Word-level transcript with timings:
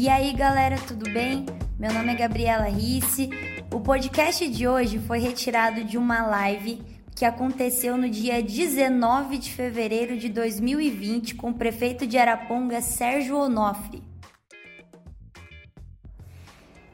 E 0.00 0.08
aí, 0.08 0.32
galera, 0.32 0.76
tudo 0.86 1.10
bem? 1.10 1.44
Meu 1.76 1.92
nome 1.92 2.12
é 2.12 2.14
Gabriela 2.14 2.68
Risse. 2.68 3.30
O 3.74 3.80
podcast 3.80 4.46
de 4.46 4.68
hoje 4.68 5.00
foi 5.00 5.18
retirado 5.18 5.82
de 5.82 5.98
uma 5.98 6.24
live 6.24 6.80
que 7.16 7.24
aconteceu 7.24 7.96
no 7.96 8.08
dia 8.08 8.40
19 8.40 9.38
de 9.38 9.52
fevereiro 9.52 10.16
de 10.16 10.28
2020 10.28 11.34
com 11.34 11.50
o 11.50 11.54
prefeito 11.54 12.06
de 12.06 12.16
Araponga, 12.16 12.80
Sérgio 12.80 13.36
Onofre. 13.38 14.00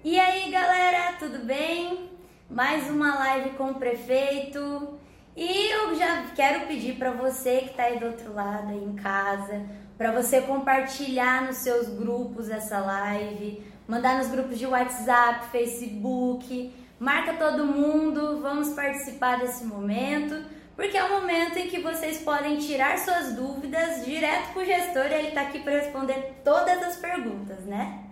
E 0.03 0.19
aí, 0.19 0.51
galera, 0.51 1.13
tudo 1.19 1.45
bem? 1.45 2.09
Mais 2.49 2.89
uma 2.89 3.17
live 3.17 3.51
com 3.51 3.73
o 3.73 3.75
prefeito. 3.75 4.99
E 5.37 5.75
eu 5.75 5.95
já 5.95 6.31
quero 6.35 6.67
pedir 6.67 6.97
para 6.97 7.11
você 7.11 7.59
que 7.59 7.71
está 7.73 7.83
aí 7.83 7.99
do 7.99 8.07
outro 8.07 8.33
lado, 8.33 8.71
aí 8.71 8.83
em 8.83 8.95
casa, 8.95 9.63
para 9.97 10.11
você 10.13 10.41
compartilhar 10.41 11.43
nos 11.47 11.59
seus 11.59 11.89
grupos 11.89 12.51
essa 12.51 12.79
live, 12.79 13.63
mandar 13.87 14.19
nos 14.19 14.29
grupos 14.29 14.59
de 14.59 14.67
WhatsApp, 14.67 15.47
Facebook, 15.51 16.73
marca 16.99 17.35
todo 17.35 17.67
mundo, 17.67 18.41
vamos 18.41 18.71
participar 18.71 19.39
desse 19.39 19.65
momento, 19.65 20.45
porque 20.75 20.97
é 20.97 21.05
o 21.05 21.21
momento 21.21 21.57
em 21.59 21.69
que 21.69 21.81
vocês 21.81 22.19
podem 22.19 22.57
tirar 22.59 22.99
suas 22.99 23.35
dúvidas 23.35 24.05
direto 24.05 24.53
com 24.53 24.61
o 24.61 24.65
gestor 24.65 25.07
e 25.07 25.15
ele 25.15 25.29
está 25.29 25.43
aqui 25.43 25.61
para 25.61 25.73
responder 25.73 26.41
todas 26.45 26.83
as 26.83 26.97
perguntas, 26.97 27.61
né? 27.61 28.03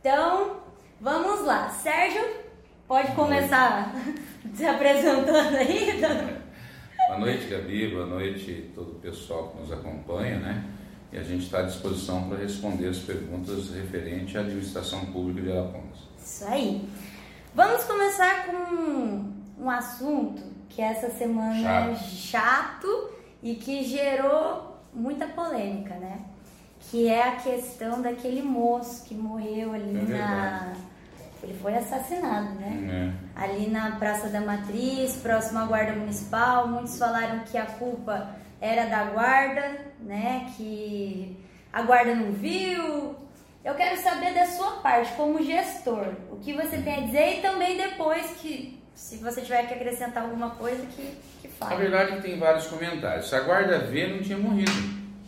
Então, 0.00 0.60
vamos 1.00 1.44
lá. 1.44 1.68
Sérgio, 1.70 2.22
pode 2.86 3.12
começar 3.16 3.92
se 4.54 4.64
apresentando 4.64 5.56
aí? 5.56 6.00
Boa 7.08 7.18
noite, 7.18 7.46
Gabi. 7.46 7.88
Boa 7.88 8.06
noite 8.06 8.70
todo 8.72 8.92
o 8.92 9.00
pessoal 9.00 9.48
que 9.48 9.62
nos 9.62 9.72
acompanha, 9.72 10.38
né? 10.38 10.64
E 11.12 11.18
a 11.18 11.22
gente 11.22 11.44
está 11.44 11.60
à 11.60 11.62
disposição 11.62 12.28
para 12.28 12.38
responder 12.38 12.88
as 12.88 12.98
perguntas 12.98 13.70
referentes 13.70 14.36
à 14.36 14.40
administração 14.40 15.06
pública 15.06 15.42
de 15.42 15.52
Arapongas. 15.52 15.98
Isso 16.18 16.44
aí. 16.44 16.88
Vamos 17.54 17.84
começar 17.84 18.46
com 18.46 19.24
um 19.58 19.70
assunto 19.70 20.42
que 20.68 20.80
essa 20.80 21.10
semana 21.10 21.60
chato. 21.60 21.90
é 21.90 21.96
chato 21.96 23.10
e 23.42 23.54
que 23.56 23.82
gerou 23.84 24.78
muita 24.94 25.26
polêmica, 25.26 25.94
né? 25.96 26.20
Que 26.78 27.08
é 27.08 27.28
a 27.28 27.36
questão 27.36 28.00
daquele 28.00 28.42
moço 28.42 29.04
que 29.04 29.14
morreu 29.14 29.74
ali 29.74 29.98
é 29.98 30.18
na. 30.18 30.72
Ele 31.42 31.54
foi 31.54 31.74
assassinado, 31.74 32.54
né? 32.54 33.14
É. 33.36 33.42
Ali 33.42 33.68
na 33.68 33.92
Praça 33.92 34.28
da 34.28 34.40
Matriz, 34.40 35.16
próximo 35.16 35.58
à 35.58 35.64
Guarda 35.64 35.94
Municipal. 35.94 36.68
Muitos 36.68 36.98
falaram 36.98 37.40
que 37.40 37.56
a 37.56 37.64
culpa 37.64 38.30
era 38.60 38.86
da 38.86 39.04
guarda, 39.04 39.89
né? 40.10 40.50
Que 40.56 41.36
a 41.72 41.82
guarda 41.82 42.16
não 42.16 42.32
viu. 42.32 43.14
Eu 43.64 43.74
quero 43.74 43.96
saber 43.98 44.34
da 44.34 44.46
sua 44.46 44.72
parte, 44.80 45.12
como 45.12 45.42
gestor, 45.42 46.14
o 46.30 46.36
que 46.36 46.52
você 46.52 46.78
tem 46.78 46.94
a 46.94 47.00
dizer 47.06 47.38
e 47.38 47.42
também 47.42 47.76
depois 47.76 48.26
que, 48.40 48.82
se 48.92 49.18
você 49.18 49.40
tiver 49.42 49.68
que 49.68 49.74
acrescentar 49.74 50.24
alguma 50.24 50.50
coisa, 50.50 50.84
que, 50.86 51.16
que 51.40 51.48
fale. 51.48 51.74
A 51.74 51.76
verdade 51.76 52.16
que 52.16 52.22
tem 52.22 52.38
vários 52.38 52.66
comentários. 52.66 53.28
Se 53.28 53.36
a 53.36 53.40
guarda 53.40 53.78
vê, 53.78 54.08
não 54.08 54.20
tinha 54.20 54.38
morrido, 54.38 54.72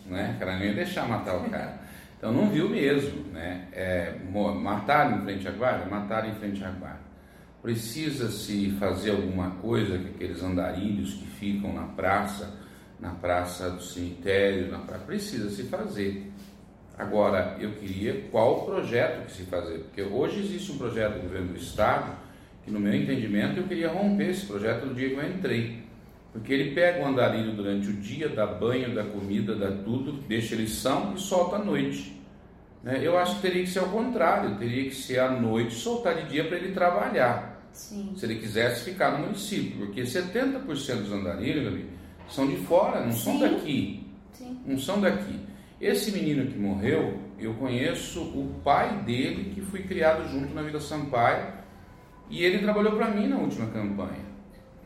né? 0.06 0.34
Cara 0.38 0.56
não 0.56 0.64
ia 0.64 0.74
deixar 0.74 1.06
matar 1.06 1.36
o 1.36 1.48
cara. 1.48 1.80
Então 2.18 2.32
não 2.32 2.48
viu 2.48 2.68
mesmo, 2.68 3.24
né? 3.32 3.68
É, 3.72 4.14
mataram 4.32 5.18
em 5.18 5.22
frente 5.22 5.46
à 5.46 5.50
guarda? 5.52 5.84
Mataram 5.84 6.28
em 6.30 6.34
frente 6.34 6.64
à 6.64 6.70
guarda. 6.70 7.12
Precisa-se 7.60 8.70
fazer 8.80 9.10
alguma 9.10 9.50
coisa 9.50 9.96
com 9.98 10.08
aqueles 10.08 10.42
andarilhos 10.42 11.14
que 11.14 11.26
ficam 11.26 11.72
na 11.72 11.84
praça 11.88 12.62
na 13.02 13.10
praça 13.10 13.68
do 13.68 13.82
cemitério, 13.82 14.70
na 14.70 14.78
praça, 14.78 15.04
precisa 15.04 15.50
se 15.50 15.64
fazer. 15.64 16.30
Agora, 16.96 17.56
eu 17.58 17.72
queria 17.72 18.28
qual 18.30 18.60
o 18.60 18.64
projeto 18.64 19.26
que 19.26 19.32
se 19.32 19.42
fazer, 19.42 19.78
porque 19.80 20.02
hoje 20.02 20.38
existe 20.38 20.70
um 20.70 20.78
projeto 20.78 21.14
do 21.14 21.22
governo 21.22 21.48
do 21.48 21.56
estado 21.56 22.12
que, 22.64 22.70
no 22.70 22.78
meu 22.78 22.94
entendimento, 22.94 23.58
eu 23.58 23.64
queria 23.64 23.88
romper 23.88 24.30
esse 24.30 24.46
projeto 24.46 24.86
no 24.86 24.94
dia 24.94 25.08
que 25.08 25.16
eu 25.16 25.28
entrei, 25.28 25.82
porque 26.32 26.52
ele 26.52 26.74
pega 26.76 27.02
o 27.02 27.08
andarilho 27.08 27.56
durante 27.56 27.88
o 27.88 27.92
dia, 27.94 28.28
dá 28.28 28.46
banho, 28.46 28.94
dá 28.94 29.02
comida, 29.02 29.56
dá 29.56 29.72
tudo, 29.72 30.12
deixa 30.28 30.54
ele 30.54 30.68
são 30.68 31.12
e 31.14 31.20
solta 31.20 31.56
à 31.56 31.58
noite. 31.58 32.16
Né? 32.84 33.00
Eu 33.02 33.18
acho 33.18 33.36
que 33.36 33.42
teria 33.42 33.64
que 33.64 33.70
ser 33.70 33.80
ao 33.80 33.88
contrário, 33.88 34.56
teria 34.58 34.84
que 34.84 34.94
ser 34.94 35.18
à 35.18 35.28
noite 35.28 35.74
soltar 35.74 36.14
de 36.14 36.30
dia 36.30 36.44
para 36.44 36.56
ele 36.56 36.72
trabalhar. 36.72 37.60
Sim. 37.72 38.12
Se 38.16 38.26
ele 38.26 38.36
quisesse 38.36 38.84
ficar 38.84 39.18
no 39.18 39.26
município, 39.26 39.86
porque 39.86 40.02
70% 40.02 40.66
dos 40.66 41.12
andarilhos, 41.12 41.84
são 42.28 42.46
de 42.46 42.56
fora, 42.56 43.04
não 43.04 43.12
Sim. 43.12 43.18
são 43.18 43.38
daqui. 43.40 44.06
Sim. 44.32 44.60
Não 44.66 44.78
são 44.78 45.00
daqui. 45.00 45.40
Esse 45.80 46.12
menino 46.12 46.50
que 46.50 46.58
morreu, 46.58 47.18
eu 47.38 47.54
conheço 47.54 48.22
o 48.22 48.54
pai 48.62 49.02
dele, 49.02 49.52
que 49.54 49.60
foi 49.60 49.82
criado 49.82 50.28
junto 50.28 50.54
na 50.54 50.62
Vila 50.62 50.80
Sampaio, 50.80 51.46
e 52.30 52.44
ele 52.44 52.58
trabalhou 52.58 52.96
para 52.96 53.10
mim 53.10 53.26
na 53.26 53.36
última 53.36 53.66
campanha, 53.66 54.24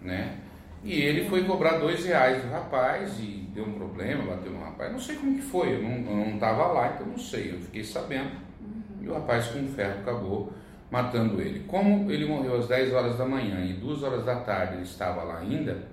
né? 0.01 0.39
E 0.83 0.93
ele 0.93 1.29
foi 1.29 1.45
cobrar 1.45 1.79
dois 1.79 2.05
reais 2.05 2.43
do 2.43 2.51
rapaz 2.51 3.19
e 3.19 3.49
deu 3.53 3.65
um 3.65 3.73
problema, 3.73 4.25
bateu 4.25 4.53
no 4.53 4.61
rapaz. 4.61 4.93
Não 4.93 5.01
sei 5.01 5.17
como 5.17 5.35
que 5.35 5.43
foi, 5.43 5.75
eu 5.75 5.83
não 5.83 6.35
estava 6.35 6.69
lá, 6.69 6.93
então 6.95 7.07
não 7.07 7.19
sei, 7.19 7.53
eu 7.53 7.59
fiquei 7.61 7.83
sabendo. 7.83 8.31
Uhum. 8.61 9.03
E 9.03 9.09
o 9.09 9.15
rapaz 9.15 9.49
com 9.49 9.67
ferro 9.69 10.01
acabou 10.01 10.53
matando 10.91 11.41
ele. 11.41 11.65
Como 11.67 12.11
ele 12.11 12.27
morreu 12.27 12.57
às 12.57 12.69
10 12.69 12.93
horas 12.93 13.19
da 13.19 13.25
manhã 13.25 13.65
e 13.65 13.75
2 13.75 14.03
horas 14.03 14.25
da 14.25 14.37
tarde 14.37 14.75
ele 14.75 14.83
estava 14.83 15.23
lá 15.25 15.39
ainda, 15.39 15.89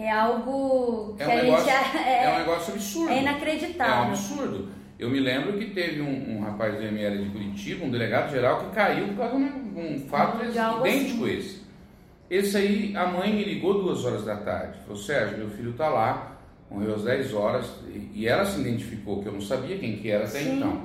é 0.00 0.10
algo 0.10 1.14
que 1.16 1.22
é 1.22 1.26
um 1.26 1.30
a 1.30 1.34
negócio, 1.42 1.64
gente 1.66 1.98
é, 1.98 2.24
é 2.24 2.34
um 2.34 2.38
negócio 2.38 2.74
absurdo. 2.74 3.12
É 3.12 3.20
inacreditável. 3.20 3.94
É 3.94 3.98
um 3.98 4.08
absurdo. 4.08 4.68
Eu 4.98 5.10
me 5.10 5.20
lembro 5.20 5.58
que 5.58 5.66
teve 5.66 6.00
um, 6.00 6.36
um 6.36 6.40
rapaz 6.40 6.74
do 6.74 6.82
ML 6.82 7.24
de 7.24 7.30
Curitiba, 7.30 7.84
um 7.84 7.90
delegado 7.90 8.30
geral, 8.30 8.60
que 8.60 8.74
caiu 8.74 9.08
por 9.08 9.16
causa 9.16 9.36
de 9.36 9.42
um, 9.42 9.94
um 9.94 9.98
fato 10.08 10.44
idêntico 10.44 11.24
assim. 11.24 11.36
esse. 11.36 11.60
Esse 12.30 12.56
aí, 12.56 12.96
a 12.96 13.06
mãe 13.06 13.32
me 13.32 13.44
ligou 13.44 13.82
duas 13.82 14.04
horas 14.04 14.24
da 14.24 14.36
tarde. 14.36 14.78
Falou, 14.80 14.96
Sérgio, 14.96 15.38
meu 15.38 15.50
filho 15.50 15.70
está 15.72 15.88
lá, 15.88 16.38
morreu 16.70 16.94
às 16.94 17.02
10 17.02 17.34
horas, 17.34 17.66
e 18.14 18.26
ela 18.28 18.44
se 18.44 18.60
identificou, 18.60 19.20
que 19.20 19.28
eu 19.28 19.32
não 19.32 19.40
sabia 19.40 19.76
quem 19.78 19.96
que 19.96 20.10
era 20.10 20.24
até 20.24 20.38
Sim. 20.38 20.56
então. 20.56 20.82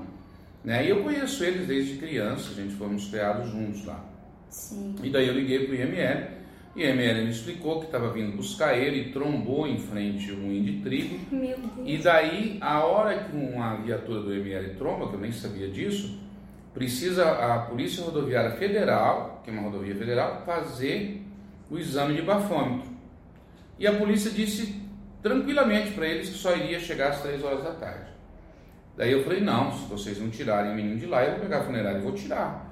Né? 0.64 0.86
E 0.86 0.90
eu 0.90 1.04
conheço 1.04 1.44
eles 1.44 1.68
desde 1.68 1.98
criança, 1.98 2.50
a 2.52 2.56
gente 2.56 2.74
fomos 2.74 3.08
criados 3.10 3.52
juntos 3.52 3.86
lá. 3.86 4.04
Sim. 4.50 4.96
E 5.04 5.10
daí 5.10 5.28
eu 5.28 5.34
liguei 5.36 5.68
para 5.68 5.72
o 5.72 5.76
IML, 5.76 6.28
e 6.76 6.92
me 6.92 7.30
explicou 7.30 7.80
que 7.80 7.86
estava 7.86 8.12
vindo 8.12 8.36
buscar 8.36 8.78
ele 8.78 9.00
e 9.00 9.12
trombou 9.12 9.66
em 9.66 9.78
frente 9.78 10.32
um 10.34 10.42
moinho 10.42 10.64
de 10.64 10.82
trigo. 10.82 11.18
E 11.86 11.98
daí, 11.98 12.58
a 12.60 12.84
hora 12.84 13.24
que 13.24 13.36
uma 13.36 13.76
viatura 13.76 14.20
do 14.20 14.34
ML 14.34 14.76
tromba, 14.76 15.08
que 15.08 15.16
eu 15.16 15.20
nem 15.20 15.32
sabia 15.32 15.70
disso, 15.70 16.20
precisa 16.74 17.32
a 17.32 17.60
Polícia 17.60 18.04
Rodoviária 18.04 18.52
Federal, 18.52 19.42
que 19.44 19.50
é 19.50 19.54
uma 19.54 19.62
rodovia 19.62 19.96
federal, 19.96 20.44
fazer 20.46 21.24
o 21.72 21.78
exame 21.78 22.16
de 22.16 22.22
bafômetro. 22.22 22.90
E 23.80 23.88
a 23.88 23.94
polícia 23.94 24.30
disse 24.30 24.82
tranquilamente 25.24 25.92
para 25.92 26.08
eles 26.08 26.30
que 26.30 26.36
só 26.36 26.56
iria 26.56 26.80
chegar 26.80 27.12
às 27.12 27.22
3 27.22 27.42
horas 27.44 27.64
da 27.64 27.72
tarde. 27.72 28.10
Daí 28.98 29.12
eu 29.12 29.24
falei, 29.24 29.40
não, 29.42 29.72
se 29.72 29.88
vocês 29.88 30.20
não 30.20 30.30
tirarem 30.30 30.72
o 30.72 30.76
menino 30.76 31.00
de 31.00 31.06
lá, 31.06 31.24
eu 31.24 31.32
vou 31.32 31.40
pegar 31.42 31.60
a 31.60 31.64
funerária 31.64 31.98
e 31.98 32.02
vou 32.02 32.14
tirar. 32.14 32.65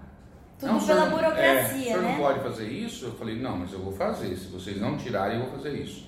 Tudo 0.60 0.74
não, 0.74 0.86
pela 0.86 1.06
burocracia, 1.08 1.44
é, 1.46 1.64
o 1.64 1.84
senhor 1.84 2.02
né? 2.02 2.12
não 2.12 2.18
pode 2.18 2.40
fazer 2.40 2.68
isso? 2.68 3.06
Eu 3.06 3.14
falei, 3.14 3.36
não, 3.40 3.58
mas 3.58 3.74
eu 3.74 3.80
vou 3.80 3.92
fazer. 3.92 4.36
Se 4.38 4.48
vocês 4.48 4.80
não 4.80 4.98
tirarem, 4.98 5.40
eu 5.40 5.46
vou 5.46 5.58
fazer 5.58 5.74
isso. 5.74 6.08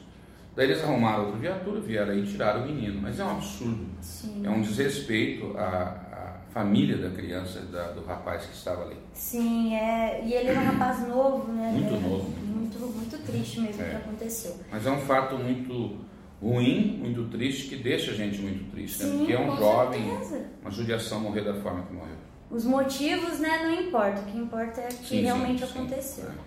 Daí 0.56 0.72
eles 0.72 0.82
arrumaram 0.84 1.26
outra 1.26 1.40
viatura, 1.40 1.82
vieram 1.82 2.14
aí 2.14 2.24
e 2.24 2.28
tiraram 2.28 2.64
o 2.64 2.66
menino. 2.66 3.02
Mas 3.02 3.20
é 3.20 3.26
um 3.26 3.32
absurdo. 3.32 3.86
Sim. 4.00 4.42
É 4.46 4.50
um 4.50 4.62
desrespeito 4.62 5.58
à, 5.58 5.62
à 5.68 6.52
família 6.54 6.98
da 6.98 7.10
criança, 7.10 7.60
da, 7.60 7.92
do 7.92 8.06
rapaz 8.06 8.46
que 8.46 8.54
estava 8.54 8.84
ali. 8.84 8.96
Sim, 9.14 9.76
é, 9.76 10.24
e 10.24 10.34
ele 10.34 10.50
é 10.50 10.54
um 10.54 10.64
rapaz 10.64 11.06
novo, 11.06 11.52
né? 11.52 11.72
Muito 11.74 11.94
é, 11.94 12.00
novo. 12.00 12.30
Muito, 12.46 12.80
muito 12.80 13.18
triste 13.26 13.60
mesmo 13.60 13.82
o 13.82 13.86
é. 13.86 13.90
que 13.90 13.96
aconteceu. 13.98 14.56
Mas 14.72 14.86
é 14.86 14.92
um 14.92 15.02
fato 15.02 15.36
muito 15.38 15.98
ruim, 16.42 17.00
muito 17.02 17.26
triste, 17.30 17.68
que 17.68 17.76
deixa 17.76 18.12
a 18.12 18.14
gente 18.14 18.40
muito 18.40 18.72
triste. 18.72 19.04
Sim, 19.04 19.12
né? 19.12 19.18
Porque 19.18 19.34
é 19.34 19.40
um 19.40 19.58
jovem, 19.58 20.10
certeza. 20.10 20.46
uma 20.62 20.72
judiação 20.72 21.20
morrer 21.20 21.42
da 21.42 21.56
forma 21.56 21.84
que 21.84 21.94
morreu. 21.94 22.16
Os 22.50 22.64
motivos, 22.64 23.40
né, 23.40 23.64
não 23.64 23.74
importa. 23.74 24.22
O 24.22 24.26
que 24.26 24.38
importa 24.38 24.82
é 24.82 24.86
o 24.86 24.98
que 24.98 25.08
sim, 25.08 25.22
realmente 25.22 25.66
sim, 25.66 25.72
aconteceu. 25.72 26.26
Sim. 26.26 26.38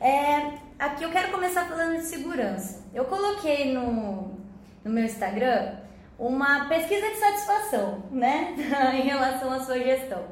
É, 0.00 0.58
aqui 0.78 1.02
eu 1.02 1.10
quero 1.10 1.32
começar 1.32 1.64
falando 1.66 1.96
de 1.96 2.04
segurança. 2.04 2.84
Eu 2.94 3.04
coloquei 3.04 3.72
no, 3.72 4.34
no 4.84 4.90
meu 4.90 5.04
Instagram 5.04 5.76
uma 6.18 6.66
pesquisa 6.66 7.08
de 7.08 7.16
satisfação, 7.16 8.02
né, 8.10 8.54
em 8.94 9.02
relação 9.02 9.52
à 9.52 9.60
sua 9.60 9.78
gestão. 9.78 10.24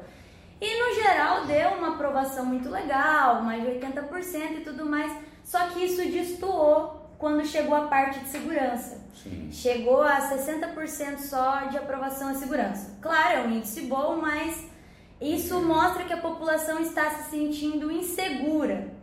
E 0.59 0.81
no 0.81 1.01
geral 1.01 1.45
deu 1.45 1.69
uma 1.71 1.95
aprovação 1.95 2.45
muito 2.45 2.69
legal, 2.69 3.43
mais 3.43 3.61
de 3.61 3.69
80% 3.69 4.57
e 4.57 4.61
tudo 4.61 4.85
mais. 4.85 5.11
Só 5.43 5.67
que 5.67 5.85
isso 5.85 6.01
destoou 6.09 7.07
quando 7.17 7.45
chegou 7.45 7.75
a 7.75 7.87
parte 7.87 8.19
de 8.19 8.29
segurança. 8.29 9.01
Sim. 9.13 9.49
Chegou 9.51 10.01
a 10.01 10.29
60% 10.29 11.19
só 11.19 11.65
de 11.67 11.77
aprovação 11.77 12.29
à 12.29 12.33
segurança. 12.33 12.97
Claro, 13.01 13.37
é 13.37 13.41
um 13.41 13.51
índice 13.51 13.81
bom, 13.81 14.17
mas 14.17 14.65
isso 15.19 15.59
mostra 15.61 16.03
que 16.03 16.13
a 16.13 16.17
população 16.17 16.79
está 16.79 17.09
se 17.11 17.31
sentindo 17.31 17.91
insegura. 17.91 18.93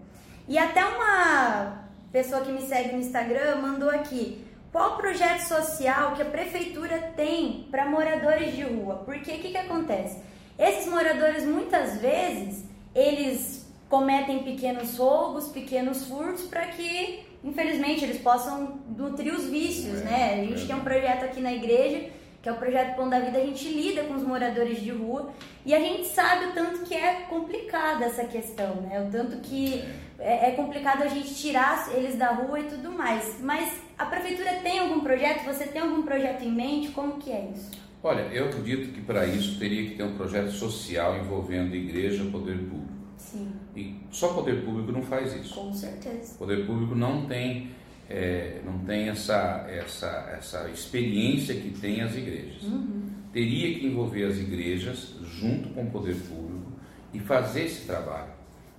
E 0.46 0.56
até 0.58 0.84
uma 0.84 1.84
pessoa 2.12 2.42
que 2.42 2.52
me 2.52 2.62
segue 2.62 2.92
no 2.92 3.00
Instagram 3.00 3.56
mandou 3.56 3.90
aqui: 3.90 4.44
qual 4.70 4.96
projeto 4.96 5.40
social 5.40 6.14
que 6.14 6.22
a 6.22 6.26
prefeitura 6.26 7.12
tem 7.16 7.66
para 7.70 7.86
moradores 7.86 8.54
de 8.54 8.62
rua? 8.62 9.02
Porque 9.04 9.32
o 9.32 9.38
que, 9.38 9.50
que 9.50 9.56
acontece? 9.56 10.18
Esses 10.58 10.86
moradores 10.86 11.44
muitas 11.44 12.00
vezes 12.00 12.64
eles 12.94 13.64
cometem 13.88 14.44
pequenos 14.44 14.96
roubos, 14.96 15.48
pequenos 15.48 16.06
furtos 16.06 16.42
para 16.44 16.66
que, 16.66 17.24
infelizmente, 17.42 18.04
eles 18.04 18.20
possam 18.20 18.80
nutrir 18.96 19.34
os 19.34 19.48
vícios, 19.48 20.00
é, 20.00 20.04
né? 20.04 20.34
A 20.34 20.44
gente 20.44 20.62
é. 20.62 20.66
tem 20.66 20.76
um 20.76 20.80
projeto 20.80 21.24
aqui 21.24 21.40
na 21.40 21.52
igreja 21.52 22.10
que 22.44 22.48
é 22.50 22.52
o 22.52 22.56
projeto 22.56 22.94
Pão 22.94 23.08
da 23.08 23.18
Vida, 23.20 23.38
a 23.38 23.40
gente 23.40 23.66
lida 23.70 24.02
com 24.02 24.12
os 24.16 24.22
moradores 24.22 24.78
de 24.78 24.90
rua 24.90 25.32
e 25.64 25.74
a 25.74 25.80
gente 25.80 26.06
sabe 26.08 26.44
o 26.44 26.52
tanto 26.52 26.80
que 26.80 26.92
é 26.92 27.22
complicada 27.22 28.04
essa 28.04 28.24
questão, 28.24 28.82
né? 28.82 29.00
O 29.00 29.10
tanto 29.10 29.38
que 29.38 29.82
é, 30.18 30.50
é 30.50 30.50
complicado 30.50 31.04
a 31.04 31.08
gente 31.08 31.34
tirar 31.34 31.90
eles 31.96 32.16
da 32.16 32.32
rua 32.32 32.60
e 32.60 32.64
tudo 32.64 32.92
mais. 32.92 33.38
Mas 33.40 33.80
a 33.96 34.04
prefeitura 34.04 34.56
tem 34.62 34.78
algum 34.78 35.00
projeto? 35.00 35.42
Você 35.46 35.64
tem 35.64 35.80
algum 35.80 36.02
projeto 36.02 36.44
em 36.44 36.52
mente? 36.52 36.88
Como 36.88 37.14
que 37.14 37.32
é 37.32 37.50
isso? 37.50 37.70
Olha, 38.02 38.20
eu 38.30 38.44
acredito 38.44 38.92
que 38.92 39.00
para 39.00 39.24
isso 39.24 39.58
teria 39.58 39.88
que 39.88 39.96
ter 39.96 40.02
um 40.02 40.14
projeto 40.14 40.50
social 40.50 41.16
envolvendo 41.16 41.74
igreja, 41.74 42.26
poder 42.30 42.58
público. 42.58 42.92
Sim. 43.16 43.54
E 43.74 43.96
só 44.10 44.34
poder 44.34 44.66
público 44.66 44.92
não 44.92 45.02
faz 45.02 45.34
isso. 45.34 45.54
Com 45.54 45.72
certeza. 45.72 46.36
Poder 46.36 46.66
público 46.66 46.94
não 46.94 47.24
tem 47.24 47.70
é, 48.08 48.60
não 48.64 48.78
tem 48.80 49.08
essa, 49.08 49.66
essa, 49.68 50.34
essa 50.36 50.68
experiência 50.68 51.54
que 51.54 51.70
tem 51.70 52.02
as 52.02 52.14
igrejas. 52.14 52.62
Uhum. 52.62 53.08
Teria 53.32 53.78
que 53.78 53.86
envolver 53.86 54.24
as 54.24 54.38
igrejas 54.38 55.14
junto 55.22 55.70
com 55.70 55.84
o 55.84 55.90
poder 55.90 56.14
público 56.14 56.72
e 57.12 57.18
fazer 57.18 57.64
esse 57.64 57.86
trabalho. 57.86 58.32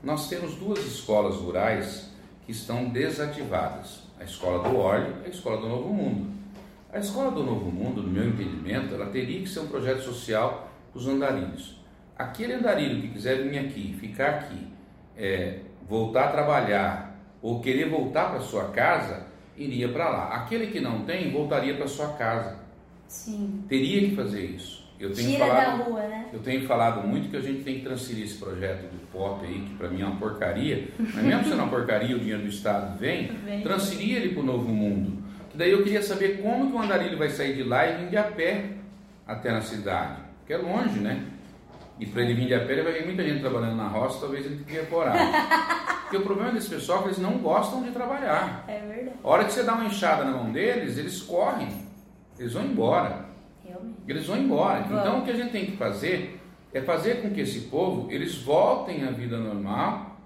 Nós 0.04 0.30
temos 0.30 0.56
duas 0.56 0.80
escolas 0.86 1.36
rurais 1.36 2.12
que 2.46 2.52
estão 2.52 2.90
desativadas: 2.90 4.04
a 4.20 4.24
escola 4.24 4.70
do 4.70 4.78
óleo 4.78 5.16
e 5.24 5.28
a 5.28 5.30
escola 5.30 5.60
do 5.60 5.68
Novo 5.68 5.94
Mundo. 5.94 6.36
A 6.94 7.00
escola 7.00 7.32
do 7.32 7.44
Novo 7.44 7.70
Mundo, 7.70 8.02
no 8.02 8.10
meu 8.10 8.26
entendimento, 8.26 8.94
ela 8.94 9.08
teria 9.08 9.42
que 9.42 9.50
ser 9.50 9.60
um 9.60 9.68
projeto 9.68 10.02
social 10.02 10.72
para 10.92 11.00
os 11.00 11.08
andarilhos. 11.08 11.78
Aquele 12.18 12.54
andarilho 12.54 13.02
que 13.02 13.10
quiser 13.10 13.44
vir 13.44 13.58
aqui, 13.58 13.98
ficar 14.00 14.30
aqui, 14.30 14.66
é, 15.18 15.60
voltar 15.90 16.30
a 16.30 16.32
trabalhar, 16.32 17.05
ou 17.46 17.60
querer 17.60 17.88
voltar 17.88 18.32
para 18.32 18.40
sua 18.40 18.70
casa, 18.70 19.28
iria 19.56 19.88
para 19.90 20.10
lá. 20.10 20.30
Aquele 20.30 20.66
que 20.66 20.80
não 20.80 21.06
tem, 21.06 21.32
voltaria 21.32 21.76
para 21.76 21.88
sua 21.88 22.14
casa. 22.14 22.58
Sim. 23.08 23.64
Teria 23.70 24.10
que 24.10 24.16
fazer 24.16 24.46
isso. 24.46 24.84
Eu 25.00 25.14
tenho 25.14 25.30
Tira 25.30 25.46
falado, 25.46 25.78
da 25.78 25.84
rua, 25.84 26.00
né? 26.08 26.26
Eu 26.34 26.40
tenho 26.40 26.66
falado 26.66 27.08
muito 27.08 27.30
que 27.30 27.38
a 27.38 27.42
gente 27.42 27.62
tem 27.62 27.76
que 27.76 27.82
transferir 27.82 28.26
esse 28.26 28.40
projeto 28.40 28.90
do 28.92 28.98
POP 29.12 29.46
aí, 29.46 29.60
que 29.60 29.76
para 29.76 29.90
mim 29.90 30.02
é 30.02 30.06
uma 30.06 30.16
porcaria, 30.16 30.88
mas 30.98 31.24
mesmo 31.24 31.44
sendo 31.44 31.58
uma 31.58 31.68
porcaria, 31.68 32.16
o 32.16 32.20
dinheiro 32.20 32.42
do 32.42 32.50
Estado 32.50 32.98
vem, 32.98 33.28
vem. 33.46 33.62
transferir 33.62 34.16
ele 34.18 34.30
para 34.30 34.42
o 34.42 34.46
novo 34.46 34.68
mundo. 34.68 35.22
Que 35.52 35.58
daí 35.58 35.70
eu 35.70 35.84
queria 35.84 36.02
saber 36.02 36.42
como 36.42 36.72
que 36.72 36.76
o 36.76 36.82
andarilho 36.82 37.16
vai 37.16 37.30
sair 37.30 37.54
de 37.54 37.62
lá 37.62 37.86
e 37.86 37.98
vir 37.98 38.10
de 38.10 38.18
a 38.18 38.24
pé 38.24 38.72
até 39.28 39.52
na 39.52 39.62
cidade. 39.62 40.20
Porque 40.40 40.54
é 40.54 40.58
longe, 40.58 40.98
né? 41.00 41.24
E 42.00 42.08
para 42.08 42.24
ele 42.24 42.34
vir 42.34 42.48
de 42.48 42.56
a 42.56 42.66
pé, 42.66 42.74
ele 42.74 42.82
vai 42.82 42.94
ver 42.94 43.06
muita 43.06 43.24
gente 43.24 43.42
trabalhando 43.42 43.76
na 43.76 43.88
roça, 43.88 44.22
talvez 44.22 44.44
ele 44.48 44.64
tenha 44.64 44.84
coragem. 44.88 45.28
Porque 46.16 46.18
o 46.18 46.22
problema 46.22 46.54
desse 46.54 46.70
pessoal 46.70 47.00
é 47.00 47.02
que 47.02 47.08
eles 47.10 47.20
não 47.20 47.38
gostam 47.40 47.84
de 47.84 47.92
trabalhar. 47.92 48.64
É 48.68 48.80
verdade. 48.80 49.18
A 49.22 49.28
hora 49.28 49.44
que 49.44 49.52
você 49.52 49.64
dá 49.64 49.74
uma 49.74 49.86
enxada 49.86 50.24
na 50.24 50.32
mão 50.32 50.52
deles, 50.52 50.98
eles 50.98 51.22
correm. 51.22 51.68
Eles 52.40 52.54
vão 52.54 52.64
embora. 52.64 53.26
Realmente. 53.66 53.98
Eles 54.08 54.26
vão 54.26 54.38
embora. 54.38 54.82
Vamos. 54.82 55.02
Então 55.02 55.20
o 55.20 55.26
que 55.26 55.32
a 55.32 55.36
gente 55.36 55.52
tem 55.52 55.66
que 55.66 55.76
fazer 55.76 56.42
é 56.74 56.82
fazer 56.82 57.22
com 57.22 57.32
que 57.32 57.42
esse 57.42 57.62
povo, 57.62 58.10
eles 58.12 58.36
voltem 58.36 59.06
à 59.06 59.12
vida 59.12 59.38
normal, 59.38 60.18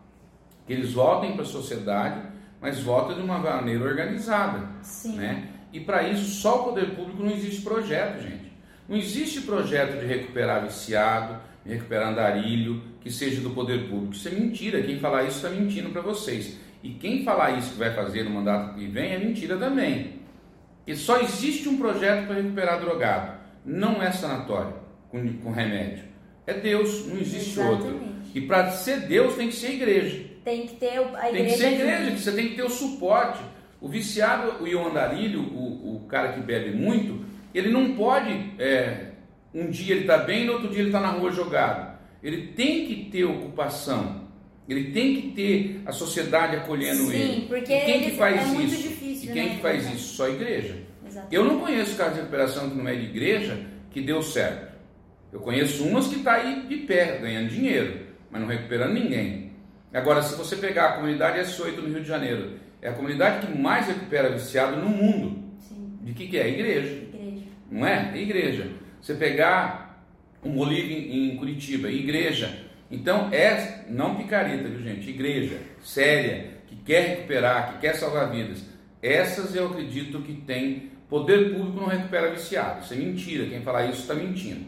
que 0.67 0.73
eles 0.73 0.93
voltem 0.93 1.33
para 1.33 1.41
a 1.41 1.45
sociedade, 1.45 2.21
mas 2.61 2.79
voltem 2.81 3.15
de 3.15 3.21
uma 3.21 3.39
maneira 3.39 3.83
organizada. 3.83 4.67
Sim. 4.83 5.15
Né? 5.15 5.49
E 5.73 5.79
para 5.79 6.03
isso, 6.03 6.25
só 6.39 6.61
o 6.61 6.63
poder 6.65 6.95
público 6.95 7.23
não 7.23 7.31
existe 7.31 7.61
projeto, 7.63 8.21
gente. 8.21 8.51
Não 8.87 8.95
existe 8.95 9.41
projeto 9.41 9.99
de 9.99 10.05
recuperar 10.05 10.63
viciado, 10.63 11.37
recuperar 11.65 12.09
andarilho, 12.09 12.81
que 13.01 13.11
seja 13.11 13.41
do 13.41 13.51
poder 13.51 13.89
público. 13.89 14.13
Isso 14.13 14.27
é 14.27 14.31
mentira. 14.31 14.81
Quem 14.81 14.99
falar 14.99 15.23
isso 15.23 15.37
está 15.37 15.49
mentindo 15.49 15.89
para 15.89 16.01
vocês. 16.01 16.57
E 16.81 16.91
quem 16.91 17.23
falar 17.23 17.57
isso 17.57 17.73
que 17.73 17.79
vai 17.79 17.93
fazer 17.93 18.23
no 18.23 18.31
mandato 18.31 18.75
que 18.75 18.87
vem 18.87 19.11
é 19.11 19.19
mentira 19.19 19.57
também. 19.57 20.19
E 20.87 20.95
só 20.95 21.19
existe 21.19 21.67
um 21.67 21.77
projeto 21.77 22.25
para 22.25 22.37
recuperar 22.37 22.79
drogado. 22.79 23.39
Não 23.65 24.01
é 24.01 24.11
sanatório 24.11 24.73
com, 25.09 25.33
com 25.39 25.51
remédio. 25.51 26.05
É 26.47 26.53
Deus, 26.53 27.05
não 27.07 27.17
existe 27.17 27.59
Exatamente. 27.59 27.83
outro. 27.83 28.09
E 28.33 28.41
para 28.41 28.71
ser 28.71 29.01
Deus 29.01 29.35
tem 29.35 29.49
que 29.49 29.55
ser 29.55 29.73
igreja. 29.73 30.25
Tem 30.43 30.65
que 30.65 30.75
ter 30.75 30.97
a 30.97 31.29
igreja. 31.29 31.31
Tem 31.31 31.45
que 31.45 31.51
ser 31.51 31.73
igreja, 31.73 32.11
que 32.11 32.19
você 32.19 32.31
tem 32.31 32.49
que 32.49 32.55
ter 32.55 32.63
o 32.63 32.69
suporte. 32.69 33.39
O 33.81 33.87
viciado 33.87 34.67
e 34.67 34.75
o 34.75 34.87
andarilho, 34.87 35.41
o, 35.41 35.95
o 35.95 36.05
cara 36.07 36.33
que 36.33 36.41
bebe 36.41 36.71
muito, 36.71 37.23
ele 37.53 37.69
não 37.69 37.95
pode 37.95 38.31
é, 38.57 39.08
um 39.53 39.69
dia 39.69 39.95
ele 39.95 40.01
está 40.01 40.17
bem, 40.17 40.45
no 40.45 40.53
outro 40.53 40.69
dia 40.69 40.79
ele 40.79 40.89
está 40.89 40.99
na 40.99 41.09
rua 41.09 41.31
jogado. 41.31 41.97
Ele 42.21 42.47
tem 42.47 42.85
que 42.85 43.09
ter 43.09 43.25
ocupação. 43.25 44.27
Ele 44.67 44.91
tem 44.91 45.15
que 45.15 45.31
ter 45.31 45.81
a 45.85 45.91
sociedade 45.91 46.55
acolhendo 46.55 47.05
Sim, 47.05 47.13
ele. 47.13 47.33
Sim, 47.33 47.45
porque 47.47 47.73
e 47.73 47.85
quem 47.85 48.03
que 48.03 48.11
faz 48.11 48.37
é 48.37 48.61
isso? 48.63 48.81
Difícil, 48.83 49.29
e 49.29 49.33
quem 49.33 49.49
né? 49.49 49.55
que 49.55 49.61
faz 49.61 49.93
isso? 49.93 50.15
Só 50.15 50.25
a 50.27 50.29
igreja. 50.29 50.77
Exatamente. 51.05 51.35
Eu 51.35 51.43
não 51.43 51.59
conheço 51.59 51.97
caso 51.97 52.13
de 52.13 52.19
recuperação 52.19 52.69
que 52.69 52.77
não 52.77 52.87
é 52.87 52.95
de 52.95 53.05
igreja 53.05 53.65
que 53.89 54.01
deu 54.01 54.21
certo. 54.21 54.69
Eu 55.31 55.39
conheço 55.39 55.83
umas 55.83 56.07
que 56.07 56.17
está 56.17 56.33
aí 56.33 56.67
de 56.67 56.77
pé, 56.77 57.17
ganhando 57.19 57.49
dinheiro, 57.49 57.99
mas 58.29 58.41
não 58.41 58.47
recuperando 58.47 58.93
ninguém. 58.93 59.51
Agora, 59.91 60.21
se 60.21 60.35
você 60.35 60.55
pegar 60.55 60.85
a 60.85 60.91
comunidade 60.93 61.39
S8 61.39 61.77
no 61.77 61.87
Rio 61.87 62.01
de 62.01 62.07
Janeiro, 62.07 62.59
é 62.79 62.89
a 62.89 62.93
comunidade 62.93 63.47
que 63.47 63.57
mais 63.57 63.87
recupera 63.87 64.29
viciado 64.29 64.77
no 64.77 64.89
mundo. 64.89 65.43
Sim. 65.59 65.97
De 66.03 66.13
que, 66.13 66.27
que 66.27 66.37
é? 66.37 66.47
Igreja. 66.47 66.93
Igreja. 66.93 67.43
Não 67.71 67.87
é? 67.87 68.11
é 68.13 68.17
igreja. 68.21 68.67
Você 69.01 69.13
pegar 69.13 70.03
um 70.43 70.51
Bolívia 70.51 70.97
em, 70.97 71.35
Curitiba, 71.37 71.89
igreja. 71.89 72.65
Então 72.91 73.29
é 73.31 73.85
não 73.89 74.15
picareta, 74.15 74.67
viu 74.67 74.81
gente? 74.81 75.09
Igreja 75.09 75.59
séria, 75.83 76.51
que 76.67 76.75
quer 76.75 77.01
recuperar, 77.09 77.73
que 77.73 77.79
quer 77.79 77.95
salvar 77.95 78.31
vidas. 78.31 78.63
Essas 79.01 79.55
eu 79.55 79.67
acredito 79.67 80.21
que 80.21 80.33
tem. 80.33 80.91
Poder 81.09 81.55
público 81.55 81.79
não 81.79 81.87
recupera 81.87 82.29
viciado. 82.29 82.83
Isso 82.83 82.93
é 82.93 82.97
mentira. 82.97 83.47
Quem 83.47 83.61
falar 83.61 83.85
isso 83.85 84.01
está 84.01 84.13
mentindo. 84.13 84.65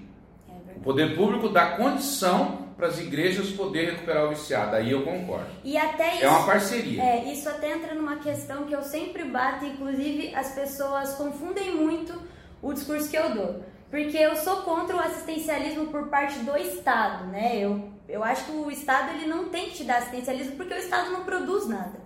É 0.50 0.78
o 0.78 0.80
poder 0.80 1.16
público 1.16 1.50
dá 1.50 1.78
condição 1.78 2.69
para 2.75 2.88
as 2.88 3.00
igrejas 3.00 3.51
poder 3.51 3.92
recuperar 3.92 4.25
o 4.25 4.30
viciado. 4.30 4.75
Aí 4.75 4.89
eu 4.89 5.04
concordo. 5.04 5.45
E 5.63 5.78
até 5.78 6.16
isso, 6.16 6.25
é 6.25 6.28
uma 6.28 6.45
parceria. 6.48 7.04
É, 7.04 7.31
isso 7.31 7.48
até 7.48 7.74
entra 7.74 7.94
numa 7.94 8.16
questão 8.16 8.63
que 8.63 8.74
eu 8.74 8.81
sempre 8.81 9.24
bato, 9.25 9.66
inclusive 9.66 10.33
as 10.33 10.56
pessoas 10.56 11.13
confundem 11.13 11.75
muito 11.75 12.19
o 12.60 12.74
discurso 12.74 13.07
que 13.07 13.18
eu 13.18 13.36
dou. 13.36 13.63
Porque 13.92 14.18
eu 14.18 14.38
sou 14.38 14.62
contra 14.62 14.96
o 14.96 15.00
assistencialismo 15.02 15.88
por 15.88 16.07
parte 16.07 16.40
do 16.40 16.57
Estado, 16.57 17.26
né? 17.26 17.57
Eu, 17.57 17.92
eu 18.07 18.24
acho 18.24 18.45
que 18.45 18.52
o 18.54 18.71
Estado 18.71 19.14
ele 19.16 19.26
não 19.26 19.50
tem 19.50 19.66
que 19.66 19.76
te 19.76 19.83
dar 19.83 19.98
assistencialismo 19.98 20.56
porque 20.56 20.74
o 20.74 20.78
Estado 20.78 21.12
não 21.12 21.26
produz 21.26 21.68
nada. 21.68 22.00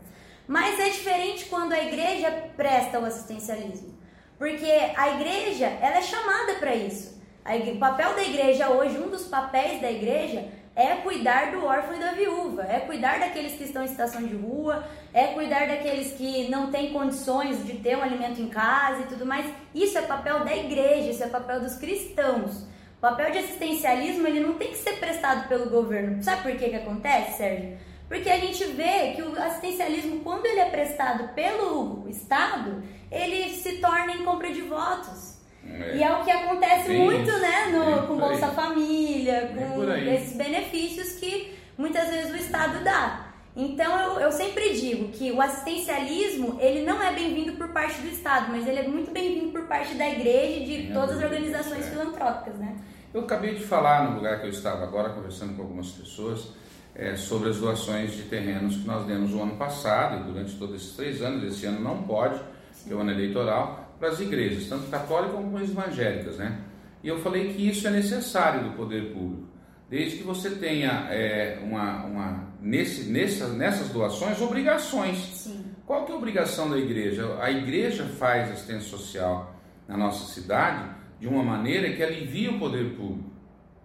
Mas 0.48 0.80
é 0.80 0.90
diferente 0.90 1.46
quando 1.46 1.74
a 1.74 1.84
igreja 1.84 2.32
presta 2.58 3.00
o 3.00 3.06
assistencialismo. 3.06 3.96
Porque 4.38 4.66
a 4.98 5.10
igreja, 5.12 5.68
ela 5.68 5.98
é 5.98 6.02
chamada 6.02 6.56
para 6.56 6.76
isso. 6.76 7.22
o 7.46 7.78
papel 7.78 8.16
da 8.16 8.24
igreja 8.24 8.70
hoje, 8.70 8.98
um 8.98 9.10
dos 9.10 9.28
papéis 9.28 9.80
da 9.80 9.92
igreja 9.92 10.50
é 10.76 10.96
cuidar 10.96 11.52
do 11.52 11.64
órfão 11.64 11.96
e 11.96 12.00
da 12.00 12.12
viúva, 12.12 12.64
é 12.64 12.82
cuidar 12.82 13.20
daqueles 13.20 13.54
que 13.54 13.64
estão 13.64 13.84
em 13.84 13.88
situação 13.88 14.22
de 14.22 14.36
rua, 14.36 14.84
é 15.14 15.28
cuidar 15.28 15.68
daqueles 15.68 16.12
que 16.14 16.50
não 16.50 16.70
têm 16.70 16.92
condições 16.92 17.66
de 17.66 17.78
ter 17.78 17.98
um 17.98 18.04
alimento 18.04 18.42
em 18.42 18.50
casa 18.50 19.04
e 19.04 19.06
tudo 19.06 19.26
mais. 19.26 19.46
Isso 19.74 19.98
é 19.98 20.02
papel 20.02 20.44
da 20.44 20.54
igreja, 20.54 21.12
isso 21.12 21.24
é 21.24 21.28
papel 21.28 21.62
dos 21.62 21.76
cristãos. 21.78 22.64
O 22.98 23.02
papel 23.02 23.32
de 23.32 23.38
assistencialismo 23.38 24.28
ele 24.28 24.42
não 24.42 24.56
tem 24.56 24.70
que 24.70 24.78
ser 24.78 25.00
prestado 25.00 25.48
pelo 25.48 25.70
governo. 25.70 26.22
Sabe 26.22 26.44
por 26.44 26.52
que 26.58 26.70
que 26.70 26.76
acontece, 26.76 27.38
Sérgio? 27.38 27.78
Porque 28.08 28.30
a 28.30 28.38
gente 28.38 28.64
vê 28.66 29.14
que 29.16 29.22
o 29.22 29.42
assistencialismo, 29.42 30.20
quando 30.20 30.46
ele 30.46 30.60
é 30.60 30.70
prestado 30.70 31.34
pelo 31.34 32.08
Estado, 32.08 32.84
ele 33.12 33.50
se 33.50 33.78
torna 33.78 34.14
em 34.14 34.24
compra 34.24 34.52
de 34.52 34.62
votos. 34.62 35.25
É. 35.68 35.98
E 35.98 36.04
é 36.04 36.14
o 36.14 36.24
que 36.24 36.32
acontece 36.32 36.88
Bem 36.88 37.00
muito, 37.00 37.32
né, 37.32 37.68
no, 37.68 38.08
com 38.08 38.18
Bolsa 38.18 38.48
Família, 38.50 39.52
com 39.54 39.92
esses 39.92 40.38
benefícios 40.38 41.14
que 41.14 41.58
muitas 41.78 42.10
vezes 42.10 42.32
o 42.32 42.38
Estado 42.38 42.84
dá. 42.84 43.26
Então 43.56 43.98
eu, 44.00 44.20
eu 44.20 44.32
sempre 44.32 44.74
digo 44.74 45.10
que 45.10 45.32
o 45.32 45.42
assistencialismo 45.42 46.58
ele 46.60 46.86
não 46.86 47.02
é 47.02 47.14
bem-vindo 47.14 47.54
por 47.54 47.70
parte 47.70 48.02
do 48.02 48.08
Estado, 48.10 48.52
mas 48.52 48.68
ele 48.68 48.80
é 48.80 48.88
muito 48.88 49.12
bem-vindo 49.12 49.52
por 49.52 49.64
parte 49.64 49.96
da 49.96 50.10
igreja 50.10 50.60
e 50.60 50.66
de 50.66 50.94
todas 50.94 51.18
as 51.18 51.24
organizações 51.24 51.88
é. 51.88 51.90
filantrópicas, 51.90 52.56
né? 52.56 52.76
Eu 53.14 53.22
acabei 53.22 53.56
de 53.56 53.64
falar 53.64 54.10
no 54.10 54.18
lugar 54.18 54.42
que 54.42 54.48
eu 54.48 54.50
estava 54.50 54.84
agora, 54.84 55.10
conversando 55.10 55.56
com 55.56 55.62
algumas 55.62 55.90
pessoas, 55.90 56.50
é, 56.94 57.16
sobre 57.16 57.50
as 57.50 57.58
doações 57.58 58.14
de 58.14 58.24
terrenos 58.24 58.76
que 58.76 58.86
nós 58.86 59.06
demos 59.06 59.32
no 59.32 59.42
ano 59.42 59.56
passado 59.56 60.20
e 60.20 60.34
durante 60.34 60.58
todos 60.58 60.76
esses 60.76 60.96
três 60.98 61.22
anos. 61.22 61.42
Esse 61.46 61.66
ano 61.66 61.80
não 61.80 62.04
pode, 62.04 62.38
que 62.84 62.92
é 62.92 62.96
o 62.96 63.00
ano 63.00 63.12
eleitoral 63.12 63.85
para 64.06 64.14
as 64.14 64.20
igrejas, 64.20 64.68
tanto 64.68 64.88
católicas 64.92 65.36
como 65.36 65.60
evangélicas, 65.60 66.38
né? 66.38 66.60
E 67.04 67.08
eu 67.08 67.20
falei 67.20 67.54
que 67.54 67.68
isso 67.68 67.88
é 67.88 67.90
necessário 67.90 68.64
do 68.64 68.76
poder 68.76 69.14
público, 69.14 69.48
desde 69.90 70.18
que 70.18 70.24
você 70.24 70.52
tenha 70.52 71.08
é, 71.10 71.60
uma, 71.64 72.06
uma 72.06 72.48
nesse, 72.62 73.10
nessa, 73.10 73.48
nessas 73.48 73.90
doações 73.90 74.40
obrigações. 74.42 75.18
Sim. 75.18 75.66
Qual 75.88 76.06
que 76.06 76.12
é 76.12 76.16
a 76.16 76.18
obrigação 76.18 76.70
da 76.70 76.78
igreja? 76.78 77.38
A 77.42 77.50
igreja 77.50 78.04
faz 78.04 78.52
assistência 78.52 78.90
social 78.90 79.56
na 79.88 79.98
nossa 79.98 80.32
cidade 80.32 80.88
de 81.20 81.28
uma 81.28 81.44
maneira 81.44 81.92
que 81.94 82.04
alivia 82.04 82.52
o 82.52 82.60
poder 82.60 82.96
público. 82.96 83.32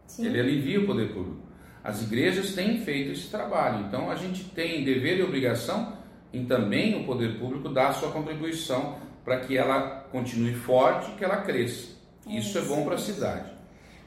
Sim. 0.06 0.26
Ele 0.26 0.40
alivia 0.40 0.80
o 0.80 0.86
poder 0.86 1.12
público. 1.12 1.40
As 1.82 2.02
igrejas 2.02 2.54
têm 2.54 2.80
feito 2.84 3.12
esse 3.12 3.30
trabalho, 3.30 3.86
então 3.86 4.10
a 4.10 4.16
gente 4.16 4.44
tem 4.44 4.84
dever 4.84 5.18
e 5.18 5.22
obrigação 5.22 5.94
em 6.32 6.44
também 6.44 7.00
o 7.00 7.06
poder 7.06 7.38
público 7.38 7.70
dar 7.70 7.88
a 7.88 7.92
sua 7.92 8.10
contribuição 8.10 8.98
para 9.24 9.40
que 9.40 9.56
ela 9.56 10.06
continue 10.10 10.54
forte, 10.54 11.12
que 11.12 11.24
ela 11.24 11.38
cresça. 11.38 11.88
Isso, 12.26 12.48
Isso 12.48 12.58
é 12.58 12.62
bom 12.62 12.84
para 12.84 12.94
a 12.94 12.98
cidade. 12.98 13.50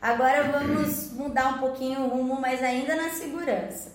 Agora 0.02 0.44
vamos 0.44 1.14
mudar 1.14 1.50
um 1.50 1.58
pouquinho 1.60 2.02
o 2.02 2.10
rumo, 2.10 2.40
mas 2.40 2.62
ainda 2.62 2.96
na 2.96 3.10
segurança. 3.10 3.94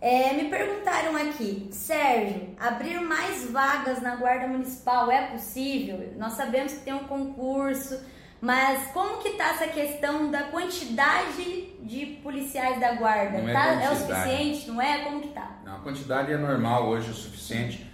É, 0.00 0.34
me 0.34 0.50
perguntaram 0.50 1.16
aqui, 1.16 1.68
Sérgio, 1.70 2.54
abrir 2.60 3.00
mais 3.00 3.50
vagas 3.50 4.02
na 4.02 4.16
Guarda 4.16 4.46
Municipal 4.46 5.10
é 5.10 5.28
possível? 5.28 6.12
Nós 6.18 6.34
sabemos 6.34 6.74
que 6.74 6.80
tem 6.80 6.92
um 6.92 7.04
concurso, 7.04 7.98
mas 8.38 8.88
como 8.92 9.22
que 9.22 9.30
está 9.30 9.50
essa 9.50 9.66
questão 9.66 10.30
da 10.30 10.42
quantidade 10.44 11.72
de 11.82 12.18
policiais 12.22 12.78
da 12.78 12.92
Guarda? 12.96 13.38
Não 13.38 13.48
é, 13.48 13.52
tá, 13.54 13.82
é 13.82 13.90
o 13.90 13.96
suficiente, 13.96 14.68
não 14.68 14.82
é? 14.82 15.04
Como 15.04 15.22
que 15.22 15.28
tá? 15.28 15.58
Não, 15.64 15.76
a 15.76 15.80
quantidade 15.80 16.30
é 16.30 16.36
normal 16.36 16.86
hoje, 16.86 17.08
é 17.08 17.10
o 17.10 17.14
suficiente. 17.14 17.90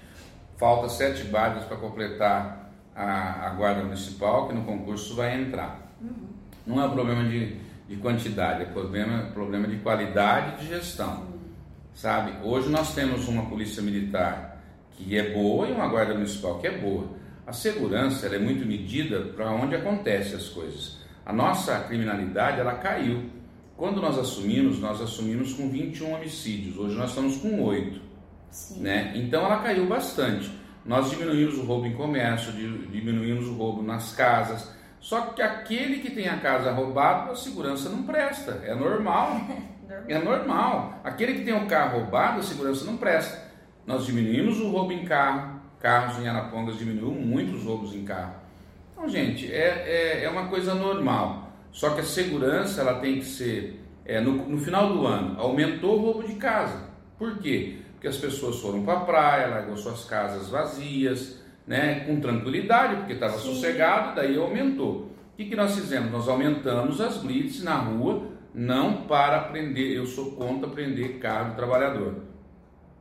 Falta 0.61 0.91
sete 0.91 1.23
vagas 1.23 1.65
para 1.65 1.79
completar 1.79 2.71
a, 2.95 3.47
a, 3.47 3.51
Guarda 3.55 3.83
Municipal, 3.83 4.47
que 4.47 4.53
no 4.53 4.63
concurso 4.63 5.15
vai 5.15 5.41
entrar. 5.41 5.91
Uhum. 5.99 6.29
Não 6.67 6.83
é 6.83 6.87
um 6.87 6.91
problema 6.91 7.25
de, 7.25 7.57
de 7.89 7.97
quantidade, 7.97 8.65
é 8.65 8.67
problema, 8.67 9.31
problema 9.33 9.67
de 9.67 9.79
qualidade 9.79 10.61
de 10.61 10.69
gestão. 10.69 11.29
Sabe? 11.95 12.47
Hoje 12.47 12.69
nós 12.69 12.95
temos 12.95 13.27
uma 13.27 13.47
polícia 13.47 13.83
militar 13.83 14.63
que 14.91 15.17
é 15.17 15.33
boa 15.33 15.67
e 15.67 15.73
uma 15.73 15.89
guarda 15.89 16.13
municipal 16.13 16.59
que 16.59 16.67
é 16.67 16.77
boa. 16.77 17.09
A 17.47 17.55
segurança 17.55 18.27
é 18.27 18.39
muito 18.39 18.67
medida 18.67 19.33
para 19.35 19.51
onde 19.51 19.75
acontecem 19.75 20.35
as 20.35 20.51
coisas. 20.51 20.99
A 21.25 21.33
nossa 21.33 21.81
criminalidade 21.85 22.61
ela 22.61 22.75
caiu. 22.75 23.31
Quando 23.79 23.99
nós 23.99 24.19
assumimos, 24.19 24.79
nós 24.79 25.01
assumimos 25.01 25.55
com 25.55 25.71
21 25.71 26.17
homicídios. 26.17 26.77
Hoje 26.77 26.97
nós 26.97 27.09
estamos 27.09 27.39
com 27.39 27.63
8. 27.63 28.10
Né? 28.77 29.13
Então 29.15 29.45
ela 29.45 29.59
caiu 29.59 29.87
bastante. 29.87 30.51
Nós 30.85 31.11
diminuímos 31.11 31.59
o 31.59 31.65
roubo 31.65 31.87
em 31.87 31.93
comércio, 31.93 32.53
diminuímos 32.53 33.47
o 33.47 33.55
roubo 33.55 33.83
nas 33.83 34.15
casas, 34.15 34.71
só 35.01 35.23
que 35.23 35.41
aquele 35.41 36.01
que 36.01 36.11
tem 36.11 36.29
a 36.29 36.39
casa 36.39 36.71
roubada, 36.73 37.33
a 37.33 37.37
segurança 37.37 37.89
não 37.89 38.03
presta. 38.03 38.61
É 38.65 38.75
normal. 38.75 39.41
é 40.07 40.19
normal. 40.19 41.01
Aquele 41.03 41.35
que 41.35 41.45
tem 41.45 41.55
o 41.55 41.67
carro 41.67 42.01
roubado, 42.01 42.41
a 42.41 42.43
segurança 42.43 42.85
não 42.85 42.97
presta. 42.99 43.51
Nós 43.87 44.05
diminuímos 44.05 44.61
o 44.61 44.69
roubo 44.69 44.93
em 44.93 45.05
carro. 45.05 45.59
Carros 45.81 46.19
em 46.19 46.29
Arapongas 46.29 46.77
diminuiu 46.77 47.13
muito 47.13 47.57
os 47.57 47.65
roubos 47.65 47.95
em 47.95 48.05
carro. 48.05 48.35
Então, 48.93 49.09
gente, 49.09 49.51
é, 49.51 50.21
é, 50.21 50.25
é 50.25 50.29
uma 50.29 50.47
coisa 50.49 50.75
normal. 50.75 51.51
Só 51.73 51.91
que 51.91 52.01
a 52.01 52.05
segurança 52.05 52.83
ela 52.83 53.01
tem 53.01 53.19
que 53.19 53.25
ser. 53.25 53.83
É, 54.05 54.21
no, 54.21 54.33
no 54.33 54.59
final 54.59 54.93
do 54.93 55.07
ano, 55.07 55.41
aumentou 55.41 55.99
o 55.99 56.03
roubo 56.03 56.27
de 56.27 56.35
casa. 56.35 56.91
Por 57.19 57.39
quê? 57.39 57.79
Porque 58.01 58.09
as 58.09 58.17
pessoas 58.17 58.59
foram 58.61 58.83
para 58.83 58.95
a 58.95 59.01
praia, 59.01 59.49
largou 59.49 59.77
suas 59.77 60.07
casas 60.07 60.49
vazias, 60.49 61.39
né, 61.67 62.01
com 62.07 62.19
tranquilidade, 62.19 62.97
porque 62.97 63.13
estava 63.13 63.37
sossegado, 63.37 64.15
daí 64.15 64.39
aumentou. 64.39 65.11
O 65.35 65.37
que, 65.37 65.45
que 65.45 65.55
nós 65.55 65.75
fizemos? 65.75 66.11
Nós 66.11 66.27
aumentamos 66.27 66.99
as 66.99 67.19
blitz 67.19 67.63
na 67.63 67.75
rua, 67.75 68.23
não 68.55 69.03
para 69.03 69.41
prender, 69.41 69.95
eu 69.95 70.07
sou 70.07 70.31
contra 70.33 70.71
prender 70.71 71.19
carro 71.19 71.51
do 71.51 71.57
trabalhador. 71.57 72.23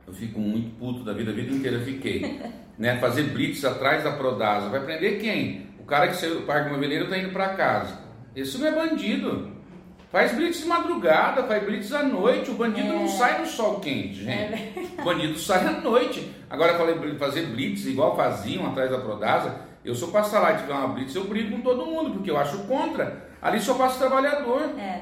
Eu 0.06 0.14
fico 0.14 0.38
muito 0.38 0.78
puto 0.78 1.02
da 1.06 1.14
vida, 1.14 1.32
a 1.32 1.34
vida 1.34 1.54
inteira 1.54 1.80
fiquei. 1.80 2.42
né, 2.78 2.98
fazer 2.98 3.24
blitz 3.24 3.64
atrás 3.64 4.04
da 4.04 4.12
Prodasa, 4.12 4.68
vai 4.68 4.84
prender 4.84 5.22
quem? 5.22 5.68
O 5.80 5.86
cara 5.86 6.10
que 6.10 6.18
saiu 6.18 6.42
do 6.42 6.46
Parque 6.46 6.70
Moveleiro 6.70 7.06
está 7.06 7.18
indo 7.18 7.32
para 7.32 7.56
casa. 7.56 7.98
Isso 8.36 8.60
não 8.60 8.68
é 8.68 8.72
bandido. 8.74 9.59
Faz 10.12 10.32
blitz 10.32 10.62
de 10.62 10.66
madrugada, 10.66 11.44
faz 11.44 11.64
blitz 11.64 11.94
à 11.94 12.02
noite. 12.02 12.50
O 12.50 12.56
bandido 12.56 12.88
é. 12.88 12.94
não 12.94 13.08
sai 13.08 13.40
no 13.40 13.46
sol 13.46 13.80
quente, 13.80 14.24
gente. 14.24 14.30
É 14.30 14.74
o 14.98 15.04
bandido 15.04 15.38
sai 15.38 15.68
à 15.68 15.72
noite. 15.82 16.32
Agora, 16.50 16.76
falei 16.78 16.96
fazer 17.16 17.46
blitz 17.48 17.86
igual 17.86 18.16
faziam 18.16 18.66
atrás 18.66 18.90
da 18.90 18.98
Prodasa. 18.98 19.62
Eu 19.86 19.94
sou 19.94 20.10
passar 20.10 20.40
lá 20.40 20.54
de 20.54 20.62
tiver 20.62 20.74
uma 20.74 20.88
blitz, 20.90 21.16
eu 21.16 21.26
brigo 21.26 21.56
com 21.56 21.62
todo 21.62 21.86
mundo, 21.86 22.12
porque 22.12 22.32
eu 22.32 22.38
acho 22.38 22.58
contra. 22.64 23.30
Ali 23.42 23.60
só 23.62 23.76
passa 23.76 24.00
trabalhador. 24.00 24.62
É. 24.78 25.02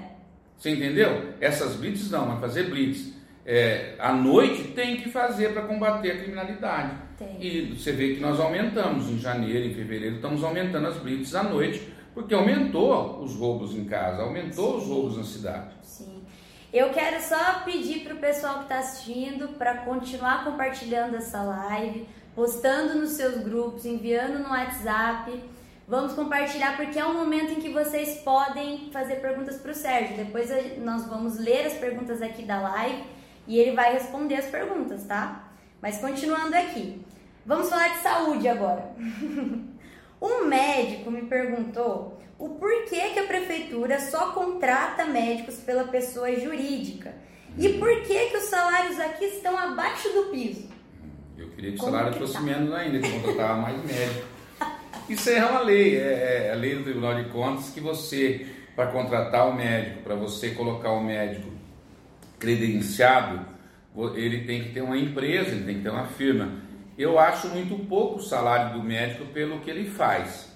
Você 0.57 0.71
entendeu? 0.71 1.33
Essas 1.39 1.75
blitz 1.75 2.11
não, 2.11 2.27
mas 2.27 2.41
fazer 2.41 2.63
blitz 2.63 3.13
é, 3.45 3.95
à 3.97 4.11
noite 4.11 4.63
tem 4.75 4.97
que 4.97 5.09
fazer 5.09 5.53
para 5.53 5.61
combater 5.61 6.11
a 6.11 6.17
criminalidade. 6.17 6.91
Tem. 7.17 7.37
E 7.39 7.73
você 7.73 7.93
vê 7.93 8.15
que 8.15 8.19
nós 8.19 8.39
aumentamos 8.39 9.09
em 9.09 9.17
janeiro, 9.17 9.65
em 9.65 9.73
fevereiro, 9.73 10.15
estamos 10.15 10.43
aumentando 10.43 10.87
as 10.87 10.97
blitz 10.97 11.33
à 11.33 11.43
noite 11.43 11.95
porque 12.17 12.33
aumentou 12.33 13.21
os 13.21 13.35
roubos 13.35 13.75
em 13.75 13.85
casa, 13.85 14.23
aumentou 14.23 14.71
Sim. 14.71 14.77
os 14.77 14.89
roubos 14.89 15.17
na 15.17 15.23
cidade. 15.23 15.75
Sim. 15.83 16.23
Eu 16.73 16.89
quero 16.89 17.21
só 17.21 17.59
pedir 17.63 18.05
para 18.05 18.15
o 18.15 18.17
pessoal 18.17 18.55
que 18.55 18.63
está 18.63 18.79
assistindo 18.79 19.49
para 19.49 19.81
continuar 19.81 20.43
compartilhando 20.43 21.15
essa 21.15 21.43
live, 21.43 22.07
postando 22.33 22.95
nos 22.95 23.11
seus 23.11 23.43
grupos, 23.43 23.85
enviando 23.85 24.39
no 24.39 24.49
WhatsApp. 24.49 25.43
Vamos 25.87 26.13
compartilhar 26.13 26.75
porque 26.75 26.97
é 26.97 27.05
um 27.05 27.13
momento 27.13 27.51
em 27.51 27.61
que 27.61 27.69
vocês 27.69 28.21
podem 28.21 28.89
fazer 28.91 29.17
perguntas 29.17 29.57
para 29.57 29.71
o 29.71 29.75
Sérgio. 29.75 30.17
Depois 30.17 30.49
nós 30.79 31.05
vamos 31.05 31.37
ler 31.37 31.67
as 31.67 31.73
perguntas 31.73 32.19
aqui 32.23 32.41
da 32.41 32.59
live 32.59 33.03
e 33.45 33.59
ele 33.59 33.75
vai 33.75 33.93
responder 33.93 34.37
as 34.37 34.47
perguntas, 34.47 35.03
tá? 35.03 35.51
Mas 35.79 35.99
continuando 35.99 36.55
aqui, 36.55 36.99
vamos 37.45 37.69
falar 37.69 37.89
de 37.89 37.99
saúde 37.99 38.47
agora. 38.47 38.91
Um 40.21 40.45
médico 40.45 41.11
me 41.11 41.23
perguntou 41.23 42.19
o 42.39 42.49
porquê 42.49 43.09
que 43.13 43.19
a 43.19 43.27
prefeitura 43.27 43.99
só 43.99 44.31
contrata 44.31 45.05
médicos 45.05 45.55
pela 45.55 45.85
pessoa 45.85 46.33
jurídica 46.35 47.13
e 47.57 47.69
por 47.69 48.01
que, 48.03 48.27
que 48.27 48.37
os 48.37 48.43
salários 48.43 48.99
aqui 48.99 49.25
estão 49.25 49.57
abaixo 49.57 50.09
do 50.09 50.29
piso. 50.31 50.69
Eu 51.37 51.49
queria 51.49 51.71
que 51.71 51.77
o 51.77 51.83
salário 51.83 52.13
fosse 52.13 52.33
tá? 52.33 52.41
menos 52.41 52.73
ainda, 52.73 52.99
que 52.99 53.11
contratava 53.11 53.61
mais 53.61 53.83
médico. 53.83 54.25
Isso 55.09 55.29
é 55.29 55.45
uma 55.45 55.61
lei, 55.61 55.97
é, 55.97 56.47
é 56.47 56.51
a 56.51 56.55
lei 56.55 56.75
do 56.75 56.83
Tribunal 56.83 57.15
de 57.15 57.29
Contas 57.29 57.69
que 57.69 57.79
você, 57.79 58.45
para 58.75 58.91
contratar 58.91 59.47
o 59.47 59.53
médico, 59.53 60.03
para 60.03 60.15
você 60.15 60.51
colocar 60.51 60.91
o 60.91 61.03
médico 61.03 61.49
credenciado, 62.37 63.45
ele 64.15 64.45
tem 64.45 64.63
que 64.63 64.73
ter 64.73 64.81
uma 64.81 64.97
empresa, 64.97 65.51
ele 65.51 65.65
tem 65.65 65.75
que 65.77 65.81
ter 65.81 65.89
uma 65.89 66.05
firma 66.05 66.66
eu 66.97 67.19
acho 67.19 67.49
muito 67.49 67.77
pouco 67.85 68.17
o 68.17 68.21
salário 68.21 68.73
do 68.73 68.83
médico 68.83 69.25
pelo 69.25 69.59
que 69.59 69.69
ele 69.69 69.89
faz. 69.89 70.51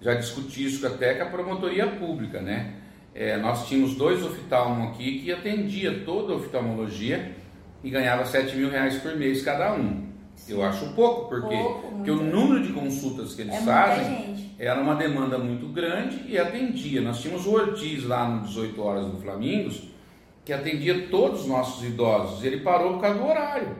Já 0.00 0.14
discuti 0.14 0.64
isso 0.64 0.86
até 0.86 1.14
com 1.14 1.22
a 1.22 1.26
promotoria 1.26 1.86
pública, 1.86 2.40
né? 2.40 2.74
É, 3.14 3.36
nós 3.36 3.68
tínhamos 3.68 3.94
dois 3.94 4.24
oftalmos 4.24 4.88
aqui 4.88 5.20
que 5.20 5.32
atendia 5.32 6.00
toda 6.04 6.32
a 6.32 6.36
oftalmologia 6.36 7.32
e 7.82 7.88
ganhava 7.88 8.24
7 8.24 8.56
mil 8.56 8.68
reais 8.68 8.98
por 8.98 9.16
mês 9.16 9.42
cada 9.42 9.72
um. 9.72 10.08
Eu 10.48 10.64
acho 10.64 10.92
pouco, 10.94 11.28
porque, 11.28 11.56
pouco, 11.56 11.92
porque 11.92 12.10
o 12.10 12.22
número 12.22 12.66
de 12.66 12.72
consultas 12.72 13.34
que 13.34 13.42
eles 13.42 13.54
é 13.54 13.60
fazem 13.60 14.52
era 14.58 14.80
uma 14.80 14.96
demanda 14.96 15.38
muito 15.38 15.68
grande 15.68 16.24
e 16.28 16.36
atendia. 16.36 17.00
Nós 17.00 17.20
tínhamos 17.20 17.46
o 17.46 17.52
Ortiz 17.52 18.04
lá 18.04 18.28
no 18.28 18.46
18 18.46 18.82
horas 18.82 19.06
do 19.06 19.18
Flamingos, 19.20 19.88
que 20.44 20.52
atendia 20.52 21.06
todos 21.08 21.42
os 21.42 21.46
nossos 21.46 21.84
idosos. 21.84 22.44
Ele 22.44 22.60
parou 22.60 22.94
por 22.94 23.02
causa 23.02 23.18
do 23.18 23.26
horário. 23.26 23.76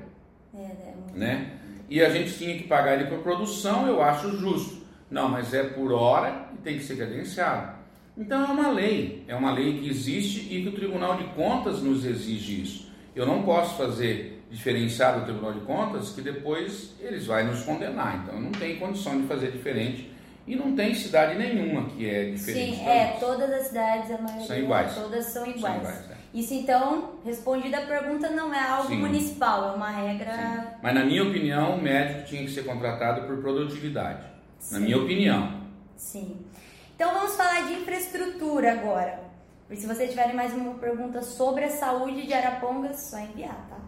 É, 0.55 0.59
é 0.61 0.95
né? 1.15 1.54
E 1.95 2.03
a 2.03 2.11
gente 2.11 2.37
tinha 2.37 2.59
que 2.59 2.65
pagar 2.65 2.95
ele 2.99 3.09
por 3.09 3.21
produção, 3.21 3.87
eu 3.87 4.03
acho 4.03 4.37
justo. 4.37 4.85
Não, 5.09 5.29
mas 5.29 5.55
é 5.55 5.63
por 5.63 5.93
hora 5.93 6.49
e 6.53 6.57
tem 6.57 6.77
que 6.77 6.83
ser 6.83 6.97
credenciado. 6.97 7.73
Então 8.19 8.43
é 8.43 8.47
uma 8.47 8.69
lei, 8.73 9.23
é 9.29 9.35
uma 9.37 9.53
lei 9.53 9.79
que 9.79 9.89
existe 9.89 10.53
e 10.53 10.61
que 10.61 10.71
o 10.71 10.73
Tribunal 10.73 11.17
de 11.17 11.23
Contas 11.35 11.81
nos 11.81 12.05
exige 12.05 12.63
isso. 12.63 12.93
Eu 13.15 13.25
não 13.25 13.45
posso 13.45 13.77
fazer 13.77 14.45
diferenciado 14.51 15.21
do 15.21 15.27
Tribunal 15.27 15.53
de 15.53 15.61
Contas 15.61 16.11
que 16.11 16.21
depois 16.21 16.97
eles 16.99 17.27
vão 17.27 17.45
nos 17.45 17.63
condenar. 17.63 18.25
Então 18.25 18.41
não 18.41 18.51
tem 18.51 18.75
condição 18.75 19.21
de 19.21 19.29
fazer 19.29 19.53
diferente 19.53 20.11
e 20.47 20.57
não 20.57 20.75
tem 20.75 20.95
cidade 20.95 21.39
nenhuma 21.39 21.89
que 21.89 22.09
é 22.09 22.31
diferente. 22.31 22.77
Sim, 22.77 22.87
é, 22.87 23.17
todas 23.19 23.51
as 23.51 23.67
cidades, 23.69 24.11
a 24.11 24.19
maioria, 24.19 24.47
são 24.47 24.59
iguais. 24.59 24.95
todas 24.95 25.25
são 25.27 25.47
iguais. 25.47 25.61
São 25.61 25.77
iguais 25.77 26.11
é. 26.11 26.15
Isso 26.35 26.53
então, 26.53 27.13
respondida 27.25 27.79
a 27.79 27.87
pergunta, 27.87 28.29
não 28.29 28.53
é 28.53 28.61
algo 28.61 28.89
Sim. 28.89 28.97
municipal, 28.97 29.73
é 29.73 29.77
uma 29.77 29.91
regra. 29.91 30.33
Sim. 30.33 30.77
Mas 30.83 30.95
na 30.95 31.05
minha 31.05 31.23
opinião, 31.23 31.77
o 31.77 31.81
médico 31.81 32.27
tinha 32.27 32.43
que 32.43 32.51
ser 32.51 32.65
contratado 32.65 33.27
por 33.27 33.41
produtividade. 33.41 34.25
Sim. 34.59 34.75
Na 34.75 34.81
minha 34.81 34.99
opinião. 34.99 35.61
Sim. 35.97 36.45
Então 36.97 37.15
vamos 37.15 37.37
falar 37.37 37.67
de 37.67 37.75
infraestrutura 37.75 38.73
agora. 38.73 39.21
E 39.71 39.77
se 39.77 39.87
você 39.87 40.07
tiver 40.07 40.35
mais 40.35 40.53
uma 40.53 40.75
pergunta 40.75 41.23
sobre 41.23 41.65
a 41.65 41.71
saúde 41.71 42.27
de 42.27 42.35
Arapongas, 42.35 43.01
só 43.01 43.19
enviar, 43.19 43.67
tá? 43.71 43.84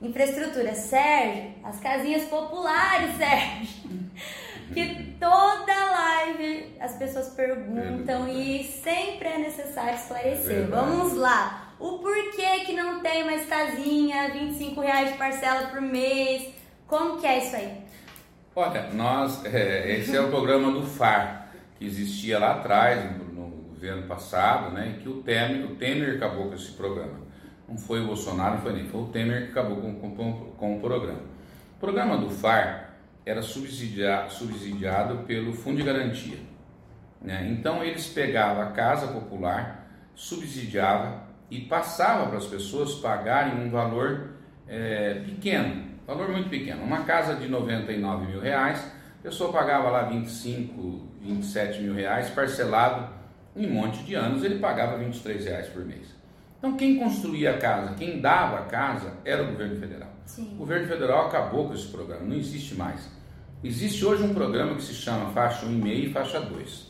Infraestrutura, 0.00 0.74
Sérgio, 0.74 1.52
as 1.62 1.78
casinhas 1.78 2.24
populares, 2.24 3.16
Sérgio. 3.16 4.10
que 4.72 5.16
toda 5.18 5.90
live 5.90 6.76
as 6.80 6.94
pessoas 6.94 7.28
perguntam 7.30 8.28
e 8.28 8.64
sempre 8.64 9.28
é 9.28 9.38
necessário 9.38 9.94
esclarecer. 9.94 10.66
Vamos 10.68 11.14
lá. 11.14 11.74
O 11.78 11.98
porquê 11.98 12.64
que 12.66 12.72
não 12.72 13.00
tem 13.00 13.24
mais 13.24 13.46
casinha, 13.46 14.30
25 14.30 14.80
reais 14.80 15.12
de 15.12 15.18
parcela 15.18 15.68
por 15.68 15.80
mês? 15.80 16.54
Como 16.86 17.20
que 17.20 17.26
é 17.26 17.38
isso 17.38 17.56
aí? 17.56 17.78
Olha, 18.54 18.90
nós, 18.92 19.44
é, 19.44 19.96
esse 19.96 20.16
é 20.16 20.20
o 20.20 20.28
programa 20.28 20.72
do 20.72 20.86
FAR, 20.86 21.52
que 21.78 21.86
existia 21.86 22.38
lá 22.38 22.52
atrás, 22.56 23.18
no, 23.18 23.30
governo 23.80 24.02
passado, 24.06 24.74
né, 24.74 24.98
que 25.02 25.08
o 25.08 25.22
Temer, 25.22 25.64
o 25.64 25.74
Temer 25.76 26.16
acabou 26.16 26.48
com 26.48 26.54
esse 26.54 26.72
programa. 26.72 27.19
Não 27.70 27.78
foi 27.78 28.02
o 28.02 28.06
Bolsonaro, 28.06 28.56
não 28.56 28.62
foi 28.62 28.72
nem, 28.72 28.88
foi 28.88 29.00
o 29.00 29.06
Temer 29.06 29.44
que 29.44 29.50
acabou 29.52 29.76
com, 29.76 29.94
com, 30.10 30.32
com 30.56 30.76
o 30.76 30.80
programa. 30.80 31.20
O 31.76 31.80
programa 31.80 32.18
do 32.18 32.28
FAR 32.28 32.96
era 33.24 33.42
subsidiado, 33.42 34.32
subsidiado 34.32 35.18
pelo 35.18 35.52
Fundo 35.52 35.76
de 35.76 35.84
Garantia. 35.84 36.38
Né? 37.22 37.48
Então 37.52 37.84
eles 37.84 38.08
pegavam 38.08 38.62
a 38.62 38.72
casa 38.72 39.06
popular, 39.06 39.88
subsidiava 40.16 41.22
e 41.48 41.60
passava 41.60 42.26
para 42.26 42.38
as 42.38 42.46
pessoas 42.46 42.94
pagarem 42.94 43.64
um 43.64 43.70
valor 43.70 44.30
é, 44.66 45.14
pequeno, 45.24 45.84
valor 46.04 46.28
muito 46.30 46.48
pequeno. 46.48 46.82
Uma 46.82 47.04
casa 47.04 47.36
de 47.36 47.46
99 47.46 48.26
mil 48.26 48.40
reais, 48.40 48.84
a 49.20 49.22
pessoa 49.22 49.52
pagava 49.52 49.90
lá 49.90 50.02
25, 50.02 51.08
27 51.20 51.82
mil 51.82 51.94
reais, 51.94 52.30
parcelado 52.30 53.08
em 53.54 53.66
um 53.66 53.74
monte 53.74 54.02
de 54.02 54.14
anos, 54.14 54.42
ele 54.42 54.58
pagava 54.58 54.96
23 54.96 55.44
reais 55.44 55.68
por 55.68 55.84
mês. 55.84 56.19
Então 56.60 56.76
quem 56.76 56.98
construía 56.98 57.52
a 57.52 57.58
casa, 57.58 57.94
quem 57.94 58.20
dava 58.20 58.58
a 58.58 58.62
casa, 58.64 59.14
era 59.24 59.42
o 59.42 59.46
governo 59.46 59.80
federal. 59.80 60.10
Sim. 60.26 60.52
O 60.52 60.56
governo 60.56 60.86
federal 60.86 61.26
acabou 61.26 61.66
com 61.66 61.74
esse 61.74 61.88
programa, 61.88 62.22
não 62.22 62.36
existe 62.36 62.74
mais. 62.74 63.08
Existe 63.64 64.04
hoje 64.04 64.22
um 64.22 64.34
programa 64.34 64.74
que 64.74 64.82
se 64.82 64.92
chama 64.92 65.30
Faixa 65.30 65.64
1,5 65.64 65.86
e 65.86 66.12
Faixa 66.12 66.38
2, 66.38 66.86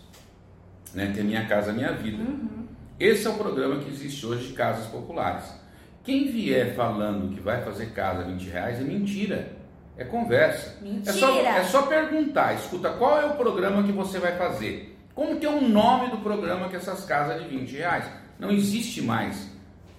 né, 0.94 1.12
que 1.14 1.20
é 1.20 1.22
Minha 1.22 1.46
Casa 1.46 1.72
Minha 1.72 1.92
Vida. 1.92 2.20
Uhum. 2.20 2.66
Esse 2.98 3.28
é 3.28 3.30
o 3.30 3.34
programa 3.34 3.78
que 3.78 3.88
existe 3.88 4.26
hoje 4.26 4.48
de 4.48 4.54
casas 4.54 4.86
populares. 4.86 5.44
Quem 6.02 6.32
vier 6.32 6.74
falando 6.74 7.32
que 7.32 7.40
vai 7.40 7.62
fazer 7.62 7.92
casa 7.92 8.22
a 8.22 8.24
20 8.24 8.50
reais 8.50 8.80
é 8.80 8.84
mentira. 8.84 9.52
É 9.96 10.04
conversa. 10.04 10.78
Mentira. 10.82 11.10
É 11.10 11.12
só, 11.12 11.40
é 11.40 11.64
só 11.64 11.82
perguntar, 11.82 12.54
escuta, 12.54 12.90
qual 12.90 13.20
é 13.20 13.26
o 13.26 13.36
programa 13.36 13.84
que 13.84 13.92
você 13.92 14.18
vai 14.18 14.36
fazer? 14.36 14.98
Como 15.14 15.38
que 15.38 15.46
é 15.46 15.50
o 15.50 15.60
nome 15.60 16.10
do 16.10 16.18
programa 16.18 16.68
que 16.68 16.76
essas 16.76 17.04
casas 17.04 17.40
de 17.42 17.48
20 17.48 17.70
reais? 17.76 18.10
Não 18.38 18.50
existe 18.50 19.02
mais. 19.02 19.50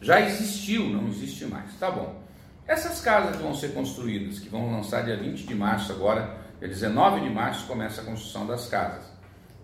Já 0.02 0.20
existiu, 0.20 0.90
não 0.90 1.08
existe 1.08 1.46
mais. 1.46 1.74
Tá 1.80 1.92
bom. 1.92 2.22
Essas 2.68 3.02
casas 3.02 3.36
que 3.36 3.44
vão 3.44 3.54
ser 3.54 3.74
construídas, 3.74 4.40
que 4.40 4.50
vão 4.50 4.72
lançar 4.72 5.04
dia 5.04 5.18
20 5.18 5.46
de 5.46 5.56
março 5.56 5.92
agora, 5.92 6.38
dia 6.60 6.68
19 6.68 7.22
de 7.22 7.30
março 7.30 7.68
começa 7.68 8.02
a 8.02 8.06
construção 8.06 8.48
das 8.48 8.68
casas. 8.68 9.04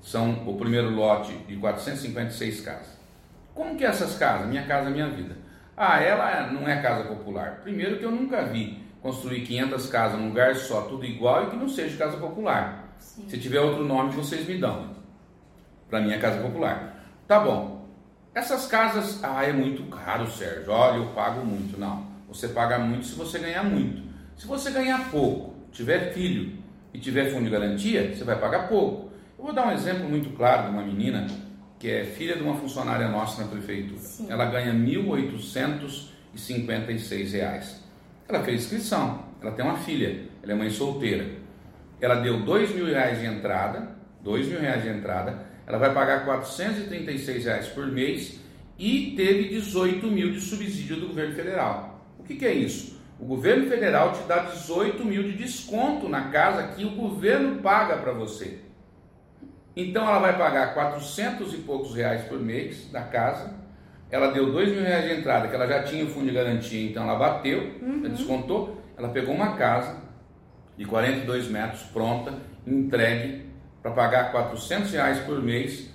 São 0.02 0.48
o 0.48 0.56
primeiro 0.56 0.90
lote 0.92 1.34
de 1.48 1.56
456 1.56 2.62
casas. 2.62 2.98
Como 3.54 3.76
que 3.76 3.84
é 3.84 3.88
essas 3.88 4.16
casas? 4.18 4.48
Minha 4.48 4.66
Casa 4.66 4.90
Minha 4.90 5.10
Vida. 5.10 5.36
Ah, 5.76 6.00
ela 6.00 6.52
não 6.52 6.68
é 6.68 6.82
casa 6.82 7.04
popular. 7.04 7.62
Primeiro 7.64 7.98
que 7.98 8.06
eu 8.06 8.12
nunca 8.12 8.44
vi 8.46 8.84
construir 9.02 9.42
500 9.42 9.88
casas 9.88 10.20
num 10.20 10.28
lugar 10.30 10.56
só, 10.56 10.82
tudo 10.82 11.06
igual 11.06 11.46
e 11.46 11.50
que 11.50 11.56
não 11.56 11.70
seja 11.70 11.98
casa 11.98 12.18
popular. 12.18 12.94
Sim. 13.00 13.28
Se 13.28 13.38
tiver 13.38 13.60
outro 13.60 13.84
nome, 13.84 14.12
vocês 14.12 14.48
me 14.48 14.58
dão. 14.58 14.96
Para 15.90 16.02
mim 16.02 16.12
é 16.12 16.18
casa 16.18 16.42
popular. 16.42 17.04
Tá 17.28 17.40
bom. 17.40 17.77
Essas 18.38 18.68
casas, 18.68 19.20
ah, 19.24 19.44
é 19.44 19.52
muito 19.52 19.82
caro, 19.90 20.30
Sérgio. 20.30 20.72
Olha, 20.72 20.98
eu 20.98 21.08
pago 21.08 21.44
muito. 21.44 21.80
Não. 21.80 22.06
Você 22.28 22.50
paga 22.50 22.78
muito 22.78 23.08
se 23.08 23.16
você 23.16 23.40
ganhar 23.40 23.64
muito. 23.64 24.04
Se 24.38 24.46
você 24.46 24.70
ganhar 24.70 25.10
pouco, 25.10 25.56
tiver 25.72 26.14
filho 26.14 26.56
e 26.94 27.00
tiver 27.00 27.32
fundo 27.32 27.46
de 27.46 27.50
garantia, 27.50 28.16
você 28.16 28.24
vai 28.24 28.40
pagar 28.40 28.68
pouco. 28.68 29.12
Eu 29.40 29.46
vou 29.46 29.54
dar 29.54 29.66
um 29.66 29.72
exemplo 29.72 30.08
muito 30.08 30.30
claro 30.38 30.66
de 30.66 30.70
uma 30.70 30.84
menina 30.84 31.26
que 31.80 31.90
é 31.90 32.04
filha 32.04 32.36
de 32.36 32.44
uma 32.44 32.54
funcionária 32.54 33.08
nossa 33.08 33.42
na 33.42 33.48
prefeitura. 33.48 34.02
Sim. 34.02 34.28
Ela 34.30 34.46
ganha 34.46 34.72
R$ 34.72 34.78
1.856. 34.78 37.76
Ela 38.30 38.44
fez 38.44 38.66
inscrição, 38.66 39.26
ela 39.42 39.54
tem 39.54 39.66
uma 39.66 39.78
filha, 39.78 40.30
ela 40.44 40.52
é 40.52 40.56
mãe 40.56 40.70
solteira. 40.70 41.28
Ela 42.00 42.22
deu 42.22 42.46
R$ 42.46 42.68
mil 42.68 42.86
reais 42.86 43.20
de 43.20 43.26
entrada, 43.26 43.96
R$ 44.24 44.44
mil 44.44 44.60
reais 44.60 44.84
de 44.84 44.90
entrada, 44.90 45.57
ela 45.68 45.78
vai 45.78 45.94
pagar 45.94 46.24
436 46.24 47.44
reais 47.44 47.68
por 47.68 47.86
mês 47.86 48.40
e 48.80 49.14
teve 49.18 49.50
18 49.50 50.08
mil 50.08 50.32
de 50.32 50.40
subsídio 50.40 50.96
do 50.96 51.08
governo 51.08 51.36
federal. 51.36 52.02
O 52.18 52.24
que, 52.24 52.36
que 52.36 52.46
é 52.46 52.54
isso? 52.54 52.98
O 53.20 53.26
governo 53.26 53.68
federal 53.68 54.14
te 54.14 54.24
dá 54.28 54.44
18 54.44 55.04
mil 55.04 55.24
de 55.24 55.34
desconto 55.34 56.08
na 56.08 56.30
casa 56.30 56.70
que 56.70 56.86
o 56.86 56.92
governo 56.92 57.62
paga 57.62 57.98
para 57.98 58.14
você. 58.14 58.60
Então 59.76 60.08
ela 60.08 60.20
vai 60.20 60.38
pagar 60.38 60.74
400 60.74 61.54
e 61.54 61.58
poucos 61.58 61.94
reais 61.94 62.24
por 62.24 62.40
mês 62.40 62.90
da 62.92 63.02
casa. 63.02 63.54
Ela 64.10 64.32
deu 64.32 64.52
2 64.52 64.72
mil 64.72 64.82
reais 64.82 65.06
de 65.06 65.20
entrada, 65.20 65.50
que 65.50 65.56
ela 65.56 65.68
já 65.68 65.84
tinha 65.84 66.06
o 66.06 66.08
fundo 66.08 66.28
de 66.28 66.34
garantia, 66.34 66.90
então 66.90 67.04
ela 67.04 67.20
bateu, 67.20 67.74
uhum. 67.82 68.04
descontou. 68.04 68.82
Ela 68.98 69.10
pegou 69.10 69.36
uma 69.36 69.58
casa 69.58 69.98
de 70.78 70.86
42 70.86 71.50
metros 71.50 71.82
pronta, 71.92 72.34
entregue, 72.66 73.47
para 73.82 73.92
pagar 73.92 74.32
400 74.32 74.92
reais 74.92 75.20
por 75.20 75.42
mês 75.42 75.90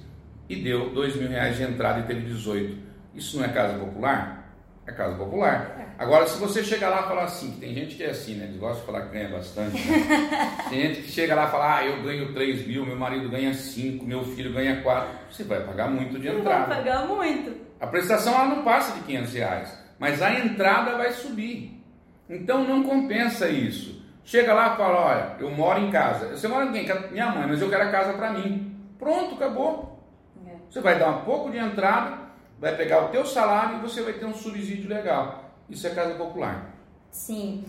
e 0.48 0.56
deu 0.56 0.90
2 0.90 1.16
mil 1.16 1.28
reais 1.28 1.56
de 1.56 1.62
entrada 1.62 2.00
e 2.00 2.02
teve 2.04 2.22
18. 2.22 2.76
Isso 3.14 3.38
não 3.38 3.44
é 3.44 3.48
casa 3.48 3.78
popular? 3.78 4.42
É 4.86 4.92
casa 4.92 5.16
popular. 5.16 5.76
É. 5.78 6.02
Agora, 6.02 6.26
se 6.26 6.38
você 6.40 6.64
chegar 6.64 6.88
lá 6.88 7.02
e 7.02 7.08
falar 7.08 7.24
assim, 7.24 7.52
que 7.52 7.60
tem 7.60 7.72
gente 7.72 7.94
que 7.94 8.02
é 8.02 8.10
assim, 8.10 8.34
né? 8.34 8.44
Eles 8.44 8.56
gostam 8.56 8.80
de 8.80 8.86
falar 8.86 9.02
que 9.02 9.12
ganha 9.12 9.28
bastante. 9.28 9.76
Né? 9.76 10.56
tem 10.68 10.80
gente 10.80 11.02
que 11.02 11.10
chega 11.10 11.34
lá 11.34 11.46
e 11.46 11.50
fala, 11.50 11.76
ah, 11.78 11.86
eu 11.86 12.02
ganho 12.02 12.32
3 12.32 12.66
mil, 12.66 12.84
meu 12.84 12.96
marido 12.96 13.28
ganha 13.28 13.54
5, 13.54 14.04
meu 14.04 14.24
filho 14.24 14.52
ganha 14.52 14.82
4. 14.82 15.18
Você 15.30 15.44
vai 15.44 15.60
pagar 15.64 15.88
muito 15.88 16.18
de 16.18 16.26
entrada. 16.26 16.66
Vai 16.66 16.78
pagar 16.78 17.06
muito. 17.06 17.54
A 17.80 17.86
prestação 17.86 18.34
ela 18.34 18.46
não 18.46 18.64
passa 18.64 18.94
de 18.94 19.04
500 19.04 19.34
reais, 19.34 19.78
mas 19.98 20.20
a 20.20 20.32
entrada 20.34 20.96
vai 20.96 21.12
subir. 21.12 21.80
Então 22.28 22.64
não 22.64 22.82
compensa 22.82 23.48
isso. 23.48 24.01
Chega 24.24 24.54
lá 24.54 24.74
e 24.74 24.76
fala, 24.76 25.00
olha, 25.00 25.36
eu 25.40 25.50
moro 25.50 25.80
em 25.80 25.90
casa. 25.90 26.28
Você 26.28 26.46
mora 26.48 26.66
com 26.66 26.72
quem? 26.72 26.86
Minha 27.10 27.30
mãe, 27.30 27.46
mas 27.48 27.60
eu 27.60 27.68
quero 27.68 27.82
a 27.82 27.90
casa 27.90 28.12
para 28.12 28.30
mim. 28.30 28.76
Pronto, 28.98 29.34
acabou. 29.34 30.00
É. 30.46 30.54
Você 30.70 30.80
vai 30.80 30.98
dar 30.98 31.10
um 31.10 31.20
pouco 31.22 31.50
de 31.50 31.58
entrada 31.58 32.22
vai 32.62 32.76
pegar 32.76 33.06
o 33.06 33.08
teu 33.08 33.26
salário 33.26 33.78
e 33.78 33.80
você 33.80 34.02
vai 34.02 34.12
ter 34.12 34.24
um 34.24 34.32
subsídio 34.32 34.88
legal. 34.88 35.50
Isso 35.68 35.84
é 35.84 35.90
casa 35.90 36.14
popular. 36.14 36.70
Sim. 37.10 37.64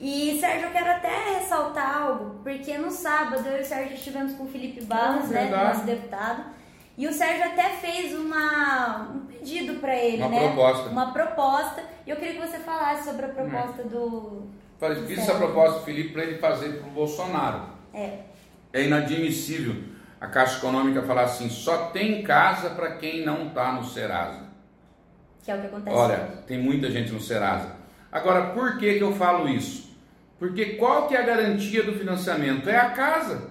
E 0.00 0.40
Sérgio, 0.40 0.68
eu 0.68 0.72
quero 0.72 0.90
até 0.90 1.34
ressaltar 1.34 2.02
algo, 2.02 2.40
porque 2.42 2.78
no 2.78 2.90
sábado 2.90 3.46
eu 3.46 3.58
e 3.58 3.60
o 3.60 3.64
Sérgio 3.64 3.94
estivemos 3.94 4.32
com 4.32 4.44
o 4.44 4.48
Felipe 4.48 4.82
Barros, 4.86 5.28
né, 5.28 5.50
nosso 5.50 5.84
deputado, 5.84 6.44
e 6.96 7.06
o 7.06 7.12
Sérgio 7.12 7.44
até 7.44 7.68
fez 7.76 8.14
uma, 8.14 9.10
um 9.14 9.26
pedido 9.26 9.80
para 9.80 9.94
ele, 9.94 10.22
uma 10.22 10.30
né? 10.30 10.46
proposta. 10.46 10.88
Uma 10.88 11.12
proposta. 11.12 11.84
E 12.06 12.10
eu 12.10 12.16
queria 12.16 12.40
que 12.40 12.46
você 12.46 12.58
falasse 12.60 13.04
sobre 13.04 13.26
a 13.26 13.28
proposta 13.28 13.82
hum. 13.82 13.88
do. 13.88 14.42
Fiz 15.06 15.18
essa 15.18 15.34
proposta 15.34 15.80
do 15.80 15.84
Felipe 15.84 16.12
para 16.12 16.22
ele 16.24 16.38
fazer 16.38 16.78
para 16.78 16.88
o 16.88 16.92
Bolsonaro. 16.92 17.62
É. 17.92 18.18
É 18.72 18.84
inadmissível 18.84 19.74
a 20.20 20.26
Caixa 20.26 20.58
Econômica 20.58 21.02
fala 21.02 21.22
assim: 21.22 21.48
só 21.48 21.88
tem 21.88 22.22
casa 22.22 22.70
para 22.70 22.92
quem 22.92 23.24
não 23.24 23.48
está 23.48 23.72
no 23.72 23.84
Serasa. 23.84 24.48
Que 25.42 25.50
é 25.50 25.54
o 25.54 25.60
que 25.60 25.66
acontece. 25.66 25.96
Olha, 25.96 26.16
tem 26.46 26.58
muita 26.58 26.90
gente 26.90 27.12
no 27.12 27.20
Serasa. 27.20 27.76
Agora, 28.10 28.50
por 28.50 28.78
que, 28.78 28.94
que 28.94 29.02
eu 29.02 29.12
falo 29.12 29.48
isso? 29.48 29.96
Porque 30.38 30.76
qual 30.76 31.06
que 31.06 31.14
é 31.14 31.20
a 31.20 31.26
garantia 31.26 31.82
do 31.82 31.92
financiamento? 31.92 32.68
É 32.68 32.76
a 32.76 32.90
casa. 32.90 33.50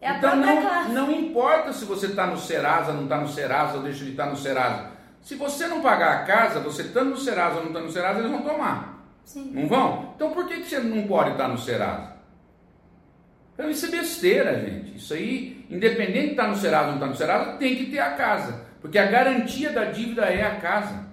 É 0.00 0.08
a 0.08 0.16
então 0.18 0.36
não, 0.36 0.62
casa. 0.62 0.88
não 0.88 1.12
importa 1.12 1.72
se 1.72 1.84
você 1.84 2.06
está 2.06 2.26
no 2.26 2.36
Serasa, 2.36 2.92
não 2.92 3.04
está 3.04 3.18
no 3.18 3.28
Serasa 3.28 3.76
ou 3.76 3.82
deixa 3.82 4.04
de 4.04 4.10
estar 4.10 4.24
tá 4.24 4.30
no 4.30 4.36
Serasa. 4.36 4.90
Se 5.20 5.36
você 5.36 5.68
não 5.68 5.80
pagar 5.80 6.12
a 6.14 6.24
casa, 6.24 6.58
você 6.58 6.82
estando 6.82 7.10
no 7.10 7.16
Serasa 7.16 7.56
ou 7.56 7.60
não 7.60 7.68
estando 7.68 7.84
no 7.84 7.92
Serasa, 7.92 8.18
eles 8.18 8.30
vão 8.30 8.42
tomar. 8.42 8.91
Sim. 9.24 9.50
Não 9.52 9.66
vão? 9.66 10.12
Então 10.14 10.32
por 10.32 10.46
que, 10.46 10.60
que 10.60 10.68
você 10.68 10.80
não 10.80 11.06
pode 11.06 11.30
estar 11.32 11.48
no 11.48 11.58
Serasa? 11.58 12.12
Então 13.54 13.70
isso 13.70 13.86
é 13.86 13.90
besteira, 13.90 14.60
gente. 14.60 14.96
Isso 14.96 15.14
aí, 15.14 15.64
independente 15.70 16.26
de 16.26 16.30
estar 16.32 16.48
no 16.48 16.56
Serasa 16.56 16.84
ou 16.84 16.88
não 16.88 16.94
estar 16.94 17.06
no 17.06 17.16
Serasa, 17.16 17.52
tem 17.58 17.76
que 17.76 17.86
ter 17.86 17.98
a 17.98 18.12
casa. 18.12 18.66
Porque 18.80 18.98
a 18.98 19.06
garantia 19.06 19.70
da 19.70 19.84
dívida 19.84 20.22
é 20.22 20.42
a 20.42 20.56
casa. 20.56 21.06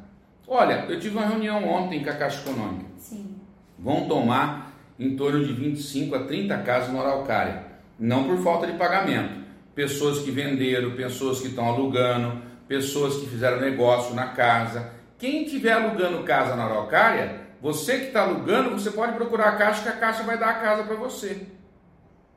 Olha, 0.47 0.85
eu 0.89 0.99
tive 0.99 1.15
uma 1.15 1.27
reunião 1.27 1.63
ontem 1.67 2.03
com 2.03 2.09
a 2.09 2.13
Caixa 2.13 2.41
Econômica. 2.41 2.85
Sim. 2.97 3.35
Vão 3.77 4.07
tomar 4.07 4.73
em 4.97 5.15
torno 5.15 5.45
de 5.45 5.53
25 5.53 6.15
a 6.15 6.23
30 6.23 6.57
casas 6.59 6.91
no 6.91 6.99
Araucária. 6.99 7.63
Não 7.99 8.23
por 8.23 8.37
falta 8.39 8.65
de 8.65 8.73
pagamento. 8.73 9.45
Pessoas 9.75 10.19
que 10.19 10.31
venderam, 10.31 10.95
pessoas 10.95 11.39
que 11.39 11.47
estão 11.47 11.67
alugando, 11.67 12.41
pessoas 12.67 13.17
que 13.17 13.27
fizeram 13.27 13.61
negócio 13.61 14.15
na 14.15 14.29
casa. 14.29 14.91
Quem 15.17 15.43
estiver 15.43 15.73
alugando 15.73 16.23
casa 16.23 16.55
na 16.55 16.65
Araucária, 16.65 17.41
você 17.61 17.99
que 17.99 18.05
está 18.07 18.21
alugando, 18.21 18.71
você 18.71 18.91
pode 18.91 19.13
procurar 19.13 19.49
a 19.49 19.55
Caixa 19.57 19.83
que 19.83 19.89
a 19.89 19.97
Caixa 19.97 20.23
vai 20.23 20.37
dar 20.37 20.49
a 20.49 20.53
casa 20.53 20.83
para 20.83 20.95
você. 20.95 21.47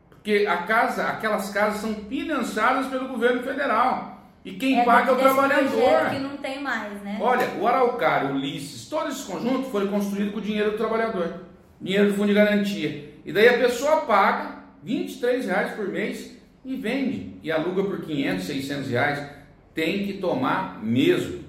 Porque 0.08 0.46
a 0.48 0.58
casa, 0.58 1.06
aquelas 1.08 1.50
casas 1.50 1.80
são 1.80 1.94
financiadas 1.94 2.86
pelo 2.86 3.08
governo 3.08 3.42
federal. 3.42 4.12
E 4.44 4.52
quem 4.52 4.80
é 4.80 4.84
paga 4.84 5.10
é 5.10 5.14
o 5.14 5.16
trabalhador. 5.16 6.10
que 6.10 6.18
não 6.18 6.36
tem 6.36 6.60
mais, 6.60 7.00
né? 7.02 7.18
Olha, 7.20 7.48
o 7.60 7.66
Araucário, 7.66 8.30
o 8.30 8.34
Ulisses, 8.34 8.88
todo 8.88 9.08
esse 9.08 9.24
conjunto 9.24 9.70
foi 9.70 9.88
construído 9.88 10.32
com 10.32 10.38
o 10.38 10.42
dinheiro 10.42 10.72
do 10.72 10.76
trabalhador. 10.76 11.42
Dinheiro 11.80 12.10
do 12.10 12.14
fundo 12.14 12.28
de 12.28 12.34
garantia. 12.34 13.12
E 13.24 13.32
daí 13.32 13.48
a 13.48 13.58
pessoa 13.58 14.02
paga 14.02 14.62
23 14.82 15.46
reais 15.46 15.74
por 15.74 15.88
mês 15.88 16.36
e 16.64 16.76
vende. 16.76 17.38
E 17.42 17.52
aluga 17.52 17.84
por 17.84 18.02
500, 18.02 18.44
600 18.44 18.90
reais. 18.90 19.30
Tem 19.74 20.06
que 20.06 20.14
tomar 20.14 20.82
mesmo. 20.82 21.44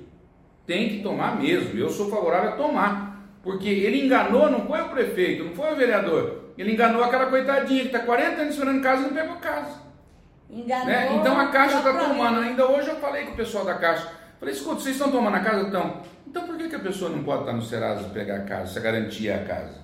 Tem 0.66 0.90
que 0.90 1.04
tomar 1.04 1.40
mesmo. 1.40 1.78
Eu 1.78 1.90
sou 1.90 2.10
favorável 2.10 2.52
a 2.52 2.56
tomar. 2.56 3.13
Porque 3.44 3.68
ele 3.68 4.06
enganou, 4.06 4.50
não 4.50 4.66
foi 4.66 4.82
o 4.82 4.90
prefeito, 4.90 5.44
não 5.44 5.54
foi 5.54 5.74
o 5.74 5.76
vereador. 5.76 6.44
Ele 6.58 6.72
enganou 6.72 7.04
aquela 7.04 7.26
coitadinha 7.26 7.82
que 7.82 7.88
está 7.88 8.00
40 8.00 8.42
anos 8.42 8.54
esperando 8.54 8.82
casa 8.82 9.02
e 9.02 9.06
não 9.06 9.14
pegou 9.14 9.36
casa. 9.36 9.82
Enganou. 10.50 10.86
Né? 10.86 11.16
Então 11.16 11.38
a 11.38 11.48
Caixa 11.48 11.78
está 11.78 11.94
tomando. 11.94 12.40
Ainda 12.40 12.66
hoje 12.66 12.90
eu 12.90 12.96
falei 12.96 13.26
com 13.26 13.34
o 13.34 13.36
pessoal 13.36 13.66
da 13.66 13.74
Caixa. 13.74 14.10
Falei, 14.40 14.56
escuta, 14.56 14.82
vocês 14.82 14.96
estão 14.96 15.12
tomando 15.12 15.36
a 15.36 15.40
casa? 15.42 15.68
Então, 15.68 16.02
então 16.26 16.48
por 16.48 16.58
que, 16.58 16.70
que 16.70 16.76
a 16.76 16.80
pessoa 16.80 17.10
não 17.10 17.24
pode 17.24 17.42
estar 17.42 17.54
no 17.54 17.62
Serasa 17.62 18.08
e 18.08 18.10
pegar 18.12 18.38
a 18.38 18.44
casa, 18.44 18.72
se 18.72 18.80
a 18.80 18.82
garantia 18.82 19.34
é 19.34 19.36
a 19.36 19.46
casa? 19.46 19.84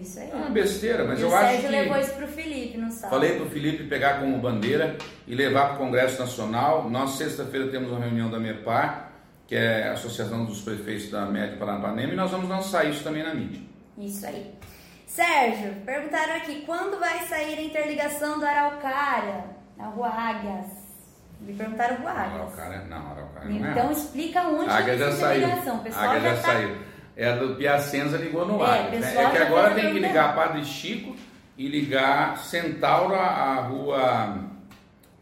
Isso 0.00 0.18
aí. 0.18 0.30
É 0.30 0.34
uma 0.34 0.50
besteira, 0.50 1.04
mas 1.04 1.20
e 1.20 1.22
eu 1.22 1.28
o 1.28 1.34
acho 1.34 1.46
Sérgio 1.46 1.68
que... 1.68 1.76
levou 1.76 1.98
isso 1.98 2.14
pro 2.14 2.26
Felipe, 2.26 2.78
não 2.78 2.90
sabe? 2.90 3.10
Falei 3.10 3.36
pro 3.36 3.46
Felipe 3.46 3.84
pegar 3.84 4.20
como 4.20 4.38
bandeira 4.38 4.96
e 5.26 5.34
levar 5.34 5.68
para 5.68 5.74
o 5.74 5.78
Congresso 5.78 6.18
Nacional. 6.18 6.88
Nós, 6.88 7.12
sexta-feira, 7.12 7.68
temos 7.68 7.90
uma 7.90 8.00
reunião 8.00 8.30
da 8.30 8.38
MEPAR, 8.38 9.12
que 9.46 9.54
é 9.54 9.88
a 9.88 9.92
Associação 9.92 10.44
dos 10.44 10.60
Prefeitos 10.60 11.10
da 11.10 11.26
Média 11.26 11.56
Paranapanema, 11.56 12.12
e 12.12 12.16
nós 12.16 12.30
vamos 12.30 12.48
lançar 12.48 12.84
isso 12.84 13.04
também 13.04 13.22
na 13.22 13.34
mídia. 13.34 13.60
Isso 13.98 14.26
aí. 14.26 14.52
Sérgio, 15.06 15.74
perguntaram 15.84 16.34
aqui, 16.36 16.62
quando 16.66 16.98
vai 16.98 17.20
sair 17.26 17.58
a 17.58 17.62
interligação 17.62 18.38
do 18.38 18.46
Araucária, 18.46 19.44
na 19.76 19.86
Rua 19.86 20.08
Águias? 20.08 20.66
Me 21.40 21.52
perguntaram 21.52 21.96
Rua 21.96 22.10
Águias. 22.10 22.34
Araucária, 22.34 22.84
não, 22.88 23.10
Araucária 23.10 23.50
não 23.50 23.66
é 23.66 23.70
Então 23.70 23.92
explica 23.92 24.42
onde 24.42 24.70
Águia 24.70 24.98
já 24.98 25.12
saiu. 25.12 25.48
O 25.48 25.78
pessoal 25.78 26.08
Águia 26.08 26.20
já, 26.20 26.34
já 26.34 26.42
tá... 26.42 26.48
saiu. 26.48 26.76
É 27.16 27.28
a 27.30 27.36
do 27.36 27.54
Piacenza 27.54 28.16
ligou 28.16 28.44
no 28.46 28.64
É, 28.64 28.78
Águia. 28.78 28.98
o 28.98 29.00
né? 29.00 29.14
É 29.14 29.30
que 29.30 29.38
já 29.38 29.46
agora 29.46 29.74
tem 29.74 29.92
que 29.92 30.00
ligar 30.00 30.34
Padre 30.34 30.64
Chico 30.64 31.14
e 31.56 31.68
ligar 31.68 32.38
Centauro 32.38 33.14
à 33.14 33.54
rua 33.60 34.36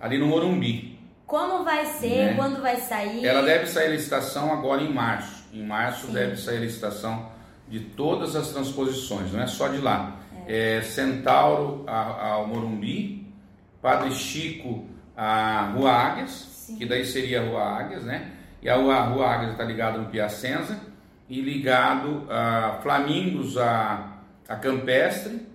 ali 0.01 0.17
no 0.17 0.27
Morumbi. 0.27 0.92
Como 1.33 1.64
vai 1.64 1.87
ser, 1.87 2.27
Né? 2.27 2.35
quando 2.35 2.61
vai 2.61 2.77
sair? 2.77 3.25
Ela 3.25 3.40
deve 3.40 3.64
sair 3.66 3.87
a 3.87 3.90
licitação 3.92 4.53
agora 4.53 4.83
em 4.83 4.92
março. 4.92 5.42
Em 5.51 5.64
março 5.64 6.09
Sim. 6.09 6.12
deve 6.12 6.37
sair 6.37 6.59
a 6.59 6.61
licitação 6.61 7.31
de 7.66 7.81
todas 7.81 8.37
as 8.37 8.49
transposições, 8.49 9.33
não 9.33 9.40
é 9.40 9.47
só 9.47 9.68
de 9.68 9.79
lá. 9.79 10.16
É. 10.47 10.83
Centauro 10.83 11.85
a- 11.87 12.33
ao 12.33 12.47
Morumbi, 12.47 13.27
Padre 13.81 14.11
Chico 14.12 14.85
à 15.16 15.73
Rua 15.75 15.90
Águias, 15.90 16.33
Sim. 16.33 16.77
que 16.77 16.85
daí 16.85 17.03
seria 17.07 17.40
a 17.40 17.45
Rua 17.47 17.62
Águias, 17.62 18.05
né? 18.05 18.33
E 18.61 18.68
a 18.68 18.77
Rua, 18.77 18.95
a 18.95 19.03
Rua 19.05 19.27
Águias 19.27 19.53
está 19.53 19.64
ligada 19.64 19.97
no 19.97 20.11
Piacenza 20.11 20.79
e 21.31 21.40
ligado 21.40 22.27
a 22.29 22.79
Flamingos 22.83 23.57
a, 23.57 24.18
a 24.47 24.57
Campestre 24.57 25.49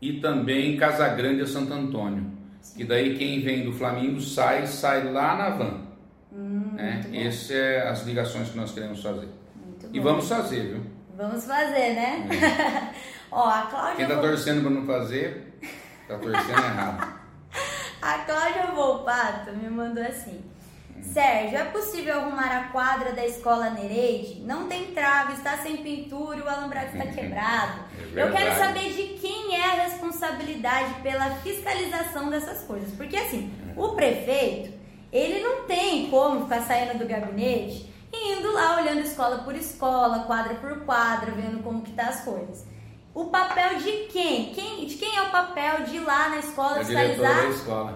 e 0.00 0.14
também 0.14 0.76
Casa 0.76 1.06
Grande 1.10 1.42
a 1.42 1.46
Santo 1.46 1.72
Antônio. 1.72 2.31
Que 2.76 2.84
daí 2.84 3.16
quem 3.18 3.40
vem 3.40 3.64
do 3.64 3.72
Flamengo 3.72 4.20
sai, 4.20 4.66
sai 4.66 5.10
lá 5.12 5.36
na 5.36 5.50
van. 5.50 5.80
Hum, 6.32 6.72
né? 6.74 7.02
Essas 7.12 7.50
é 7.50 7.88
as 7.88 8.02
ligações 8.06 8.48
que 8.50 8.56
nós 8.56 8.72
queremos 8.72 9.02
fazer. 9.02 9.28
Muito 9.56 9.86
E 9.92 9.98
bom. 10.00 10.04
vamos 10.04 10.28
fazer, 10.28 10.60
viu? 10.74 10.82
Vamos 11.16 11.44
fazer, 11.44 11.94
né? 11.94 12.28
Ó, 13.30 13.48
a 13.48 13.62
Cláudia... 13.62 13.96
Quem 13.96 14.04
está 14.04 14.14
Vol- 14.16 14.24
torcendo 14.30 14.60
para 14.62 14.70
não 14.70 14.86
fazer, 14.86 15.52
está 16.02 16.18
torcendo 16.18 16.58
errado. 16.58 17.22
A 18.02 18.18
Cláudia 18.18 18.66
Volpato 18.74 19.52
me 19.52 19.68
mandou 19.70 20.02
assim. 20.02 20.40
Sérgio, 21.00 21.58
é 21.58 21.64
possível 21.64 22.20
arrumar 22.20 22.56
a 22.56 22.68
quadra 22.68 23.12
da 23.12 23.26
escola 23.26 23.70
Nereide? 23.70 24.40
Não 24.40 24.66
tem 24.66 24.92
trave, 24.92 25.34
está 25.34 25.58
sem 25.58 25.78
pintura 25.78 26.38
e 26.38 26.40
o 26.40 26.48
alambrado 26.48 26.96
está 26.96 27.10
quebrado. 27.10 27.80
É 28.14 28.22
Eu 28.22 28.32
quero 28.32 28.56
saber 28.56 28.92
de 28.92 29.18
quem 29.18 29.54
é 29.54 29.64
a 29.64 29.82
responsabilidade 29.84 30.94
pela 31.02 31.30
fiscalização 31.36 32.30
dessas 32.30 32.62
coisas. 32.62 32.94
Porque 32.94 33.16
assim, 33.16 33.52
o 33.76 33.90
prefeito, 33.90 34.72
ele 35.12 35.40
não 35.40 35.64
tem 35.64 36.08
como 36.08 36.44
ficar 36.44 36.62
saindo 36.62 36.98
do 36.98 37.06
gabinete 37.06 37.92
e 38.12 38.32
indo 38.34 38.52
lá 38.52 38.76
olhando 38.76 39.00
escola 39.00 39.38
por 39.38 39.54
escola, 39.54 40.20
quadra 40.20 40.54
por 40.54 40.84
quadra, 40.84 41.32
vendo 41.32 41.62
como 41.62 41.82
que 41.82 41.92
tá 41.92 42.08
as 42.08 42.22
coisas. 42.22 42.66
O 43.14 43.26
papel 43.26 43.78
de 43.78 43.92
quem? 44.10 44.54
quem? 44.54 44.86
De 44.86 44.94
quem 44.94 45.14
é 45.16 45.22
o 45.22 45.30
papel 45.30 45.84
de 45.84 45.96
ir 45.96 46.00
lá 46.00 46.30
na 46.30 46.38
escola 46.38 46.76
da 46.76 46.84
fiscalizar 46.84 47.36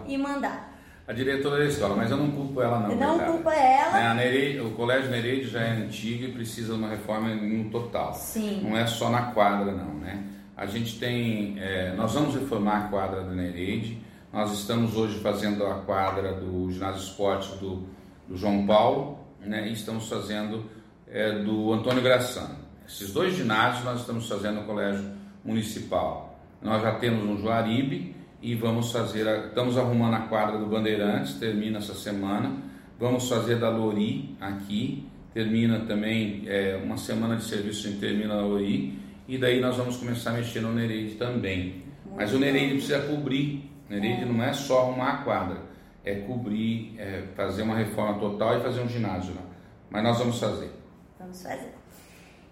e 0.07 0.19
mandar? 0.19 0.76
A 1.09 1.13
diretora 1.13 1.59
da 1.59 1.65
escola, 1.67 1.95
mas 1.95 2.11
eu 2.11 2.17
não 2.17 2.31
culpo 2.33 2.61
ela 2.61 2.81
não. 2.81 2.89
Não 2.97 3.11
coitada. 3.19 3.33
culpa 3.33 3.55
ela. 3.55 3.93
Né, 3.93 4.07
a 4.09 4.15
Nereide- 4.15 4.61
o 4.61 4.71
Colégio 4.73 5.09
Nereide 5.11 5.49
já 5.49 5.61
é 5.61 5.71
antigo 5.71 6.25
e 6.25 6.33
precisa 6.33 6.73
de 6.73 6.79
uma 6.81 6.89
reforma 6.89 7.33
no 7.35 7.71
total. 7.71 8.13
Sim. 8.15 8.61
Não 8.65 8.77
é 8.77 8.87
só 8.87 9.09
na 9.09 9.31
quadra, 9.31 9.71
não, 9.73 9.95
né? 9.95 10.25
A 10.57 10.67
gente 10.67 10.99
tem... 10.99 11.57
é, 11.61 11.95
nós 11.95 12.13
vamos 12.15 12.35
reformar 12.35 12.87
a 12.87 12.89
quadra 12.89 13.23
da 13.23 13.31
Nereide. 13.33 13.99
Nós 14.33 14.53
estamos 14.53 14.97
hoje 14.97 15.21
fazendo 15.21 15.65
a 15.65 15.75
quadra 15.75 16.33
do 16.33 16.71
ginásio 16.73 17.03
esporte 17.03 17.57
do, 17.59 17.87
do 18.29 18.37
João 18.37 18.67
Paulo, 18.67 19.19
né? 19.41 19.69
E 19.69 19.73
estamos 19.75 20.09
fazendo 20.09 20.65
é, 21.09 21.39
do 21.39 21.73
Antônio 21.73 22.03
Graçano. 22.03 22.57
Esses 22.89 23.13
dois 23.13 23.35
ginásios 23.37 23.85
nós 23.85 24.01
estamos 24.01 24.29
fazendo 24.29 24.57
no 24.57 24.65
Colégio 24.65 25.05
Municipal. 25.45 26.37
Nós 26.61 26.83
já 26.83 26.93
temos 26.97 27.25
no 27.25 27.39
Juaribe 27.39 28.17
e 28.49 28.55
vamos 28.55 28.93
fazer, 28.93 29.27
a- 29.27 29.47
estamos 29.47 29.77
arrumando 29.77 30.15
a 30.15 30.21
quadra 30.21 30.57
do 30.59 30.67
Bandeirantes, 30.67 31.35
termina 31.35 31.79
essa 31.79 31.95
semana. 31.95 32.53
Vamos 32.99 33.29
fazer 33.29 33.57
da 33.57 33.69
Lori 33.69 34.37
aqui, 34.41 35.05
termina 35.35 35.81
também 35.81 36.45
é, 36.47 36.81
uma 36.83 36.97
semana 36.97 37.35
de 37.37 37.45
serviço, 37.45 37.87
a 37.87 37.91
gente 37.91 38.01
termina 38.01 38.35
a 38.35 38.41
Lori. 38.41 38.99
E 39.29 39.37
daí 39.37 39.61
nós 39.61 39.77
vamos 39.77 39.97
começar 39.97 40.31
a 40.31 40.35
mexer 40.35 40.61
no 40.61 40.73
Nereide 40.73 41.17
também. 41.17 41.83
Mas 42.15 42.33
o 42.33 42.39
Nereide 42.39 42.75
precisa 42.75 43.01
cobrir. 43.01 43.69
Nereide 43.91 44.25
não 44.25 44.43
é 44.43 44.53
só 44.53 44.83
arrumar 44.83 45.11
a 45.11 45.17
quadra, 45.19 45.57
é 46.05 46.15
cobrir, 46.21 46.95
é 46.99 47.25
fazer 47.35 47.63
uma 47.63 47.77
reforma 47.77 48.19
total 48.21 48.59
e 48.59 48.63
fazer 48.63 48.81
um 48.81 48.89
ginásio 48.89 49.35
lá. 49.35 49.43
Mas 49.91 50.03
nós 50.05 50.19
vamos 50.19 50.39
fazer. 50.39 50.71
Vamos 51.19 51.43
fazer. 51.43 51.73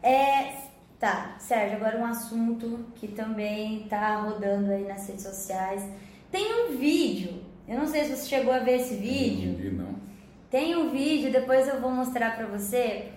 É, 0.02 0.63
tá, 1.04 1.36
Sérgio, 1.38 1.76
agora 1.76 1.98
um 1.98 2.06
assunto 2.06 2.86
que 2.94 3.08
também 3.08 3.86
tá 3.90 4.22
rodando 4.22 4.72
aí 4.72 4.84
nas 4.84 5.06
redes 5.06 5.22
sociais. 5.22 5.84
Tem 6.30 6.64
um 6.64 6.78
vídeo, 6.78 7.42
eu 7.68 7.76
não 7.76 7.86
sei 7.86 8.04
se 8.04 8.16
você 8.16 8.26
chegou 8.26 8.54
a 8.54 8.60
ver 8.60 8.80
esse 8.80 8.94
vídeo. 8.94 9.52
Não 9.52 9.58
vi, 9.58 9.70
não. 9.70 9.94
Tem 10.50 10.74
um 10.74 10.88
vídeo, 10.90 11.30
depois 11.30 11.68
eu 11.68 11.78
vou 11.78 11.90
mostrar 11.90 12.34
pra 12.34 12.46
você. 12.46 13.10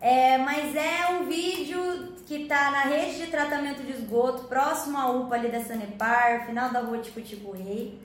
É, 0.00 0.38
mas 0.38 0.74
é 0.74 1.08
um 1.12 1.26
vídeo 1.26 2.14
que 2.26 2.46
tá 2.46 2.70
na 2.70 2.82
rede 2.84 3.18
de 3.18 3.26
tratamento 3.26 3.82
de 3.82 3.92
esgoto, 3.92 4.44
próximo 4.44 4.96
à 4.96 5.10
UPA 5.10 5.34
ali 5.34 5.48
da 5.48 5.60
Sanepar, 5.60 6.46
final 6.46 6.70
da 6.70 6.80
rua 6.80 6.98
Tico-Tico 6.98 7.52
Rei. 7.52 8.00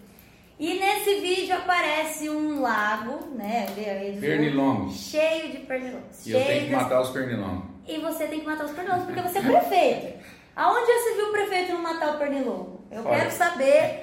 E 0.59 0.77
nesse 0.77 1.21
vídeo 1.21 1.55
aparece 1.55 2.29
um 2.29 2.61
lago, 2.61 3.33
né? 3.37 3.67
Pernilongos. 4.19 4.97
Cheio 4.97 5.51
de 5.51 5.59
pernilongos. 5.59 6.25
E 6.27 6.31
eu 6.31 6.45
tenho 6.45 6.65
que 6.65 6.75
matar 6.75 7.01
os 7.01 7.11
pernilongos. 7.11 7.78
E 7.87 7.97
você 7.99 8.27
tem 8.27 8.39
que 8.41 8.45
matar 8.45 8.65
os 8.65 8.71
pernilongos, 8.71 9.05
porque 9.05 9.21
você 9.21 9.39
é 9.39 9.41
prefeito. 9.41 10.19
Aonde 10.55 10.91
se 10.91 11.15
viu 11.15 11.27
o 11.29 11.31
prefeito 11.31 11.73
não 11.73 11.81
matar 11.81 12.15
o 12.15 12.17
pernilongo? 12.17 12.79
Eu 12.91 13.03
quero 13.03 13.29
saber, 13.31 14.01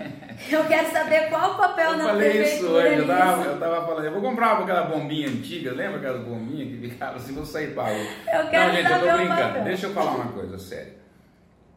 eu 0.49 0.65
quero 0.65 0.91
saber 0.93 1.29
qual 1.29 1.53
o 1.53 1.57
papel 1.57 1.91
Eu 1.91 1.99
na 1.99 2.05
falei 2.05 2.29
isso 2.31 2.39
prefeitura 2.41 2.89
hoje, 2.89 2.99
eu 2.99 3.07
tava, 3.07 3.43
eu 3.43 3.59
tava 3.59 3.87
falando, 3.87 4.05
eu 4.05 4.13
vou 4.13 4.23
comprar 4.23 4.53
aquela 4.61 4.83
bombinha 4.85 5.29
antiga, 5.29 5.73
lembra 5.73 5.97
aquelas 5.99 6.23
bombinhas 6.23 6.69
que 6.69 6.89
ficavam 6.91 7.17
assim, 7.17 7.35
vou 7.35 7.45
sair 7.45 7.75
para 7.75 7.89
rua. 7.89 8.07
Eu 8.33 8.49
quero 8.49 8.69
Não, 8.69 8.75
gente, 8.75 8.85
eu 8.85 8.91
saber 8.91 9.09
tô 9.09 9.15
o 9.15 9.17
brincando. 9.19 9.43
papel. 9.43 9.65
Deixa 9.65 9.87
eu 9.87 9.93
falar 9.93 10.11
uma 10.13 10.33
coisa 10.33 10.59
séria. 10.59 10.95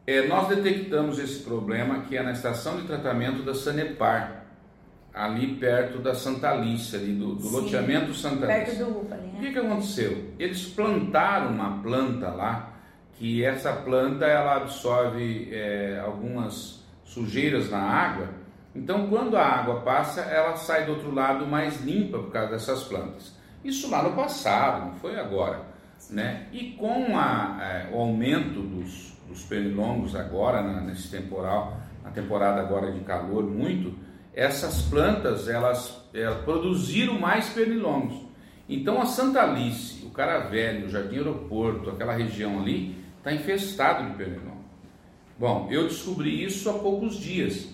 É, 0.06 0.26
nós 0.28 0.48
detectamos 0.48 1.18
esse 1.18 1.40
problema 1.40 2.00
que 2.02 2.16
é 2.16 2.22
na 2.22 2.32
estação 2.32 2.76
de 2.80 2.86
tratamento 2.86 3.42
da 3.42 3.54
Sanepar, 3.54 4.39
ali 5.12 5.56
perto 5.56 5.98
da 5.98 6.14
Santa 6.14 6.50
Alice, 6.50 6.94
ali 6.94 7.14
do, 7.14 7.34
do 7.34 7.42
Sim, 7.42 7.56
loteamento 7.56 8.14
Santa 8.14 8.46
Perto 8.46 8.68
Alice. 8.68 8.84
do 8.84 8.90
UPA 9.00 9.14
ali, 9.14 9.28
O 9.28 9.32
né? 9.32 9.38
que, 9.40 9.52
que 9.52 9.58
aconteceu? 9.58 10.30
Eles 10.38 10.66
plantaram 10.66 11.50
uma 11.52 11.82
planta 11.82 12.28
lá, 12.28 12.72
que 13.14 13.44
essa 13.44 13.72
planta 13.72 14.24
ela 14.24 14.56
absorve 14.56 15.48
é, 15.52 16.00
algumas 16.04 16.82
sujeiras 17.04 17.70
na 17.70 17.78
água. 17.80 18.28
Então, 18.74 19.08
quando 19.08 19.36
a 19.36 19.44
água 19.44 19.80
passa, 19.80 20.20
ela 20.22 20.56
sai 20.56 20.86
do 20.86 20.92
outro 20.92 21.12
lado 21.12 21.46
mais 21.46 21.80
limpa 21.84 22.18
por 22.18 22.30
causa 22.30 22.52
dessas 22.52 22.84
plantas. 22.84 23.34
Isso 23.64 23.90
lá 23.90 24.02
no 24.02 24.12
passado, 24.12 24.86
não 24.86 24.94
foi 24.94 25.18
agora. 25.18 25.68
Né? 26.08 26.46
E 26.52 26.70
com 26.78 27.18
a, 27.18 27.58
é, 27.60 27.90
o 27.92 27.98
aumento 28.00 28.60
dos, 28.62 29.12
dos 29.28 29.42
pernilongos 29.42 30.14
agora, 30.16 30.62
na, 30.62 30.80
nesse 30.80 31.10
temporal, 31.10 31.76
na 32.02 32.10
temporada 32.10 32.60
agora 32.60 32.90
de 32.90 33.00
calor 33.00 33.44
muito, 33.44 33.94
essas 34.34 34.82
plantas 34.82 35.48
elas, 35.48 36.00
elas 36.14 36.42
produziram 36.44 37.18
mais 37.18 37.48
pernilongos. 37.48 38.16
Então 38.68 39.00
a 39.02 39.06
Santa 39.06 39.42
Alice, 39.42 40.04
o 40.06 40.10
Caravelho, 40.10 40.86
o 40.86 40.90
Jardim 40.90 41.16
Aeroporto, 41.16 41.90
aquela 41.90 42.12
região 42.12 42.60
ali, 42.60 42.94
está 43.18 43.32
infestado 43.32 44.08
de 44.08 44.16
pernilongo. 44.16 44.64
Bom, 45.38 45.68
eu 45.70 45.88
descobri 45.88 46.44
isso 46.44 46.70
há 46.70 46.74
poucos 46.74 47.18
dias, 47.18 47.68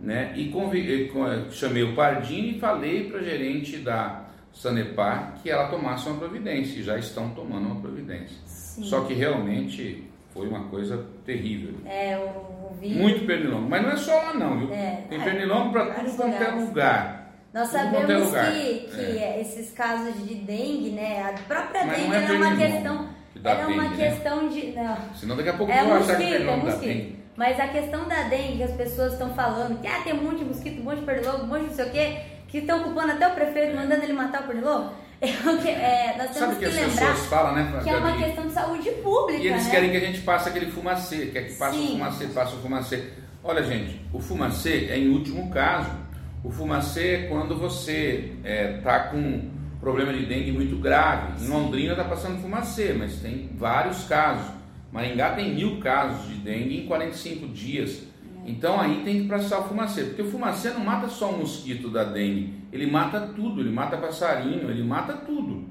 né? 0.00 0.32
E 0.36 0.48
convi- 0.48 1.10
eh, 1.10 1.10
eh, 1.12 1.50
chamei 1.50 1.82
o 1.82 1.94
Pardini 1.94 2.56
e 2.56 2.60
falei 2.60 3.10
para 3.10 3.20
a 3.20 3.22
gerente 3.22 3.76
da 3.78 4.24
Sanepar 4.52 5.38
que 5.42 5.50
ela 5.50 5.68
tomasse 5.68 6.08
uma 6.08 6.18
providência, 6.18 6.78
e 6.78 6.82
já 6.82 6.98
estão 6.98 7.30
tomando 7.30 7.66
uma 7.66 7.80
providência. 7.80 8.36
Sim. 8.46 8.84
Só 8.84 9.02
que 9.02 9.12
realmente 9.14 10.07
foi 10.38 10.48
uma 10.48 10.64
coisa 10.68 11.04
terrível. 11.24 11.74
É, 11.84 12.16
o 12.16 12.74
vídeo. 12.74 13.02
Muito 13.02 13.26
pernilongo, 13.26 13.68
mas 13.68 13.82
não 13.82 13.90
é 13.90 13.96
só 13.96 14.14
lá 14.14 14.34
não, 14.34 14.58
viu? 14.58 14.72
É, 14.72 15.02
Tem 15.08 15.20
é, 15.20 15.24
pernilongo 15.24 15.72
para 15.72 15.94
tudo 15.94 16.16
quanto 16.16 16.42
é 16.42 16.48
lugar. 16.48 17.18
Nós 17.52 17.74
é 17.74 17.78
sabemos 17.78 18.30
que, 18.30 18.88
que 18.94 19.40
esses 19.40 19.72
casos 19.72 20.14
de 20.26 20.34
dengue, 20.36 20.90
né? 20.90 21.22
A 21.22 21.32
própria 21.42 21.84
Mas 21.86 21.96
dengue 21.96 22.14
é 22.14 22.22
era 22.22 22.32
uma 22.34 22.56
questão. 22.56 23.08
que 23.32 23.48
Era 23.48 23.66
uma 23.66 23.82
dengue, 23.82 23.96
né? 23.96 24.10
questão 24.10 24.48
de. 24.48 24.66
Não. 24.72 24.96
Senão 25.14 25.36
daqui 25.36 25.48
a 25.48 25.54
pouco 25.54 25.72
É 25.72 25.80
eu 25.80 25.86
vou 25.86 25.96
achar 25.96 26.16
que 26.16 26.22
mosquito, 26.24 26.42
é 26.42 26.46
dá 26.46 26.56
mosquito. 26.56 26.88
dengue. 26.88 27.18
Mas 27.36 27.60
a 27.60 27.68
questão 27.68 28.08
da 28.08 28.22
dengue, 28.24 28.62
as 28.62 28.72
pessoas 28.72 29.12
estão 29.12 29.32
falando 29.34 29.80
que 29.80 29.86
ah, 29.86 30.00
tem 30.02 30.12
um 30.12 30.22
monte 30.22 30.38
de 30.38 30.44
mosquito, 30.44 30.80
um 30.80 30.84
monte 30.84 31.00
de 31.00 31.06
pernilongo, 31.06 31.44
um 31.44 31.46
monte 31.46 31.60
de 31.62 31.66
não 31.68 31.74
sei 31.74 31.86
o 31.86 31.90
quê. 31.90 32.20
que 32.48 32.58
estão 32.58 32.82
culpando 32.82 33.12
até 33.12 33.28
o 33.28 33.34
prefeito, 33.34 33.72
é. 33.72 33.74
mandando 33.74 34.02
ele 34.04 34.12
matar 34.12 34.42
o 34.42 34.46
pernilongo. 34.46 34.92
É, 35.68 36.16
nós 36.16 36.30
temos 36.30 36.36
Sabe 36.36 36.54
que, 36.54 36.70
que 36.70 36.78
as 36.78 36.92
pessoas 36.92 37.26
falam, 37.26 37.54
né, 37.54 37.80
que 37.82 37.90
é 37.90 37.96
uma 37.96 38.16
questão 38.16 38.46
de 38.46 38.52
saúde 38.52 38.90
pública. 39.02 39.42
E 39.42 39.48
eles 39.48 39.64
né? 39.64 39.70
querem 39.70 39.90
que 39.90 39.96
a 39.96 40.00
gente 40.00 40.20
passe 40.20 40.48
aquele 40.48 40.70
fumacê, 40.70 41.26
quer 41.26 41.42
que 41.48 41.54
passe 41.54 41.76
Sim. 41.76 41.86
o 41.86 41.90
fumacê, 41.90 42.26
passe 42.26 42.54
o 42.54 42.58
fumacê. 42.58 43.04
Olha, 43.42 43.62
gente, 43.62 44.00
o 44.12 44.20
fumacê 44.20 44.88
é 44.90 44.98
em 44.98 45.08
último 45.08 45.50
caso. 45.50 45.90
O 46.44 46.50
fumacê 46.50 47.14
é 47.14 47.26
quando 47.28 47.56
você 47.56 48.32
está 48.38 48.48
é, 48.48 48.78
tá 48.78 49.00
com 49.08 49.50
problema 49.80 50.12
de 50.12 50.26
dengue 50.26 50.52
muito 50.52 50.76
grave. 50.76 51.44
Em 51.44 51.48
Londrina 51.48 51.92
está 51.92 52.04
passando 52.04 52.40
fumacê, 52.40 52.92
mas 52.92 53.16
tem 53.16 53.50
vários 53.54 54.04
casos. 54.04 54.46
Maringá 54.92 55.30
tem 55.30 55.54
mil 55.54 55.80
casos 55.80 56.28
de 56.28 56.34
dengue 56.36 56.80
em 56.80 56.86
45 56.86 57.48
dias. 57.48 58.02
Então 58.48 58.80
aí 58.80 59.02
tem 59.04 59.22
que 59.22 59.28
passar 59.28 59.60
o 59.60 59.64
fumacê, 59.64 60.04
porque 60.04 60.22
o 60.22 60.30
fumacê 60.30 60.70
não 60.70 60.80
mata 60.80 61.06
só 61.08 61.30
o 61.30 61.38
mosquito 61.38 61.90
da 61.90 62.04
dengue, 62.04 62.54
ele 62.72 62.90
mata 62.90 63.20
tudo, 63.20 63.60
ele 63.60 63.70
mata 63.70 63.96
passarinho, 63.96 64.70
ele 64.70 64.82
mata 64.82 65.12
tudo. 65.12 65.68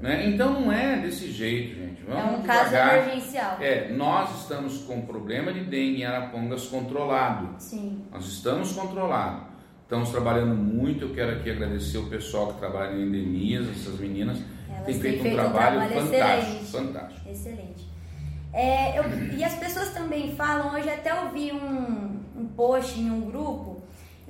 Né? 0.00 0.28
Então 0.28 0.60
não 0.60 0.72
é 0.72 0.96
desse 0.98 1.30
jeito, 1.30 1.74
gente. 1.74 2.02
Vamos 2.06 2.22
é 2.22 2.36
um 2.36 2.40
devagar. 2.40 2.72
caso 2.72 3.10
emergencial. 3.10 3.56
É, 3.60 3.92
nós 3.92 4.40
estamos 4.40 4.78
com 4.78 5.02
problema 5.02 5.52
de 5.52 5.60
dengue 5.60 6.02
em 6.02 6.04
Arapongas 6.04 6.66
controlado. 6.66 7.54
Sim. 7.58 8.02
Nós 8.12 8.26
estamos 8.26 8.72
controlados. 8.72 9.42
Estamos 9.82 10.10
trabalhando 10.10 10.54
muito. 10.54 11.04
Eu 11.04 11.14
quero 11.14 11.32
aqui 11.32 11.50
agradecer 11.50 11.98
o 11.98 12.06
pessoal 12.06 12.52
que 12.52 12.58
trabalha 12.58 12.96
em 12.96 13.06
endemias, 13.06 13.68
essas 13.68 13.98
meninas. 13.98 14.38
Elas 14.68 14.84
têm 14.84 15.00
feito, 15.00 15.22
feito 15.22 15.36
um 15.36 15.40
um 15.40 15.42
trabalho, 15.42 15.78
trabalho 15.78 16.06
fantástico. 16.06 16.62
excelente. 16.62 16.72
Fantástico. 16.72 17.28
Excelente. 17.30 17.85
É, 18.56 18.98
eu, 18.98 19.04
e 19.36 19.44
as 19.44 19.54
pessoas 19.56 19.92
também 19.92 20.34
falam, 20.34 20.72
hoje 20.72 20.88
até 20.88 21.12
ouvi 21.14 21.52
um, 21.52 22.22
um 22.34 22.46
post 22.56 22.98
em 22.98 23.10
um 23.10 23.30
grupo, 23.30 23.82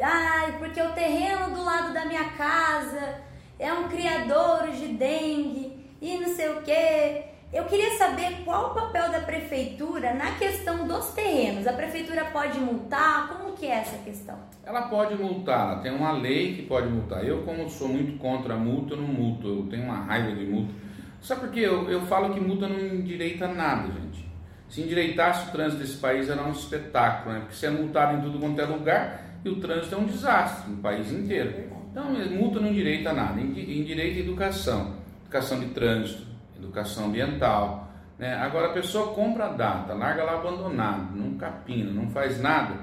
ah, 0.03 0.49
porque 0.59 0.83
o 0.83 0.91
terreno 0.95 1.55
do 1.55 1.63
lado 1.63 1.95
da 1.95 2.05
minha 2.07 2.25
casa 2.31 3.21
é 3.57 3.73
um 3.73 3.89
criador 3.89 4.69
de 4.73 4.89
dengue 4.89 5.79
e 6.03 6.19
não 6.19 6.29
sei 6.35 6.49
o 6.49 6.63
que. 6.63 7.23
Eu 7.53 7.67
queria 7.67 7.97
saber 7.97 8.43
qual 8.45 8.73
o 8.73 8.75
papel 8.75 9.13
da 9.13 9.21
prefeitura 9.21 10.13
na 10.13 10.33
questão 10.33 10.89
dos 10.89 11.11
terrenos. 11.13 11.65
A 11.65 11.73
prefeitura 11.73 12.25
pode 12.25 12.59
multar? 12.59 13.29
Como 13.29 13.53
que 13.53 13.67
é 13.67 13.77
essa 13.77 13.97
questão? 13.99 14.37
Ela 14.65 14.89
pode 14.89 15.15
multar, 15.15 15.81
tem 15.83 15.95
uma 15.95 16.11
lei 16.11 16.57
que 16.57 16.63
pode 16.63 16.89
multar. 16.89 17.25
Eu, 17.25 17.45
como 17.45 17.71
sou 17.71 17.89
muito 17.89 18.19
contra 18.19 18.55
a 18.55 18.59
multa, 18.59 18.95
eu 18.95 18.97
não 18.99 19.07
multo. 19.07 19.47
Eu 19.47 19.69
tenho 19.71 19.85
uma 19.85 19.99
raiva 19.99 20.33
de 20.33 20.45
multa. 20.47 20.86
Sabe 21.27 21.41
por 21.41 21.51
quê? 21.51 21.59
Eu, 21.59 21.91
eu 21.91 22.03
falo 22.03 22.33
que 22.33 22.39
multa 22.39 22.69
não 22.69 22.79
endireita 22.79 23.49
nada, 23.49 23.89
gente. 23.89 24.25
Se 24.69 24.81
endireitasse 24.81 25.49
o 25.49 25.51
trânsito 25.51 25.83
desse 25.83 25.97
país 25.97 26.31
era 26.31 26.41
um 26.41 26.53
espetáculo, 26.53 27.35
né? 27.35 27.41
Porque 27.41 27.57
você 27.57 27.67
é 27.67 27.71
multado 27.71 28.17
em 28.17 28.21
tudo 28.21 28.39
quanto 28.39 28.61
é 28.61 28.65
lugar 28.65 29.41
e 29.45 29.49
o 29.49 29.57
trânsito 29.57 29.97
é 29.97 29.99
um 29.99 30.05
desastre 30.05 30.71
no 30.71 30.77
país 30.77 31.11
inteiro. 31.11 31.53
Então, 31.91 32.13
multa 32.31 32.61
não 32.61 32.69
endireita 32.69 33.13
nada. 33.13 33.41
Endireita 33.41 34.21
educação. 34.21 34.95
Educação 35.23 35.59
de 35.59 35.67
trânsito, 35.71 36.23
educação 36.57 37.07
ambiental. 37.07 37.91
Né? 38.17 38.33
Agora 38.35 38.69
a 38.69 38.73
pessoa 38.73 39.13
compra 39.13 39.47
a 39.47 39.53
data, 39.53 39.95
larga 39.95 40.23
lá 40.23 40.35
abandonado, 40.35 41.17
não 41.17 41.35
capina, 41.35 41.91
não 41.91 42.09
faz 42.09 42.41
nada. 42.41 42.77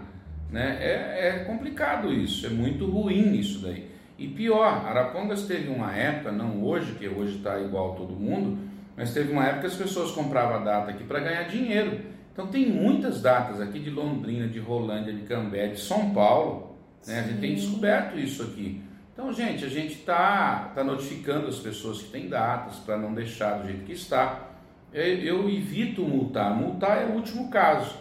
Né? 0.51 0.79
É, 0.82 1.29
é 1.29 1.43
complicado 1.45 2.12
isso, 2.12 2.45
é 2.45 2.49
muito 2.49 2.86
ruim 2.91 3.36
isso 3.36 3.60
daí. 3.60 3.92
E 4.24 4.28
pior, 4.30 4.86
Arapongas 4.88 5.42
teve 5.42 5.68
uma 5.68 5.94
época, 5.94 6.32
não 6.32 6.64
hoje, 6.64 6.94
que 6.94 7.10
hoje 7.10 7.40
está 7.40 7.60
igual 7.60 7.94
todo 7.94 8.14
mundo, 8.14 8.58
mas 8.96 9.14
teve 9.14 9.34
uma 9.34 9.46
época 9.46 9.60
que 9.60 9.68
as 9.68 9.76
pessoas 9.76 10.12
compravam 10.12 10.56
a 10.56 10.60
data 10.60 10.92
aqui 10.92 11.04
para 11.04 11.20
ganhar 11.20 11.44
dinheiro. 11.44 12.00
Então 12.32 12.48
tem 12.48 12.70
muitas 12.70 13.22
datas 13.22 13.60
aqui 13.60 13.80
de 13.80 13.90
Londrina, 13.90 14.48
de 14.48 14.60
Rolândia, 14.60 15.12
de 15.12 15.24
Cambé, 15.24 15.68
de 15.68 15.80
São 15.82 16.14
Paulo. 16.14 16.78
Né? 17.06 17.20
A 17.20 17.24
gente 17.24 17.42
tem 17.42 17.56
descoberto 17.56 18.18
isso 18.18 18.44
aqui. 18.44 18.82
Então, 19.12 19.34
gente, 19.34 19.66
a 19.66 19.68
gente 19.68 19.96
está 19.96 20.72
tá 20.74 20.86
notificando 20.86 21.48
as 21.48 21.60
pessoas 21.60 22.02
que 22.02 22.10
têm 22.10 22.30
datas 22.30 22.78
para 22.78 22.96
não 22.96 23.14
deixar 23.14 23.60
do 23.60 23.68
jeito 23.68 23.84
que 23.84 23.92
está. 23.92 24.52
Eu, 24.94 25.04
eu, 25.04 25.50
evito 25.50 26.02
multar. 26.02 26.56
Multar 26.56 27.02
é 27.02 27.06
o 27.08 27.16
último 27.16 27.50
caso, 27.50 27.94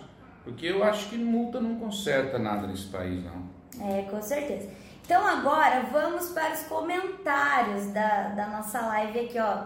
porque 0.45 0.67
eu 0.67 0.85
acho 0.85 1.11
que 1.11 1.19
multa 1.19 1.61
não 1.61 1.81
conserta 1.81 2.39
nada 2.39 2.69
nesse 2.69 2.87
país, 2.87 3.21
não. 3.25 3.91
É, 3.91 4.03
com 4.03 4.23
certeza. 4.23 4.71
Então 5.13 5.27
agora 5.27 5.85
vamos 5.93 6.31
para 6.31 6.55
os 6.55 6.63
comentários 6.63 7.89
da, 7.89 8.29
da 8.29 8.47
nossa 8.47 8.81
live 8.81 9.21
aqui, 9.21 9.39
ó. 9.39 9.65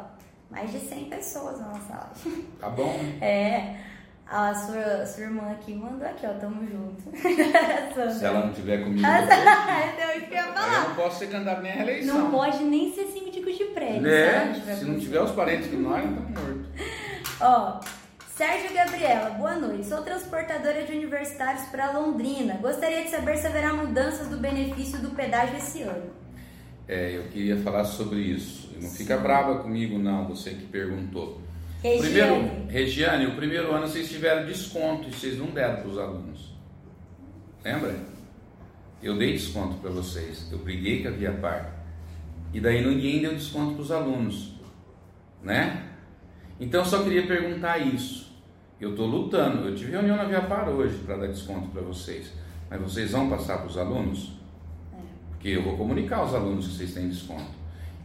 Mais 0.51 0.73
de 0.73 0.81
100 0.81 1.05
pessoas 1.05 1.61
na 1.61 1.69
nossa 1.69 1.95
live. 1.95 2.43
Tá 2.59 2.69
bom? 2.69 2.99
É. 3.23 3.77
A 4.29 4.53
sua, 4.53 5.07
sua 5.07 5.23
irmã 5.23 5.53
aqui 5.53 5.73
mandou 5.73 6.05
aqui, 6.05 6.27
ó, 6.27 6.31
tamo 6.31 6.67
junto. 6.67 7.01
Se 8.19 8.25
ela 8.25 8.47
não 8.47 8.53
tiver 8.53 8.83
comigo. 8.83 9.07
então, 9.07 10.21
que 10.21 10.35
eu 10.35 10.37
ia 10.37 10.43
falar. 10.53 10.83
Eu 10.83 10.89
não 10.89 10.95
posso 10.97 11.21
ser 11.21 11.29
candidato 11.29 11.63
nem 11.63 11.71
à 11.71 11.75
reeleição. 11.77 12.19
Não 12.19 12.31
pode 12.33 12.65
nem 12.65 12.93
ser 12.93 13.05
síndico 13.05 13.53
de 13.53 13.65
prédio. 13.67 14.09
É, 14.09 14.53
se, 14.53 14.61
não 14.67 14.77
se 14.77 14.85
não 14.85 14.99
tiver 14.99 15.21
os 15.21 15.31
parentes 15.31 15.69
que 15.69 15.77
nós, 15.77 16.05
estamos 16.05 16.31
mortos. 16.31 16.67
Ó, 17.41 17.81
Sérgio 18.37 18.75
Gabriela, 18.75 19.31
boa 19.31 19.55
noite. 19.55 19.87
Sou 19.87 20.03
transportadora 20.03 20.85
de 20.85 20.93
universitários 20.93 21.69
para 21.69 21.99
Londrina. 21.99 22.59
Gostaria 22.61 23.03
de 23.03 23.09
saber 23.09 23.39
se 23.39 23.47
haverá 23.47 23.73
mudanças 23.73 24.29
do 24.29 24.37
benefício 24.37 24.99
do 24.99 25.09
pedágio 25.13 25.57
esse 25.57 25.81
ano. 25.81 26.11
É, 26.87 27.17
eu 27.17 27.23
queria 27.29 27.57
falar 27.57 27.87
sobre 27.87 28.19
isso. 28.19 28.75
Não 28.79 28.91
fica 28.91 29.17
brava 29.17 29.61
comigo, 29.61 29.99
não, 29.99 30.29
você 30.29 30.51
que 30.51 30.67
perguntou. 30.67 31.41
Regiane. 31.83 32.03
Primeiro, 32.03 32.67
Regiane, 32.69 33.27
o 33.27 33.37
primeiro 33.37 33.75
ano 33.75 33.89
vocês 33.89 34.07
tiveram 34.07 34.45
desconto 34.45 35.09
e 35.09 35.13
vocês 35.15 35.39
não 35.39 35.47
deram 35.47 35.77
para 35.77 35.89
os 35.89 35.97
alunos. 35.97 36.55
Lembra? 37.65 37.99
Eu 39.03 39.17
dei 39.17 39.33
desconto 39.33 39.77
para 39.77 39.89
vocês. 39.89 40.47
Eu 40.53 40.59
briguei 40.59 41.03
com 41.03 41.09
a 41.09 41.13
Via 41.13 41.33
Par. 41.33 41.75
E 42.53 42.61
daí 42.61 42.87
ninguém 42.87 43.23
deu 43.23 43.35
desconto 43.35 43.77
para 43.77 43.83
os 43.83 43.91
alunos. 43.91 44.61
Né? 45.43 45.85
Então 46.61 46.83
eu 46.83 46.87
só 46.87 47.03
queria 47.03 47.27
perguntar 47.27 47.79
isso. 47.79 48.26
Eu 48.81 48.91
estou 48.91 49.07
lutando. 49.07 49.69
Eu 49.69 49.75
tive 49.75 49.93
reunião 49.93 50.17
na 50.17 50.25
Via 50.25 50.43
Par 50.43 50.69
hoje 50.69 50.99
para 50.99 51.17
dar 51.17 51.29
desconto 51.29 51.69
para 51.69 51.81
vocês. 51.81 52.33
Mas 52.69 52.81
vocês 52.81 53.13
vão 53.13 53.29
passar 53.31 53.59
para 53.59 53.69
os 53.69 53.79
alunos? 53.79 54.33
Porque 55.31 55.49
eu 55.49 55.63
vou 55.63 55.77
comunicar 55.77 56.19
aos 56.19 56.35
alunos 56.35 56.67
que 56.67 56.75
vocês 56.75 56.93
têm 56.93 57.09
desconto. 57.09 57.57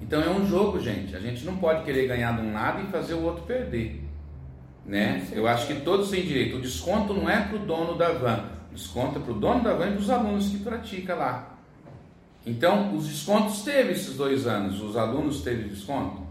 Então 0.02 0.22
é 0.22 0.30
um 0.30 0.48
jogo, 0.48 0.80
gente. 0.80 1.16
A 1.16 1.20
gente 1.20 1.44
não 1.44 1.58
pode 1.58 1.84
querer 1.84 2.08
ganhar 2.08 2.40
de 2.40 2.48
um 2.48 2.54
lado 2.54 2.84
e 2.84 2.92
fazer 2.92 3.16
o 3.16 3.24
outro 3.24 3.44
perder. 3.44 4.02
Né? 4.86 5.28
Eu 5.34 5.46
acho 5.46 5.68
que 5.68 5.76
todos 5.82 6.10
têm 6.10 6.26
direito. 6.26 6.58
O 6.58 6.62
desconto 6.62 7.14
não 7.14 7.30
é 7.30 7.42
para 7.42 7.58
o 7.58 7.66
dono 7.66 7.98
da 7.98 8.14
van. 8.14 8.46
O 8.72 8.76
desconto 8.76 9.20
é 9.20 9.22
para 9.22 9.32
o 9.32 9.40
dono 9.40 9.64
da 9.64 9.74
van 9.74 9.88
e 9.88 9.92
para 9.92 10.00
os 10.00 10.10
alunos 10.10 10.50
que 10.50 10.58
praticam 10.60 11.18
lá. 11.18 11.58
Então, 12.46 12.96
os 12.96 13.08
descontos 13.08 13.62
teve 13.64 13.92
esses 13.92 14.16
dois 14.16 14.48
anos. 14.48 14.82
Os 14.82 14.96
alunos 14.96 15.42
teve 15.42 15.68
desconto. 15.68 16.22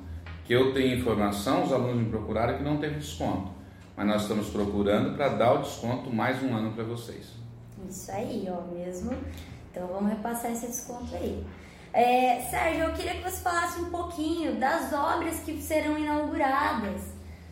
Que 0.45 0.55
eu 0.55 0.73
tenho 0.73 0.99
informação, 0.99 1.63
os 1.63 1.73
alunos 1.73 2.03
me 2.03 2.11
procuraram 2.11 2.57
que 2.57 2.65
não 2.65 2.79
teve 2.79 2.97
desconto. 2.97 3.60
Mas 4.01 4.09
nós 4.09 4.23
estamos 4.23 4.49
procurando 4.49 5.15
para 5.15 5.29
dar 5.29 5.53
o 5.53 5.59
desconto 5.59 6.11
mais 6.11 6.43
um 6.43 6.57
ano 6.57 6.73
para 6.73 6.83
vocês. 6.85 7.35
Isso 7.87 8.11
aí, 8.11 8.49
ó, 8.51 8.63
mesmo. 8.73 9.13
Então 9.71 9.87
vamos 9.89 10.09
repassar 10.09 10.53
esse 10.53 10.69
desconto 10.69 11.15
aí. 11.15 11.47
É, 11.93 12.41
Sérgio, 12.49 12.85
eu 12.85 12.93
queria 12.95 13.17
que 13.17 13.23
você 13.23 13.43
falasse 13.43 13.79
um 13.79 13.91
pouquinho 13.91 14.59
das 14.59 14.91
obras 14.95 15.41
que 15.41 15.61
serão 15.61 15.99
inauguradas 15.99 17.03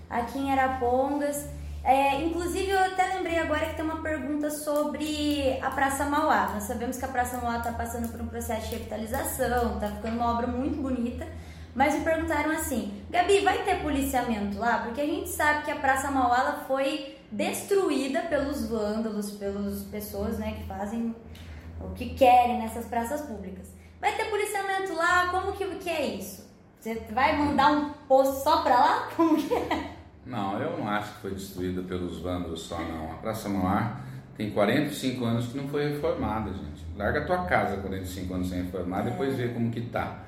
aqui 0.08 0.38
em 0.38 0.50
Arapongas. 0.50 1.50
É, 1.84 2.24
inclusive, 2.24 2.70
eu 2.70 2.78
até 2.78 3.16
lembrei 3.16 3.38
agora 3.38 3.66
que 3.66 3.76
tem 3.76 3.84
uma 3.84 4.00
pergunta 4.00 4.48
sobre 4.50 5.58
a 5.60 5.68
Praça 5.68 6.06
Mauá. 6.06 6.52
Nós 6.54 6.62
sabemos 6.62 6.96
que 6.96 7.04
a 7.04 7.08
Praça 7.08 7.36
Mauá 7.36 7.58
está 7.58 7.72
passando 7.72 8.10
por 8.10 8.22
um 8.22 8.26
processo 8.26 8.70
de 8.70 8.76
revitalização, 8.76 9.74
está 9.74 9.88
ficando 9.88 10.16
uma 10.16 10.32
obra 10.32 10.46
muito 10.46 10.80
bonita. 10.80 11.28
Mas 11.74 11.94
me 11.94 12.04
perguntaram 12.04 12.50
assim, 12.50 13.02
Gabi, 13.10 13.40
vai 13.40 13.62
ter 13.62 13.82
policiamento 13.82 14.58
lá? 14.58 14.78
Porque 14.78 15.00
a 15.00 15.06
gente 15.06 15.28
sabe 15.28 15.64
que 15.64 15.70
a 15.70 15.76
Praça 15.76 16.10
Mauá 16.10 16.64
foi 16.66 17.16
destruída 17.30 18.22
pelos 18.22 18.68
vândalos, 18.68 19.30
pelas 19.32 19.82
pessoas 19.82 20.38
né, 20.38 20.54
que 20.58 20.66
fazem 20.66 21.14
o 21.80 21.90
que 21.90 22.10
querem 22.14 22.58
nessas 22.58 22.86
praças 22.86 23.20
públicas. 23.20 23.72
Vai 24.00 24.16
ter 24.16 24.24
policiamento 24.26 24.94
lá? 24.94 25.28
Como 25.28 25.52
que, 25.52 25.64
que 25.76 25.90
é 25.90 26.06
isso? 26.16 26.48
Você 26.80 26.94
vai 27.12 27.36
mandar 27.36 27.72
um 27.72 27.90
posto 28.08 28.42
só 28.42 28.62
pra 28.62 28.78
lá? 28.78 29.08
Como 29.16 29.36
que 29.36 29.52
é? 29.52 29.94
Não, 30.24 30.60
eu 30.60 30.78
não 30.78 30.88
acho 30.88 31.14
que 31.14 31.20
foi 31.20 31.30
destruída 31.32 31.82
pelos 31.82 32.20
vândalos 32.20 32.62
só, 32.62 32.78
não. 32.78 33.12
A 33.12 33.14
Praça 33.14 33.48
Mauá 33.48 34.00
tem 34.36 34.50
45 34.50 35.24
anos 35.24 35.46
que 35.48 35.56
não 35.56 35.68
foi 35.68 35.88
reformada, 35.88 36.52
gente. 36.52 36.86
Larga 36.96 37.20
a 37.20 37.24
tua 37.24 37.44
casa 37.44 37.78
45 37.78 38.34
anos 38.34 38.48
sem 38.48 38.62
reformar, 38.62 39.02
depois 39.02 39.34
vê 39.36 39.48
como 39.48 39.70
que 39.70 39.80
tá. 39.80 40.24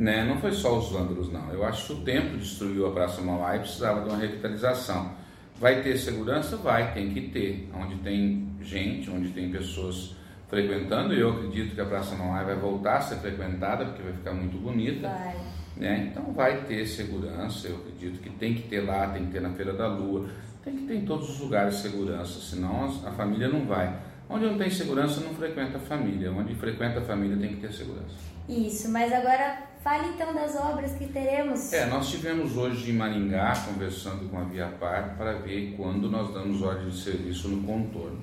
Né? 0.00 0.24
Não 0.24 0.38
foi 0.38 0.52
só 0.52 0.78
os 0.78 0.90
vândalos, 0.90 1.30
não. 1.30 1.52
Eu 1.52 1.62
acho 1.62 1.88
que 1.88 1.92
o 1.92 2.04
tempo 2.04 2.38
destruiu 2.38 2.86
a 2.86 2.90
Praça 2.90 3.20
Mauá 3.20 3.56
e 3.56 3.58
precisava 3.58 4.00
de 4.00 4.08
uma 4.08 4.16
revitalização. 4.16 5.12
Vai 5.58 5.82
ter 5.82 5.98
segurança? 5.98 6.56
Vai, 6.56 6.94
tem 6.94 7.12
que 7.12 7.28
ter. 7.28 7.68
Onde 7.74 7.96
tem 7.96 8.48
gente, 8.62 9.10
onde 9.10 9.28
tem 9.28 9.50
pessoas 9.50 10.16
frequentando, 10.48 11.12
e 11.12 11.20
eu 11.20 11.28
acredito 11.28 11.74
que 11.74 11.80
a 11.82 11.84
Praça 11.84 12.16
Mauá 12.16 12.42
vai 12.42 12.56
voltar 12.56 12.96
a 12.96 13.00
ser 13.02 13.16
frequentada, 13.16 13.84
porque 13.84 14.02
vai 14.02 14.14
ficar 14.14 14.32
muito 14.32 14.56
bonita. 14.56 15.06
Vai. 15.06 15.36
Né? 15.76 16.08
Então 16.10 16.32
vai 16.32 16.62
ter 16.64 16.86
segurança, 16.86 17.68
eu 17.68 17.76
acredito 17.76 18.22
que 18.22 18.30
tem 18.30 18.54
que 18.54 18.62
ter 18.62 18.80
lá, 18.80 19.06
tem 19.08 19.26
que 19.26 19.32
ter 19.32 19.42
na 19.42 19.50
Feira 19.50 19.74
da 19.74 19.86
Lua, 19.86 20.30
tem 20.64 20.76
que 20.76 20.86
ter 20.86 20.94
em 20.94 21.04
todos 21.04 21.28
os 21.28 21.40
lugares 21.40 21.74
segurança, 21.74 22.40
senão 22.40 22.86
a 23.06 23.12
família 23.12 23.48
não 23.48 23.66
vai. 23.66 24.00
Onde 24.30 24.46
não 24.46 24.56
tem 24.56 24.70
segurança 24.70 25.20
não 25.20 25.34
frequenta 25.34 25.76
a 25.76 25.80
família, 25.80 26.32
onde 26.32 26.54
frequenta 26.54 27.00
a 27.00 27.02
família 27.02 27.36
tem 27.36 27.50
que 27.50 27.60
ter 27.60 27.72
segurança. 27.72 28.14
Isso, 28.48 28.90
mas 28.90 29.12
agora 29.12 29.69
fale 29.82 30.08
então 30.08 30.34
das 30.34 30.54
obras 30.56 30.92
que 30.92 31.06
teremos. 31.06 31.72
É, 31.72 31.86
nós 31.86 32.10
tivemos 32.10 32.56
hoje 32.56 32.90
em 32.90 32.94
Maringá 32.94 33.54
conversando 33.66 34.28
com 34.28 34.38
a 34.38 34.44
Via 34.44 34.66
Par 34.78 35.16
para 35.16 35.32
ver 35.34 35.74
quando 35.76 36.10
nós 36.10 36.32
damos 36.32 36.62
ordem 36.62 36.88
de 36.88 37.00
serviço 37.00 37.48
no 37.48 37.62
contorno. 37.62 38.18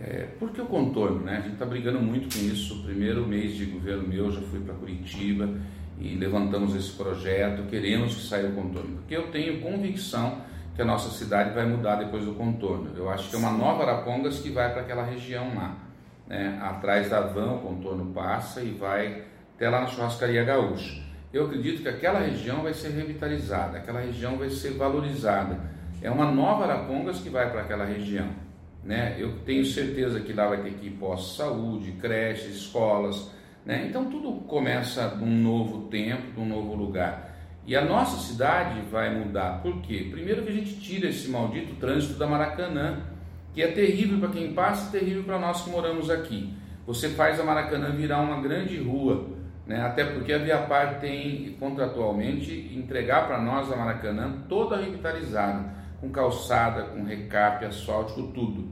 É, 0.00 0.28
por 0.38 0.50
que 0.50 0.60
o 0.60 0.66
contorno? 0.66 1.20
Né? 1.20 1.38
A 1.38 1.40
gente 1.40 1.54
está 1.54 1.66
brigando 1.66 2.00
muito 2.00 2.34
com 2.34 2.44
isso. 2.44 2.80
O 2.80 2.84
primeiro 2.84 3.26
mês 3.26 3.54
de 3.54 3.66
governo 3.66 4.06
meu 4.06 4.30
já 4.30 4.40
fui 4.42 4.60
para 4.60 4.74
Curitiba 4.74 5.48
e 6.00 6.14
levantamos 6.14 6.74
esse 6.76 6.92
projeto, 6.92 7.68
queremos 7.68 8.14
que 8.14 8.22
saia 8.22 8.48
o 8.48 8.52
contorno, 8.52 8.98
porque 8.98 9.16
eu 9.16 9.32
tenho 9.32 9.60
convicção 9.60 10.42
que 10.76 10.80
a 10.80 10.84
nossa 10.84 11.10
cidade 11.10 11.52
vai 11.52 11.66
mudar 11.66 11.96
depois 11.96 12.24
do 12.24 12.34
contorno. 12.34 12.92
Eu 12.96 13.10
acho 13.10 13.28
que 13.28 13.34
é 13.34 13.38
uma 13.38 13.50
nova 13.50 13.82
Arapongas 13.82 14.38
que 14.38 14.50
vai 14.50 14.72
para 14.72 14.82
aquela 14.82 15.02
região 15.02 15.52
lá. 15.56 15.76
Né? 16.28 16.56
Atrás 16.62 17.10
da 17.10 17.20
van 17.20 17.54
o 17.54 17.58
contorno 17.58 18.12
passa 18.12 18.62
e 18.62 18.70
vai 18.70 19.24
até 19.58 19.68
lá 19.68 19.80
na 19.80 19.88
churrascaria 19.88 20.44
gaúcha. 20.44 21.02
Eu 21.32 21.46
acredito 21.46 21.82
que 21.82 21.88
aquela 21.88 22.20
região 22.20 22.62
vai 22.62 22.72
ser 22.72 22.90
revitalizada, 22.90 23.78
aquela 23.78 23.98
região 24.00 24.38
vai 24.38 24.50
ser 24.50 24.70
valorizada. 24.74 25.58
É 26.00 26.08
uma 26.08 26.30
nova 26.30 26.62
Arapongas 26.62 27.18
que 27.18 27.28
vai 27.28 27.50
para 27.50 27.62
aquela 27.62 27.84
região. 27.84 28.28
Né? 28.84 29.16
Eu 29.18 29.40
tenho 29.40 29.64
certeza 29.64 30.20
que 30.20 30.32
lá 30.32 30.46
vai 30.46 30.62
ter 30.62 30.74
que 30.74 30.86
ir 30.86 30.90
pós-saúde, 30.92 31.90
creches, 32.00 32.54
escolas. 32.54 33.32
Né? 33.66 33.86
Então 33.88 34.04
tudo 34.04 34.30
começa 34.46 35.08
num 35.16 35.42
novo 35.42 35.88
tempo, 35.88 36.40
num 36.40 36.46
novo 36.46 36.76
lugar. 36.76 37.36
E 37.66 37.74
a 37.74 37.84
nossa 37.84 38.16
cidade 38.16 38.80
vai 38.92 39.12
mudar. 39.12 39.60
Por 39.60 39.82
quê? 39.82 40.06
Primeiro 40.08 40.42
que 40.42 40.50
a 40.50 40.54
gente 40.54 40.76
tira 40.76 41.08
esse 41.08 41.28
maldito 41.28 41.74
trânsito 41.74 42.14
da 42.14 42.28
Maracanã, 42.28 43.00
que 43.52 43.60
é 43.60 43.66
terrível 43.66 44.20
para 44.20 44.28
quem 44.28 44.54
passa 44.54 44.88
e 44.88 45.00
terrível 45.00 45.24
para 45.24 45.38
nós 45.40 45.62
que 45.62 45.70
moramos 45.70 46.08
aqui. 46.08 46.54
Você 46.86 47.08
faz 47.10 47.40
a 47.40 47.44
Maracanã 47.44 47.90
virar 47.90 48.20
uma 48.20 48.40
grande 48.40 48.78
rua, 48.78 49.36
né? 49.68 49.82
até 49.82 50.02
porque 50.02 50.32
a 50.32 50.38
Viapar 50.38 50.98
tem 50.98 51.54
contratualmente 51.60 52.72
entregar 52.74 53.26
para 53.26 53.40
nós 53.40 53.70
a 53.70 53.76
Maracanã 53.76 54.44
toda 54.48 54.78
revitalizada, 54.78 55.76
com 56.00 56.10
calçada, 56.10 56.84
com 56.84 57.04
recape, 57.04 57.66
asfáltico, 57.66 58.22
tudo. 58.28 58.68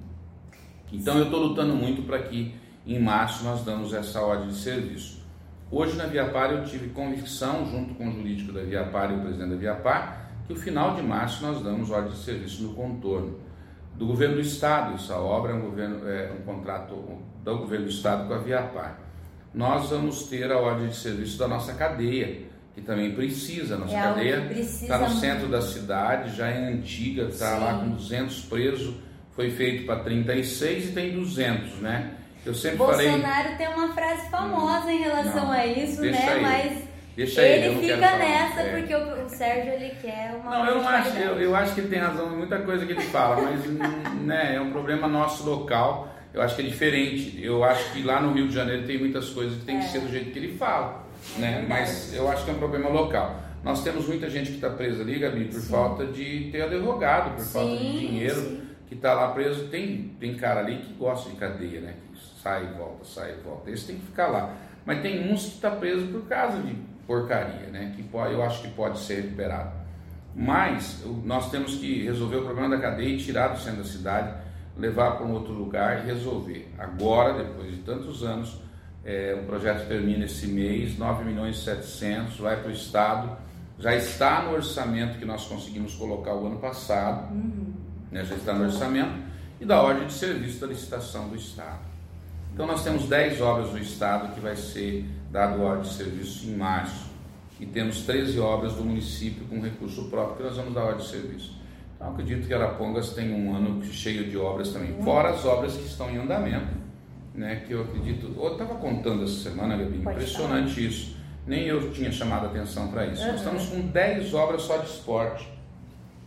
Então 0.91 1.19
eu 1.19 1.25
estou 1.25 1.41
lutando 1.41 1.75
muito 1.75 2.03
para 2.03 2.21
que 2.21 2.55
em 2.87 2.99
março 2.99 3.45
nós 3.45 3.63
damos 3.63 3.93
essa 3.93 4.21
ordem 4.23 4.49
de 4.49 4.55
serviço. 4.55 5.23
Hoje 5.71 5.97
na 5.97 6.07
Viapar 6.07 6.53
eu 6.53 6.65
tive 6.65 6.89
convicção, 6.91 7.67
junto 7.67 7.95
com 7.95 8.09
o 8.09 8.13
jurídico 8.13 8.53
da 8.53 8.63
Viapar 8.63 9.11
e 9.11 9.17
o 9.17 9.21
presidente 9.21 9.51
da 9.51 9.57
Viapar, 9.57 10.31
que 10.47 10.53
o 10.53 10.57
final 10.57 10.95
de 10.95 11.03
março 11.03 11.45
nós 11.45 11.61
damos 11.61 11.91
ordem 11.91 12.13
de 12.13 12.19
serviço 12.19 12.63
no 12.63 12.75
contorno 12.75 13.41
do 13.97 14.07
governo 14.07 14.37
do 14.37 14.41
estado. 14.41 14.95
Essa 14.95 15.19
obra 15.19 15.53
é 15.53 15.55
um, 15.57 15.61
governo, 15.61 16.09
é 16.09 16.33
um 16.33 16.43
contrato 16.45 16.95
do 17.43 17.59
governo 17.59 17.87
do 17.87 17.91
estado 17.91 18.29
com 18.29 18.35
a 18.35 18.39
Viapar. 18.39 19.06
Nós 19.57 19.89
vamos 19.89 20.25
ter 20.25 20.53
a 20.53 20.59
ordem 20.59 20.89
de 20.89 20.97
serviço 20.97 21.39
da 21.39 21.49
nossa 21.49 21.73
cadeia, 21.73 22.43
que 22.75 22.83
também 22.83 23.15
precisa. 23.15 23.77
A 23.77 23.79
nossa 23.79 23.97
é 23.97 24.03
cadeia 24.03 24.53
está 24.53 24.99
no 24.99 25.09
centro 25.09 25.49
da 25.49 25.63
cidade, 25.63 26.37
já 26.37 26.49
é 26.49 26.69
antiga, 26.69 27.23
está 27.23 27.57
lá 27.57 27.79
com 27.79 27.89
200 27.89 28.43
presos, 28.43 28.95
foi 29.35 29.49
feito 29.51 29.87
para 29.87 30.01
36 30.01 30.91
e 30.91 30.93
tem 30.93 31.13
200, 31.13 31.79
né? 31.79 32.17
Eu 32.45 32.55
sempre 32.55 32.77
Bolsonaro 32.77 33.23
falei... 33.23 33.57
tem 33.57 33.69
uma 33.69 33.95
frase 33.95 34.31
famosa 34.31 34.93
em 34.93 34.99
relação 34.99 35.47
não, 35.47 35.53
a 35.53 35.67
isso, 35.67 36.03
né? 36.03 36.33
Ele. 36.33 36.41
Mas 36.43 36.83
deixa 37.17 37.43
ele, 37.43 37.67
ele 37.67 37.81
fica 37.81 38.19
nessa 38.19 38.61
é. 38.61 38.79
porque 38.79 38.95
o, 38.95 39.25
o, 39.25 39.29
Sérgio 39.31 39.73
ele 39.73 39.95
quer 40.03 40.39
uma. 40.39 40.51
Não, 40.51 40.67
eu 40.67 40.75
não 40.77 40.89
acho. 40.89 41.17
Eu, 41.17 41.41
eu, 41.41 41.57
acho 41.57 41.75
que 41.75 41.81
ele 41.81 41.89
tem 41.89 41.99
razão 41.99 42.31
em 42.31 42.37
muita 42.37 42.59
coisa 42.59 42.85
que 42.85 42.93
ele 42.93 43.01
fala, 43.01 43.41
mas 43.41 43.65
né, 44.21 44.55
é 44.57 44.61
um 44.61 44.71
problema 44.71 45.09
nosso 45.09 45.49
local. 45.49 46.15
Eu 46.37 46.43
acho 46.43 46.55
que 46.55 46.63
é 46.63 46.65
diferente. 46.67 47.43
Eu 47.43 47.65
acho 47.65 47.93
que 47.93 48.03
lá 48.03 48.21
no 48.21 48.33
Rio 48.33 48.47
de 48.47 48.55
Janeiro 48.55 48.87
tem 48.87 48.99
muitas 48.99 49.31
coisas 49.31 49.59
que 49.59 49.65
tem 49.65 49.79
é. 49.79 49.81
que 49.81 49.89
ser 49.89 50.01
do 50.01 50.09
jeito 50.09 50.31
que 50.31 50.39
ele 50.39 50.57
fala, 50.57 51.05
né? 51.39 51.65
Mas 51.67 52.15
eu 52.15 52.29
acho 52.31 52.45
que 52.45 52.51
é 52.51 52.55
um 52.55 52.59
problema 52.59 52.91
local. 52.91 53.41
Nós 53.65 53.83
temos 53.83 54.07
muita 54.07 54.29
gente 54.29 54.51
que 54.51 54.57
está 54.57 54.71
presa 54.71 55.03
ali, 55.03 55.19
Gabi, 55.19 55.47
por 55.47 55.61
sim. 55.61 55.71
falta 55.71 56.07
de 56.07 56.51
ter 56.53 56.63
advogado, 56.63 57.35
por 57.35 57.43
sim, 57.43 57.53
falta 57.53 57.77
de 57.77 57.99
dinheiro, 57.99 58.41
sim. 58.41 58.63
que 58.87 58.95
está 58.95 59.15
lá 59.15 59.33
preso. 59.33 59.69
Tem, 59.69 60.15
tem 60.21 60.37
cara 60.37 60.61
ali 60.61 60.77
que 60.77 60.93
gosta 60.93 61.31
de 61.31 61.37
cadeia, 61.37 61.81
né? 61.81 61.95
sai 62.43 62.65
e 62.65 62.79
volta, 62.79 63.05
sai 63.05 63.33
e 63.33 63.43
volta. 63.43 63.71
Esse 63.71 63.87
tem 63.87 63.97
que 63.97 64.07
ficar 64.07 64.29
lá. 64.29 64.55
Mas 64.85 65.03
tem 65.03 65.33
uns 65.33 65.47
que 65.47 65.55
está 65.55 65.71
preso 65.71 66.07
por 66.07 66.29
causa 66.29 66.59
de 66.63 66.77
porcaria, 67.07 67.69
né? 67.73 67.93
Que 67.97 68.03
pode, 68.05 68.35
eu 68.35 68.43
acho 68.43 68.63
que 68.63 68.69
pode 68.69 68.99
ser 69.01 69.23
recuperado. 69.23 69.73
Mas 70.35 71.03
nós 71.25 71.51
temos 71.51 71.77
que 71.77 72.05
resolver 72.05 72.37
o 72.37 72.45
problema 72.45 72.77
da 72.77 72.81
cadeia 72.81 73.09
e 73.09 73.17
tirar 73.17 73.49
do 73.49 73.59
centro 73.59 73.83
da 73.83 73.89
cidade, 73.89 74.35
levar 74.77 75.13
para 75.13 75.27
um 75.27 75.33
outro 75.33 75.53
lugar 75.53 76.03
e 76.03 76.07
resolver. 76.07 76.73
Agora, 76.79 77.43
depois 77.43 77.71
de 77.71 77.79
tantos 77.79 78.23
anos, 78.23 78.61
é, 79.05 79.39
o 79.41 79.47
projeto 79.47 79.87
termina 79.87 80.25
esse 80.25 80.47
mês, 80.47 80.99
9 80.99 81.25
milhões 81.25 81.59
e 81.59 81.65
700, 81.65 82.39
vai 82.39 82.61
para 82.61 82.69
o 82.69 82.73
Estado, 82.73 83.37
já 83.79 83.95
está 83.95 84.43
no 84.43 84.53
orçamento 84.53 85.19
que 85.19 85.25
nós 85.25 85.45
conseguimos 85.47 85.95
colocar 85.95 86.35
o 86.35 86.47
ano 86.47 86.59
passado, 86.59 87.33
uhum. 87.33 87.73
né, 88.11 88.25
já 88.25 88.35
está 88.35 88.53
no 88.53 88.65
orçamento, 88.65 89.27
e 89.61 89.65
da 89.65 89.81
ordem 89.81 90.07
de 90.07 90.13
serviço 90.13 90.61
da 90.61 90.67
licitação 90.67 91.29
do 91.29 91.37
Estado. 91.37 91.81
Então 92.53 92.67
nós 92.67 92.83
temos 92.83 93.07
10 93.07 93.41
obras 93.43 93.71
do 93.71 93.79
Estado 93.79 94.35
que 94.35 94.41
vai 94.41 94.57
ser 94.57 95.05
dado 95.31 95.63
ordem 95.63 95.83
de 95.83 95.95
serviço 95.95 96.49
em 96.49 96.57
março. 96.57 97.07
E 97.61 97.67
temos 97.67 98.03
13 98.03 98.39
obras 98.39 98.75
do 98.75 98.85
município 98.85 99.47
com 99.47 99.61
recurso 99.61 100.09
próprio 100.11 100.37
que 100.37 100.43
nós 100.43 100.57
vamos 100.57 100.75
dar 100.75 100.85
ordem 100.85 101.05
de 101.05 101.11
serviço. 101.11 101.56
Então 101.97 102.11
acredito 102.11 102.47
que 102.47 102.55
Arapongas 102.55 103.11
tem 103.11 103.33
um 103.33 103.55
ano 103.55 103.83
cheio 103.85 104.29
de 104.29 104.37
obras 104.37 104.71
também, 104.71 104.95
fora 105.03 105.31
as 105.31 105.45
obras 105.45 105.75
que 105.77 105.87
estão 105.87 106.11
em 106.11 106.19
andamento. 106.19 106.87
Né, 107.35 107.65
que 107.67 107.75
eu 107.75 107.83
acredito, 107.83 108.35
eu 108.35 108.53
estava 108.53 108.77
contando 108.77 109.25
essa 109.25 109.51
semana, 109.51 109.77
Gabi, 109.77 109.99
impressionante 109.99 110.75
falar. 110.75 110.87
isso. 110.87 111.17
Nem 111.47 111.65
eu 111.65 111.93
tinha 111.93 112.11
chamado 112.11 112.47
atenção 112.47 112.89
para 112.89 113.05
isso. 113.07 113.21
Uhum. 113.21 113.29
Nós 113.29 113.37
estamos 113.37 113.67
com 113.67 113.81
10 113.89 114.33
obras 114.33 114.63
só 114.63 114.79
de 114.79 114.87
esporte. 114.87 115.47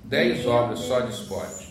10 0.04 0.46
obras 0.46 0.78
Deus. 0.78 0.88
só 0.88 1.00
de 1.00 1.12
esporte 1.12 1.70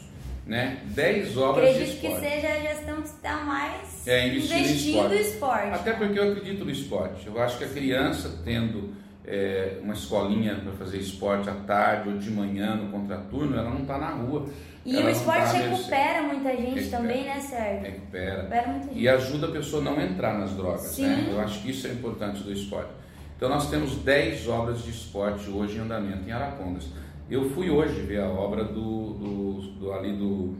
né? 0.48 0.78
10 0.86 1.36
obras 1.36 1.68
acredito 1.68 1.84
de 1.84 1.94
esporte. 1.94 2.16
Acredito 2.16 2.40
que 2.40 2.40
seja 2.40 2.54
a 2.54 2.74
gestão 2.74 3.02
que 3.02 3.08
está 3.08 3.36
mais 3.44 4.08
é, 4.08 4.28
investindo 4.28 5.08
no 5.08 5.14
esporte. 5.14 5.74
Até 5.74 5.92
porque 5.92 6.18
eu 6.18 6.32
acredito 6.32 6.64
no 6.64 6.70
esporte. 6.70 7.26
Eu 7.26 7.40
acho 7.40 7.58
que 7.58 7.64
a 7.64 7.68
criança 7.68 8.40
tendo 8.42 8.94
é, 9.24 9.78
uma 9.82 9.94
escolinha 9.94 10.56
para 10.56 10.72
fazer 10.72 10.98
esporte 10.98 11.50
à 11.50 11.54
tarde 11.54 12.08
ou 12.08 12.18
de 12.18 12.30
manhã 12.30 12.76
no 12.76 12.90
contraturno, 12.90 13.56
ela 13.56 13.70
não 13.70 13.82
está 13.82 13.98
na 13.98 14.10
rua. 14.10 14.46
E 14.84 14.96
ela 14.96 15.06
o 15.06 15.10
esporte 15.10 15.52
tá 15.52 15.58
recupera 15.58 16.22
muita 16.22 16.50
gente 16.56 16.74
recupera, 16.74 16.90
também, 16.90 17.24
né, 17.24 17.40
Sérgio? 17.40 17.82
Recupera. 17.82 18.36
recupera 18.36 18.68
muita 18.68 18.86
gente. 18.86 18.98
E 18.98 19.08
ajuda 19.08 19.46
a 19.48 19.50
pessoa 19.50 19.82
a 19.82 19.84
não 19.84 20.00
entrar 20.00 20.38
nas 20.38 20.52
drogas, 20.52 20.82
né? 20.82 20.88
Sim. 20.88 21.06
né? 21.06 21.28
Eu 21.32 21.40
acho 21.40 21.62
que 21.62 21.70
isso 21.70 21.86
é 21.86 21.90
importante 21.90 22.42
do 22.42 22.52
esporte. 22.52 22.90
Então 23.36 23.48
nós 23.48 23.70
temos 23.70 23.96
10 23.96 24.48
obras 24.48 24.82
de 24.82 24.90
esporte 24.90 25.48
hoje 25.50 25.76
em 25.76 25.80
andamento 25.80 26.28
em 26.28 26.32
Arapongas. 26.32 26.88
Eu 27.30 27.50
fui 27.50 27.70
hoje 27.70 28.00
ver 28.00 28.20
a 28.20 28.28
obra 28.28 28.64
do, 28.64 29.12
do, 29.12 29.52
do 29.78 29.92
ali 29.92 30.16
do 30.16 30.56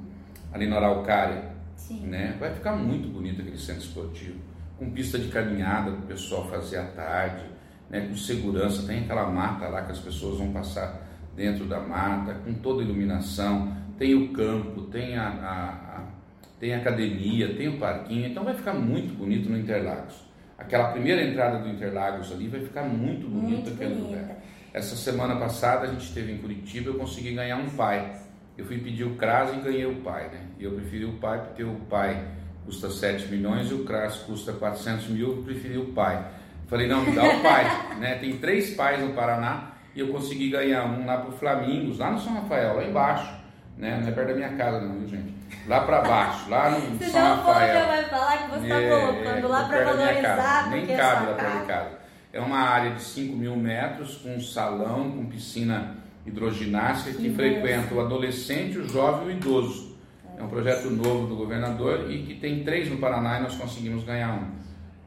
ali 0.52 0.66
na 0.66 0.76
Araucária, 0.76 1.50
Sim. 1.76 2.06
né? 2.06 2.36
Vai 2.38 2.52
ficar 2.52 2.76
muito 2.76 3.08
bonito 3.08 3.40
aquele 3.40 3.58
centro 3.58 3.82
esportivo, 3.82 4.38
com 4.78 4.90
pista 4.90 5.18
de 5.18 5.28
caminhada 5.28 5.90
para 5.90 6.00
o 6.00 6.06
pessoal 6.06 6.48
fazer 6.48 6.76
à 6.76 6.84
tarde, 6.84 7.44
né? 7.90 8.06
Com 8.08 8.16
segurança, 8.16 8.86
tem 8.86 9.00
aquela 9.00 9.30
mata 9.30 9.68
lá 9.68 9.82
que 9.82 9.92
as 9.92 9.98
pessoas 9.98 10.38
vão 10.38 10.52
passar 10.52 11.06
dentro 11.34 11.64
da 11.66 11.80
mata, 11.80 12.34
com 12.34 12.54
toda 12.54 12.82
a 12.82 12.84
iluminação, 12.84 13.76
tem 13.96 14.14
o 14.14 14.32
campo, 14.32 14.82
tem 14.82 15.16
a, 15.16 15.28
a, 15.28 15.96
a 15.96 16.18
tem 16.58 16.74
a 16.74 16.78
academia, 16.78 17.54
tem 17.54 17.68
o 17.68 17.78
parquinho, 17.78 18.26
então 18.26 18.42
vai 18.42 18.54
ficar 18.54 18.74
muito 18.74 19.14
bonito 19.14 19.48
no 19.48 19.56
Interlagos. 19.56 20.26
Aquela 20.58 20.90
primeira 20.90 21.22
entrada 21.22 21.58
do 21.58 21.68
Interlagos 21.68 22.32
ali 22.32 22.48
vai 22.48 22.60
ficar 22.60 22.82
muito 22.82 23.28
bonito 23.28 23.62
muito 23.62 23.70
aquele 23.70 23.94
bonita. 23.94 24.20
lugar. 24.20 24.36
Essa 24.74 24.96
semana 24.96 25.36
passada 25.36 25.86
a 25.86 25.90
gente 25.90 26.04
esteve 26.04 26.32
em 26.32 26.38
Curitiba, 26.38 26.90
eu 26.90 26.94
consegui 26.94 27.32
ganhar 27.32 27.56
um 27.56 27.70
pai. 27.70 28.12
Eu 28.56 28.64
fui 28.64 28.78
pedir 28.78 29.04
o 29.04 29.14
CRAS 29.14 29.54
e 29.54 29.60
ganhei 29.60 29.86
o 29.86 30.00
pai, 30.02 30.28
né? 30.30 30.40
E 30.58 30.64
eu 30.64 30.72
preferi 30.72 31.04
o 31.04 31.12
pai 31.12 31.40
porque 31.44 31.62
o 31.62 31.76
pai 31.88 32.26
custa 32.64 32.90
7 32.90 33.28
milhões 33.28 33.70
e 33.70 33.74
o 33.74 33.84
CRAS 33.84 34.16
custa 34.18 34.52
400 34.52 35.08
mil, 35.10 35.36
eu 35.36 35.42
preferi 35.44 35.78
o 35.78 35.92
pai. 35.92 36.26
Falei, 36.68 36.86
não, 36.86 37.00
me 37.00 37.12
dá 37.12 37.24
o 37.24 37.40
pai, 37.40 37.96
né? 37.98 38.16
Tem 38.16 38.36
três 38.36 38.74
pais 38.74 39.00
no 39.00 39.14
Paraná 39.14 39.70
e 39.94 40.00
eu 40.00 40.08
consegui 40.08 40.50
ganhar 40.50 40.84
um 40.84 41.06
lá 41.06 41.16
pro 41.16 41.32
Flamingos, 41.32 41.98
lá 41.98 42.10
no 42.10 42.20
São 42.20 42.34
Rafael, 42.34 42.76
lá 42.76 42.84
embaixo, 42.84 43.32
né? 43.76 43.98
Não 44.00 44.08
é 44.08 44.12
perto 44.12 44.28
da 44.28 44.34
minha 44.34 44.50
casa 44.50 44.80
não, 44.82 44.98
viu 44.98 45.08
gente? 45.08 45.34
Lá 45.66 45.80
para 45.80 46.02
baixo, 46.02 46.50
lá 46.50 46.70
no 46.70 46.98
você 46.98 47.08
São 47.08 47.36
Rafael. 47.36 47.80
Você 47.80 47.86
vai 47.86 48.04
falar 48.04 48.36
que 48.36 48.50
você 48.50 48.62
está 48.64 48.80
é, 48.80 48.88
colocando 48.88 49.38
é, 49.38 49.48
lá 49.48 49.64
para 49.64 49.84
valorizar, 49.84 50.70
Nem 50.70 50.86
cabe 50.86 51.26
lá 51.26 51.34
para 51.34 51.50
minha 51.50 51.64
casa. 51.64 51.98
É 52.30 52.40
uma 52.40 52.58
área 52.58 52.90
de 52.92 53.02
5 53.02 53.34
mil 53.34 53.56
metros, 53.56 54.16
com 54.16 54.36
um 54.36 54.40
salão, 54.40 55.10
com 55.10 55.24
piscina 55.24 55.96
hidroginástica, 56.26 57.12
que, 57.12 57.22
que 57.22 57.34
frequenta 57.34 57.94
o 57.94 58.00
adolescente, 58.00 58.76
o 58.76 58.86
jovem 58.86 59.28
e 59.28 59.28
o 59.28 59.36
idoso. 59.36 59.96
É 60.38 60.42
um 60.42 60.48
projeto 60.48 60.90
novo 60.90 61.26
do 61.26 61.34
governador 61.34 62.10
e 62.10 62.22
que 62.22 62.34
tem 62.34 62.62
três 62.62 62.90
no 62.90 62.98
Paraná 62.98 63.38
e 63.38 63.42
nós 63.42 63.56
conseguimos 63.56 64.04
ganhar 64.04 64.34
um. 64.34 64.57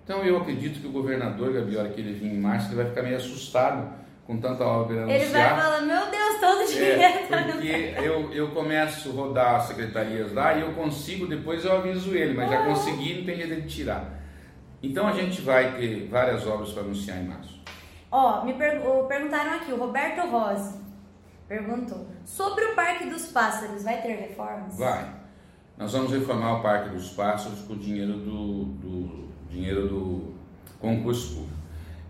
Então 0.03 0.23
eu 0.23 0.37
acredito 0.37 0.79
que 0.79 0.87
o 0.87 0.91
governador, 0.91 1.53
Gabi, 1.53 1.77
a 1.77 1.81
hora 1.81 1.89
que 1.89 2.01
ele 2.01 2.13
vir 2.13 2.33
em 2.33 2.39
março, 2.39 2.69
ele 2.69 2.75
vai 2.75 2.85
ficar 2.85 3.03
meio 3.03 3.17
assustado 3.17 4.01
com 4.25 4.37
tanta 4.37 4.63
obra 4.63 5.11
Ele 5.11 5.25
vai 5.25 5.49
falar, 5.49 5.81
meu 5.81 6.09
Deus, 6.09 6.39
todo 6.39 6.61
o 6.61 6.67
dinheiro. 6.67 7.01
É, 7.01 7.27
porque 7.27 7.93
eu, 7.97 8.33
eu 8.33 8.51
começo 8.51 9.09
a 9.09 9.13
rodar 9.13 9.55
as 9.55 9.63
secretarias 9.63 10.31
lá 10.31 10.53
e 10.53 10.61
eu 10.61 10.73
consigo, 10.73 11.27
depois 11.27 11.65
eu 11.65 11.77
aviso 11.77 12.15
ele, 12.15 12.33
mas 12.33 12.49
já 12.49 12.65
consegui, 12.65 13.15
não 13.15 13.25
tem 13.25 13.35
jeito 13.35 13.61
de 13.61 13.67
tirar. 13.67 14.21
Então 14.81 15.07
a 15.07 15.11
gente 15.11 15.41
vai 15.41 15.75
ter 15.75 16.07
várias 16.07 16.45
obras 16.47 16.71
para 16.71 16.83
anunciar 16.83 17.17
em 17.17 17.27
março. 17.27 17.61
Ó, 18.09 18.43
me 18.43 18.53
per 18.53 18.81
perguntaram 19.07 19.55
aqui, 19.55 19.71
o 19.71 19.77
Roberto 19.77 20.27
Rose 20.27 20.79
perguntou 21.47 22.07
sobre 22.25 22.63
o 22.65 22.75
Parque 22.75 23.09
dos 23.09 23.27
Pássaros, 23.27 23.83
vai 23.83 24.01
ter 24.01 24.15
reformas? 24.15 24.77
Vai. 24.77 25.13
Nós 25.77 25.93
vamos 25.93 26.11
reformar 26.11 26.59
o 26.59 26.61
Parque 26.61 26.89
dos 26.89 27.09
Pássaros 27.09 27.59
com 27.61 27.73
o 27.73 27.77
dinheiro 27.77 28.13
do, 28.13 28.65
do 28.65 29.30
dinheiro 29.51 29.87
do 29.87 30.33
concurso 30.79 31.35
público. 31.35 31.61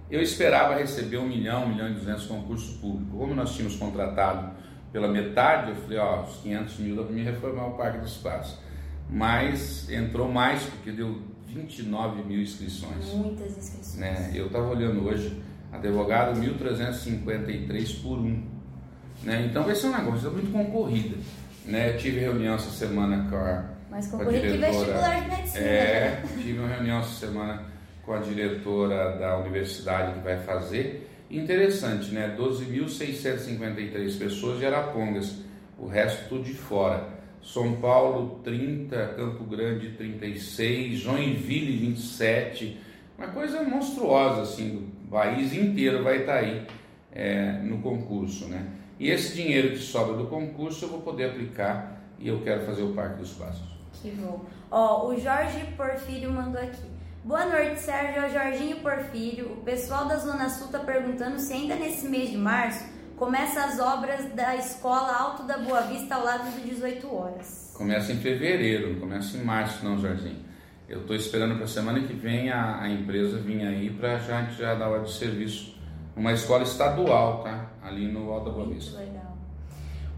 Eu 0.10 0.22
esperava 0.22 0.76
receber 0.76 1.18
um 1.18 1.28
milhão, 1.28 1.66
um 1.66 1.70
milhão 1.70 1.90
e 1.90 1.94
duzentos 1.94 2.26
concurso 2.26 2.78
público. 2.80 3.18
Como 3.18 3.34
nós 3.34 3.54
tínhamos 3.56 3.78
contratado 3.78 4.52
pela 4.92 5.08
metade, 5.08 5.72
eu 5.72 5.76
falei, 5.78 5.98
ó, 6.00 6.24
os 6.24 6.36
500 6.38 6.78
mil 6.80 6.96
dá 6.98 7.04
para 7.04 7.14
me 7.14 7.24
reformar 7.24 7.68
o 7.68 7.78
Parque 7.78 8.00
dos 8.00 8.18
Pássaros. 8.18 8.58
Mas 9.10 9.90
entrou 9.90 10.30
mais, 10.30 10.64
porque 10.64 10.92
deu 10.92 11.22
29 11.48 12.24
mil 12.24 12.42
inscrições. 12.42 13.14
Muitas 13.14 13.58
inscrições. 13.58 13.96
Né? 13.96 14.32
Eu 14.34 14.48
estava 14.48 14.68
olhando 14.68 15.06
hoje, 15.06 15.42
advogado 15.72 16.40
1.353 16.40 18.02
por 18.02 18.18
um. 18.20 18.44
Né? 19.24 19.48
Então 19.50 19.64
vai 19.64 19.76
ser 19.76 19.88
um 19.88 19.98
negócio 19.98 20.32
muito 20.32 20.52
concorrida. 20.52 21.18
Né? 21.66 21.94
Eu 21.94 21.98
tive 21.98 22.20
reunião 22.20 22.56
essa 22.56 22.70
semana 22.70 23.30
com 23.30 23.36
a, 23.36 23.66
Mais 23.92 24.08
concorrido 24.08 24.54
que 24.54 24.58
vestibular 24.58 25.22
de 25.22 25.30
medicina. 25.30 25.66
É, 25.66 26.24
tive 26.42 26.60
uma 26.60 26.70
reunião 26.70 27.00
essa 27.00 27.28
semana 27.28 27.66
com 28.04 28.14
a 28.14 28.20
diretora 28.20 29.18
da 29.18 29.38
universidade 29.38 30.14
que 30.14 30.20
vai 30.22 30.38
fazer. 30.38 31.10
Interessante, 31.30 32.12
né? 32.12 32.34
12.653 32.40 34.18
pessoas 34.18 34.60
de 34.60 34.66
Arapongas, 34.66 35.42
o 35.78 35.88
resto 35.88 36.30
tudo 36.30 36.46
de 36.46 36.54
fora. 36.54 37.06
São 37.44 37.82
Paulo 37.82 38.40
30, 38.46 39.08
Campo 39.18 39.44
Grande 39.44 39.90
36, 39.90 41.00
Joinville 41.00 41.78
27, 41.88 42.80
uma 43.18 43.28
coisa 43.28 43.62
monstruosa 43.62 44.44
assim, 44.44 44.90
o 45.04 45.10
país 45.10 45.54
inteiro 45.54 46.02
vai 46.02 46.22
estar 46.22 46.36
aí 46.36 46.66
é, 47.12 47.60
no 47.64 47.80
concurso, 47.80 48.48
né? 48.48 48.68
E 48.98 49.10
esse 49.10 49.36
dinheiro 49.36 49.72
que 49.72 49.80
sobra 49.80 50.16
do 50.16 50.28
concurso 50.28 50.86
eu 50.86 50.90
vou 50.90 51.02
poder 51.02 51.32
aplicar 51.32 52.02
e 52.20 52.30
eu 52.30 52.40
quero 52.42 52.66
fazer 52.66 52.84
o 52.84 52.94
Parque 52.94 53.18
dos 53.18 53.34
Passos. 53.34 53.81
Que 54.02 54.10
bom. 54.12 54.46
Ó, 54.72 55.10
o 55.10 55.20
Jorge 55.20 55.64
Porfírio 55.78 56.32
mandou 56.32 56.62
aqui. 56.62 56.90
Boa 57.24 57.46
noite, 57.46 57.80
Sérgio. 57.82 58.24
É 58.24 58.28
o 58.28 58.34
Jorginho 58.34 58.78
Porfírio. 58.78 59.52
O 59.52 59.58
pessoal 59.58 60.08
da 60.08 60.18
Zona 60.18 60.50
Sul 60.50 60.66
está 60.66 60.80
perguntando 60.80 61.40
se 61.40 61.54
ainda 61.54 61.76
nesse 61.76 62.08
mês 62.08 62.32
de 62.32 62.38
março 62.38 62.84
começa 63.16 63.64
as 63.64 63.80
obras 63.80 64.34
da 64.34 64.56
Escola 64.56 65.16
Alto 65.16 65.44
da 65.44 65.60
Boa 65.60 65.82
Vista 65.82 66.16
ao 66.16 66.24
lado 66.24 66.50
do 66.50 66.68
18 66.68 67.16
horas. 67.16 67.72
Começa 67.78 68.12
em 68.12 68.18
fevereiro, 68.18 68.94
não 68.94 69.00
começa 69.00 69.38
em 69.38 69.44
março 69.44 69.86
não, 69.86 70.00
Jorginho. 70.00 70.44
Eu 70.90 71.02
estou 71.02 71.16
esperando 71.16 71.56
para 71.56 71.66
a 71.66 71.68
semana 71.68 72.00
que 72.02 72.14
vem 72.14 72.50
a, 72.50 72.82
a 72.82 72.90
empresa 72.90 73.38
vir 73.38 73.62
aí 73.62 73.92
para 73.92 74.18
já, 74.18 74.42
já 74.46 74.74
dar 74.74 74.90
hora 74.90 75.04
de 75.04 75.14
serviço. 75.14 75.80
Uma 76.16 76.34
escola 76.34 76.64
estadual, 76.64 77.44
tá? 77.44 77.70
Ali 77.84 78.12
no 78.12 78.32
Alto 78.32 78.46
da 78.46 78.52
Boa 78.52 78.68
Vista. 78.68 78.98
Muito 78.98 79.14
legal. 79.14 79.38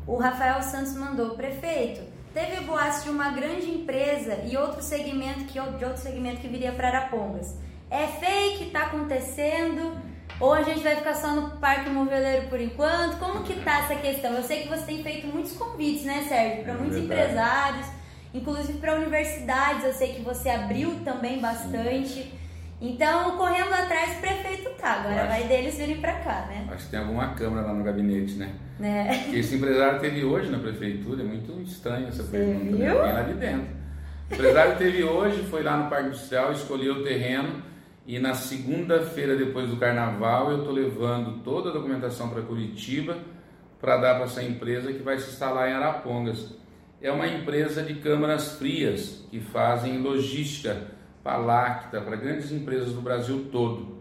O 0.08 0.16
Rafael 0.16 0.62
Santos 0.62 0.96
mandou, 0.96 1.32
prefeito, 1.32 2.13
teve 2.34 2.62
boatos 2.62 3.04
de 3.04 3.10
uma 3.10 3.30
grande 3.30 3.70
empresa 3.70 4.44
e 4.50 4.58
outro 4.58 4.82
segmento 4.82 5.46
que 5.46 5.54
de 5.54 5.86
outro 5.86 6.02
segmento 6.02 6.42
que 6.42 6.48
viria 6.48 6.72
para 6.72 6.88
Arapongas. 6.88 7.56
É 7.90 8.08
fake, 8.08 8.66
está 8.66 8.88
acontecendo? 8.88 9.96
Ou 10.40 10.52
a 10.54 10.64
gente 10.64 10.80
vai 10.80 10.96
ficar 10.96 11.14
só 11.14 11.36
no 11.36 11.58
Parque 11.58 11.90
Moveleiro 11.90 12.48
por 12.48 12.60
enquanto? 12.60 13.20
Como 13.20 13.44
que 13.44 13.62
tá 13.62 13.80
essa 13.80 13.96
questão? 13.96 14.34
Eu 14.34 14.44
sei 14.44 14.64
que 14.64 14.70
você 14.70 14.84
tem 14.84 15.04
feito 15.04 15.28
muitos 15.28 15.54
convites, 15.54 16.04
né, 16.04 16.26
Sérgio? 16.28 16.64
Para 16.64 16.74
muitos 16.74 16.98
Verdade. 16.98 17.22
empresários, 17.22 17.88
inclusive 18.34 18.80
para 18.80 18.96
universidades. 18.96 19.86
Eu 19.86 19.94
sei 19.94 20.14
que 20.14 20.22
você 20.22 20.50
abriu 20.50 21.00
também 21.06 21.40
bastante. 21.40 22.08
Sim. 22.08 22.43
Então, 22.84 23.38
correndo 23.38 23.74
atrás, 23.74 24.18
o 24.18 24.20
prefeito 24.20 24.70
tá. 24.72 25.00
Agora 25.00 25.22
acho, 25.22 25.28
vai 25.30 25.44
deles 25.46 25.78
virem 25.78 26.02
para 26.02 26.20
cá, 26.20 26.48
né? 26.50 26.68
Acho 26.70 26.84
que 26.84 26.92
tem 26.92 27.00
alguma 27.00 27.30
câmera 27.30 27.68
lá 27.68 27.74
no 27.74 27.82
gabinete, 27.82 28.34
né? 28.34 28.54
É. 28.82 29.20
Porque 29.20 29.38
esse 29.38 29.56
empresário 29.56 30.02
teve 30.02 30.26
hoje 30.26 30.52
na 30.52 30.60
prefeitura, 30.60 31.22
é 31.22 31.26
muito 31.26 31.62
estranho 31.62 32.10
essa 32.10 32.24
pergunta. 32.26 32.66
Né? 32.66 32.90
Viu? 32.90 33.02
Vem 33.02 33.14
lá 33.14 33.22
de 33.22 33.34
dentro. 33.36 33.68
O 34.30 34.34
empresário 34.34 34.78
teve 34.78 35.02
hoje, 35.02 35.44
foi 35.44 35.64
lá 35.64 35.78
no 35.78 35.90
Parque 35.90 36.08
Industrial, 36.08 36.52
escolheu 36.52 36.96
o 36.96 37.04
terreno 37.04 37.64
e 38.06 38.20
na 38.20 38.34
segunda-feira, 38.34 39.38
depois 39.38 39.70
do 39.70 39.78
carnaval, 39.78 40.52
eu 40.52 40.58
estou 40.60 40.74
levando 40.74 41.42
toda 41.42 41.70
a 41.70 41.74
documentação 41.74 42.30
para 42.30 42.42
Curitiba 42.42 43.18
para 43.80 43.96
dar 43.96 44.16
para 44.16 44.26
essa 44.26 44.44
empresa 44.44 44.92
que 44.92 45.02
vai 45.02 45.18
se 45.20 45.30
instalar 45.30 45.70
em 45.70 45.74
Arapongas. 45.74 46.54
É 47.02 47.10
uma 47.10 47.28
empresa 47.28 47.82
de 47.82 47.96
câmaras 47.96 48.58
frias 48.58 49.26
que 49.32 49.40
fazem 49.40 50.02
logística 50.02 50.93
para 51.24 51.38
Lacta, 51.38 52.02
para 52.02 52.16
grandes 52.16 52.52
empresas 52.52 52.94
do 52.94 53.02
Brasil 53.02 53.48
todo. 53.52 53.98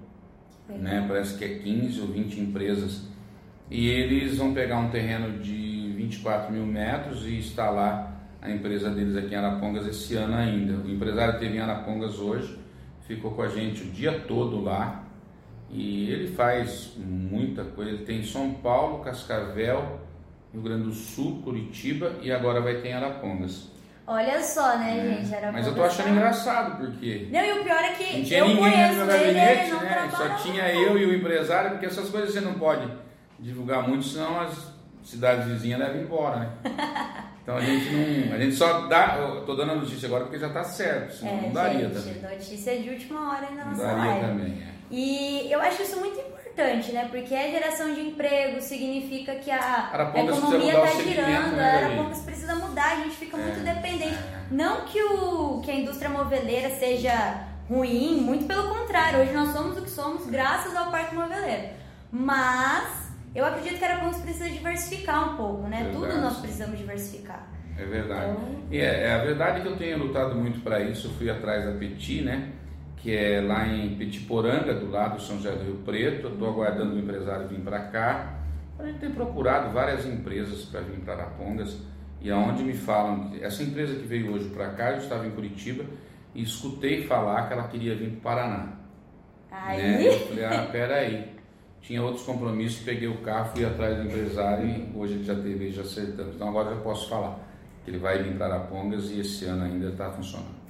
Né? 0.68 1.04
Parece 1.06 1.38
que 1.38 1.44
é 1.44 1.58
15 1.58 2.00
ou 2.00 2.06
20 2.08 2.40
empresas. 2.40 3.08
E 3.70 3.88
eles 3.88 4.38
vão 4.38 4.52
pegar 4.52 4.78
um 4.78 4.90
terreno 4.90 5.38
de 5.38 5.92
24 5.96 6.52
mil 6.52 6.66
metros 6.66 7.26
e 7.26 7.38
instalar 7.38 8.20
a 8.40 8.50
empresa 8.50 8.90
deles 8.90 9.16
aqui 9.16 9.34
em 9.34 9.36
Arapongas 9.36 9.86
esse 9.86 10.14
ano 10.16 10.34
ainda. 10.34 10.74
O 10.74 10.90
empresário 10.90 11.38
teve 11.38 11.56
em 11.56 11.60
Arapongas 11.60 12.18
hoje 12.18 12.62
ficou 13.06 13.32
com 13.32 13.42
a 13.42 13.48
gente 13.48 13.82
o 13.82 13.90
dia 13.90 14.20
todo 14.20 14.62
lá 14.62 15.04
e 15.70 16.10
ele 16.10 16.28
faz 16.28 16.94
muita 16.98 17.64
coisa. 17.64 17.90
Ele 17.90 18.04
tem 18.04 18.22
São 18.22 18.54
Paulo, 18.54 19.02
Cascavel, 19.02 20.00
Rio 20.52 20.62
Grande 20.62 20.84
do 20.84 20.92
Sul, 20.92 21.42
Curitiba 21.42 22.16
e 22.22 22.30
agora 22.30 22.60
vai 22.60 22.80
ter 22.80 22.88
em 22.88 22.92
Arapongas. 22.94 23.70
Olha 24.12 24.42
só, 24.42 24.76
né, 24.76 24.98
é. 24.98 25.14
gente? 25.14 25.34
Arapongas 25.34 25.54
Mas 25.54 25.66
eu 25.66 25.74
tô 25.74 25.82
achando 25.82 26.08
engraçado 26.10 26.76
porque. 26.76 27.28
Não, 27.30 27.40
e 27.40 27.52
o 27.52 27.64
pior 27.64 27.82
é 27.82 27.92
que. 27.92 28.18
Não 28.18 28.24
tinha 28.24 28.44
ninguém 28.44 28.88
no 28.88 28.94
meu 28.96 29.06
gabinete, 29.06 29.70
ele, 29.70 29.80
né? 29.80 30.10
Só 30.14 30.28
tinha 30.36 30.68
eu 30.68 30.98
e 30.98 31.06
o 31.06 31.14
empresário, 31.14 31.70
porque 31.70 31.86
essas 31.86 32.10
coisas 32.10 32.32
você 32.32 32.40
não 32.40 32.54
pode 32.54 32.86
divulgar 33.38 33.88
muito, 33.88 34.04
senão 34.04 34.40
as 34.40 34.70
cidades 35.02 35.46
vizinhas 35.46 35.80
devem 35.80 36.02
ir 36.02 36.04
embora, 36.04 36.38
né? 36.40 36.50
Então 37.42 37.56
a 37.56 37.60
gente 37.60 37.90
não. 37.90 38.36
A 38.36 38.38
gente 38.38 38.54
só 38.54 38.86
dá. 38.86 39.16
Eu 39.16 39.44
tô 39.44 39.56
dando 39.56 39.72
a 39.72 39.74
notícia 39.74 40.06
agora 40.06 40.22
porque 40.24 40.38
já 40.38 40.48
tá 40.48 40.62
certo, 40.62 41.12
senão 41.12 41.32
é, 41.32 41.40
não 41.40 41.52
daria 41.52 41.88
gente, 41.88 42.20
também. 42.20 42.38
Notícia 42.38 42.80
de 42.80 42.90
última 42.90 43.32
hora 43.32 43.50
na 43.50 43.64
nossa 43.64 43.82
não 43.82 43.96
daria 43.96 44.12
live. 44.12 44.26
também, 44.26 44.62
é. 44.62 44.72
E 44.92 45.50
eu 45.50 45.60
acho 45.60 45.82
isso 45.82 45.98
muito 45.98 46.20
importante, 46.20 46.41
né? 46.92 47.08
Porque 47.10 47.34
a 47.34 47.50
geração 47.50 47.94
de 47.94 48.00
emprego 48.00 48.60
significa 48.60 49.34
que 49.36 49.50
a, 49.50 50.12
a 50.14 50.20
economia 50.20 50.74
está 50.74 51.02
girando, 51.02 51.56
né, 51.56 51.70
a 51.70 51.86
Arapongas 51.86 52.20
precisa 52.20 52.54
mudar, 52.54 52.92
a 52.92 52.96
gente 52.96 53.16
fica 53.16 53.36
é, 53.36 53.40
muito 53.40 53.60
dependente. 53.64 54.14
É. 54.14 54.42
Não 54.50 54.82
que, 54.82 55.02
o, 55.02 55.60
que 55.60 55.70
a 55.70 55.74
indústria 55.74 56.10
moveleira 56.10 56.70
seja 56.70 57.46
ruim, 57.68 58.20
muito 58.20 58.46
pelo 58.46 58.68
contrário, 58.68 59.20
hoje 59.20 59.32
nós 59.32 59.52
somos 59.52 59.78
o 59.78 59.82
que 59.82 59.90
somos 59.90 60.26
graças 60.26 60.76
ao 60.76 60.90
Parque 60.90 61.14
Moveleiro. 61.14 61.68
Mas 62.10 63.10
eu 63.34 63.44
acredito 63.44 63.78
que 63.78 63.84
a 63.84 63.88
Arapongas 63.88 64.20
precisa 64.20 64.48
diversificar 64.50 65.32
um 65.32 65.36
pouco, 65.36 65.68
né? 65.68 65.84
Verdade. 65.84 65.96
Tudo 65.96 66.20
nós 66.20 66.38
precisamos 66.38 66.78
diversificar. 66.78 67.48
É 67.78 67.84
verdade. 67.84 68.30
Então... 68.30 68.62
E 68.70 68.78
é, 68.78 69.04
é, 69.04 69.12
a 69.14 69.18
verdade 69.24 69.58
é 69.58 69.62
que 69.62 69.68
eu 69.68 69.76
tenho 69.76 69.98
lutado 69.98 70.34
muito 70.34 70.60
para 70.60 70.80
isso. 70.80 71.08
Eu 71.08 71.12
fui 71.12 71.30
atrás 71.30 71.64
da 71.64 71.72
Petit, 71.72 72.22
né? 72.22 72.50
Que 73.02 73.16
é 73.16 73.40
lá 73.40 73.66
em 73.66 73.96
Petiporanga, 73.96 74.74
do 74.74 74.90
lado 74.90 75.18
de 75.18 75.24
São 75.24 75.36
José 75.36 75.52
do 75.52 75.64
Rio 75.64 75.76
Preto. 75.84 76.28
Eu 76.28 76.32
estou 76.34 76.48
aguardando 76.48 76.94
o 76.94 76.98
empresário 76.98 77.48
vir 77.48 77.60
para 77.60 77.80
cá. 77.80 78.38
A 78.78 78.86
gente 78.86 79.00
tem 79.00 79.10
procurado 79.10 79.72
várias 79.72 80.06
empresas 80.06 80.64
para 80.66 80.80
vir 80.80 81.00
para 81.00 81.14
Arapongas. 81.14 81.78
E 82.20 82.30
aonde 82.30 82.62
me 82.62 82.74
falam, 82.74 83.32
essa 83.40 83.62
empresa 83.62 83.96
que 83.96 84.06
veio 84.06 84.32
hoje 84.32 84.48
para 84.50 84.70
cá, 84.70 84.92
eu 84.92 84.98
estava 84.98 85.26
em 85.26 85.30
Curitiba 85.32 85.84
e 86.34 86.42
escutei 86.42 87.04
falar 87.04 87.48
que 87.48 87.52
ela 87.52 87.66
queria 87.66 87.96
vir 87.96 88.10
para 88.10 88.18
o 88.18 88.20
Paraná. 88.20 88.72
Aí? 89.50 89.82
Né? 89.82 90.06
Eu 90.06 90.28
falei, 90.28 90.44
ah, 90.44 90.68
peraí 90.70 91.32
tinha 91.82 92.00
outros 92.00 92.24
compromissos, 92.24 92.80
peguei 92.84 93.08
o 93.08 93.18
carro, 93.18 93.50
fui 93.54 93.64
atrás 93.64 93.96
do 93.96 94.04
empresário 94.04 94.66
e 94.66 94.96
hoje 94.96 95.14
ele 95.14 95.24
já 95.24 95.34
teve, 95.34 95.72
já 95.72 95.82
acertamos. 95.82 96.36
Então 96.36 96.48
agora 96.48 96.74
já 96.74 96.80
posso 96.80 97.08
falar 97.10 97.40
que 97.84 97.90
ele 97.90 97.98
vai 97.98 98.22
vir 98.22 98.36
para 98.36 98.54
Arapongas 98.54 99.10
e 99.10 99.20
esse 99.20 99.44
ano 99.46 99.64
ainda 99.64 99.88
está 99.88 100.10
funcionando. 100.10 100.61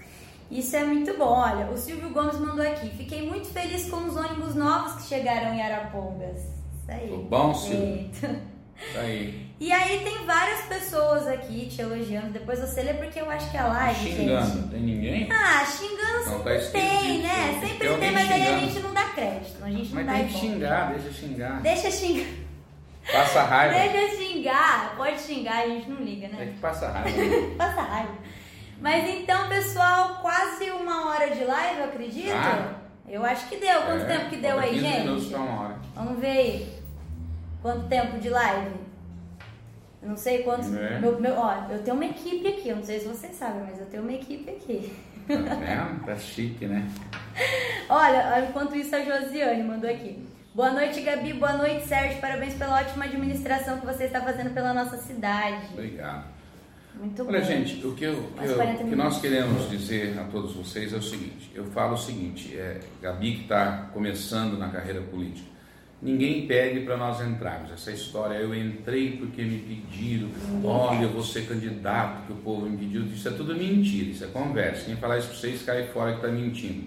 Isso 0.52 0.76
é 0.76 0.84
muito 0.84 1.16
bom. 1.16 1.32
Olha, 1.32 1.66
o 1.70 1.78
Silvio 1.78 2.10
Gomes 2.10 2.38
mandou 2.38 2.64
aqui. 2.64 2.90
Fiquei 2.90 3.26
muito 3.26 3.48
feliz 3.48 3.88
com 3.88 3.96
os 4.04 4.14
ônibus 4.14 4.54
novos 4.54 4.92
que 4.96 5.08
chegaram 5.08 5.54
em 5.54 5.62
Arapongas. 5.62 6.36
Isso 6.36 6.90
aí. 6.90 7.08
Tô 7.08 7.16
bom, 7.16 7.54
Silvio. 7.54 8.10
Isso 8.12 8.98
aí. 8.98 9.50
E 9.58 9.72
aí 9.72 10.00
tem 10.00 10.26
várias 10.26 10.60
pessoas 10.62 11.26
aqui 11.26 11.68
te 11.68 11.80
elogiando. 11.80 12.32
Depois 12.32 12.58
você 12.58 12.82
lê 12.82 12.92
porque 12.94 13.18
eu 13.18 13.30
acho 13.30 13.50
que 13.50 13.56
é 13.56 13.62
live, 13.62 14.12
xingando. 14.12 14.46
gente. 14.54 14.68
Tem 14.68 14.80
ninguém? 14.82 15.28
Ah, 15.32 15.64
xingando 15.64 16.24
não, 16.26 16.44
sempre 16.44 16.58
tá 16.58 16.70
tem, 16.72 17.18
né? 17.22 17.60
Sempre 17.60 17.88
tem, 17.88 17.98
tem 17.98 18.10
mas 18.10 18.22
xingando. 18.22 18.42
aí 18.44 18.54
a 18.54 18.58
gente 18.58 18.78
não 18.80 18.92
dá 18.92 19.04
crédito. 19.04 19.64
A 19.64 19.70
gente 19.70 19.94
mas 19.94 20.06
não 20.06 20.14
tem 20.14 20.26
que 20.26 20.32
xingar, 20.34 20.92
deixa 20.92 21.12
xingar. 21.12 21.62
Deixa 21.62 21.90
xingar. 21.90 22.26
Passa 23.10 23.42
raiva. 23.42 23.88
Deixa 23.92 24.16
xingar. 24.16 24.96
Pode 24.96 25.20
xingar, 25.20 25.62
a 25.62 25.66
gente 25.66 25.88
não 25.88 25.96
liga, 26.02 26.28
né? 26.28 26.42
É 26.42 26.46
que 26.46 26.58
passa 26.58 26.88
raiva. 26.88 27.18
passa 27.56 27.80
raiva. 27.80 28.12
Mas 28.82 29.08
então, 29.08 29.48
pessoal, 29.48 30.18
quase 30.20 30.68
uma 30.70 31.08
hora 31.08 31.30
de 31.30 31.44
live, 31.44 31.78
eu 31.78 31.84
acredito. 31.84 32.34
Ah. 32.34 32.74
Eu 33.08 33.24
acho 33.24 33.48
que 33.48 33.56
deu. 33.56 33.82
Quanto 33.82 34.02
é, 34.02 34.18
tempo 34.18 34.30
que 34.30 34.36
deu 34.36 34.58
aí, 34.58 34.78
gente? 34.78 35.34
Hora. 35.34 35.76
Vamos 35.94 36.18
ver 36.18 36.26
aí. 36.26 36.82
Quanto 37.62 37.86
tempo 37.86 38.18
de 38.18 38.28
live? 38.28 38.74
Eu 40.02 40.08
não 40.08 40.16
sei 40.16 40.42
quantos. 40.42 40.74
É. 40.74 40.98
Meu, 40.98 41.20
meu, 41.20 41.34
ó, 41.38 41.68
eu 41.70 41.80
tenho 41.84 41.94
uma 41.94 42.06
equipe 42.06 42.48
aqui, 42.48 42.70
eu 42.70 42.76
não 42.76 42.82
sei 42.82 42.98
se 42.98 43.06
vocês 43.06 43.36
sabem, 43.36 43.62
mas 43.62 43.78
eu 43.78 43.86
tenho 43.86 44.02
uma 44.02 44.12
equipe 44.12 44.50
aqui. 44.50 44.92
Tá 45.28 45.54
vendo? 45.54 46.04
Tá 46.04 46.16
chique, 46.16 46.66
né? 46.66 46.84
Olha, 47.88 48.44
enquanto 48.48 48.74
isso 48.74 48.96
a 48.96 49.00
Josiane 49.00 49.62
mandou 49.62 49.88
aqui. 49.88 50.26
Boa 50.52 50.72
noite, 50.72 51.00
Gabi. 51.02 51.34
Boa 51.34 51.52
noite, 51.52 51.86
Sérgio. 51.86 52.20
Parabéns 52.20 52.54
pela 52.54 52.80
ótima 52.80 53.04
administração 53.04 53.78
que 53.78 53.86
você 53.86 54.04
está 54.04 54.20
fazendo 54.20 54.52
pela 54.52 54.74
nossa 54.74 54.96
cidade. 54.96 55.68
Obrigado. 55.72 56.41
Muito 57.02 57.26
Olha, 57.26 57.40
bom. 57.40 57.46
gente, 57.46 57.84
o 57.84 57.94
que, 57.94 58.04
eu, 58.04 58.12
eu, 58.40 58.88
que 58.88 58.94
nós 58.94 59.20
queremos 59.20 59.68
dizer 59.68 60.16
a 60.16 60.22
todos 60.22 60.52
vocês 60.52 60.92
é 60.92 60.96
o 60.96 61.02
seguinte: 61.02 61.50
eu 61.52 61.64
falo 61.64 61.94
o 61.94 61.98
seguinte, 61.98 62.56
é, 62.56 62.78
Gabi 63.02 63.32
que 63.32 63.42
está 63.42 63.90
começando 63.92 64.56
na 64.56 64.68
carreira 64.68 65.00
política, 65.00 65.48
ninguém 66.00 66.46
pede 66.46 66.78
para 66.82 66.96
nós 66.96 67.20
entrarmos. 67.20 67.72
Essa 67.72 67.90
história, 67.90 68.36
eu 68.36 68.54
entrei 68.54 69.16
porque 69.16 69.42
me 69.42 69.58
pediram, 69.58 70.28
olha, 70.62 71.02
eu 71.02 71.08
vou 71.08 71.24
ser 71.24 71.44
candidato, 71.48 72.24
que 72.28 72.34
o 72.34 72.36
povo 72.36 72.70
me 72.70 72.76
pediu, 72.76 73.02
isso 73.06 73.26
é 73.26 73.32
tudo 73.32 73.52
mentira, 73.52 74.08
isso 74.08 74.24
é 74.24 74.28
conversa. 74.28 74.84
Quem 74.84 74.94
falar 74.94 75.18
isso 75.18 75.26
para 75.26 75.36
vocês 75.38 75.62
cai 75.64 75.88
fora 75.88 76.12
que 76.12 76.18
está 76.18 76.28
mentindo. 76.28 76.86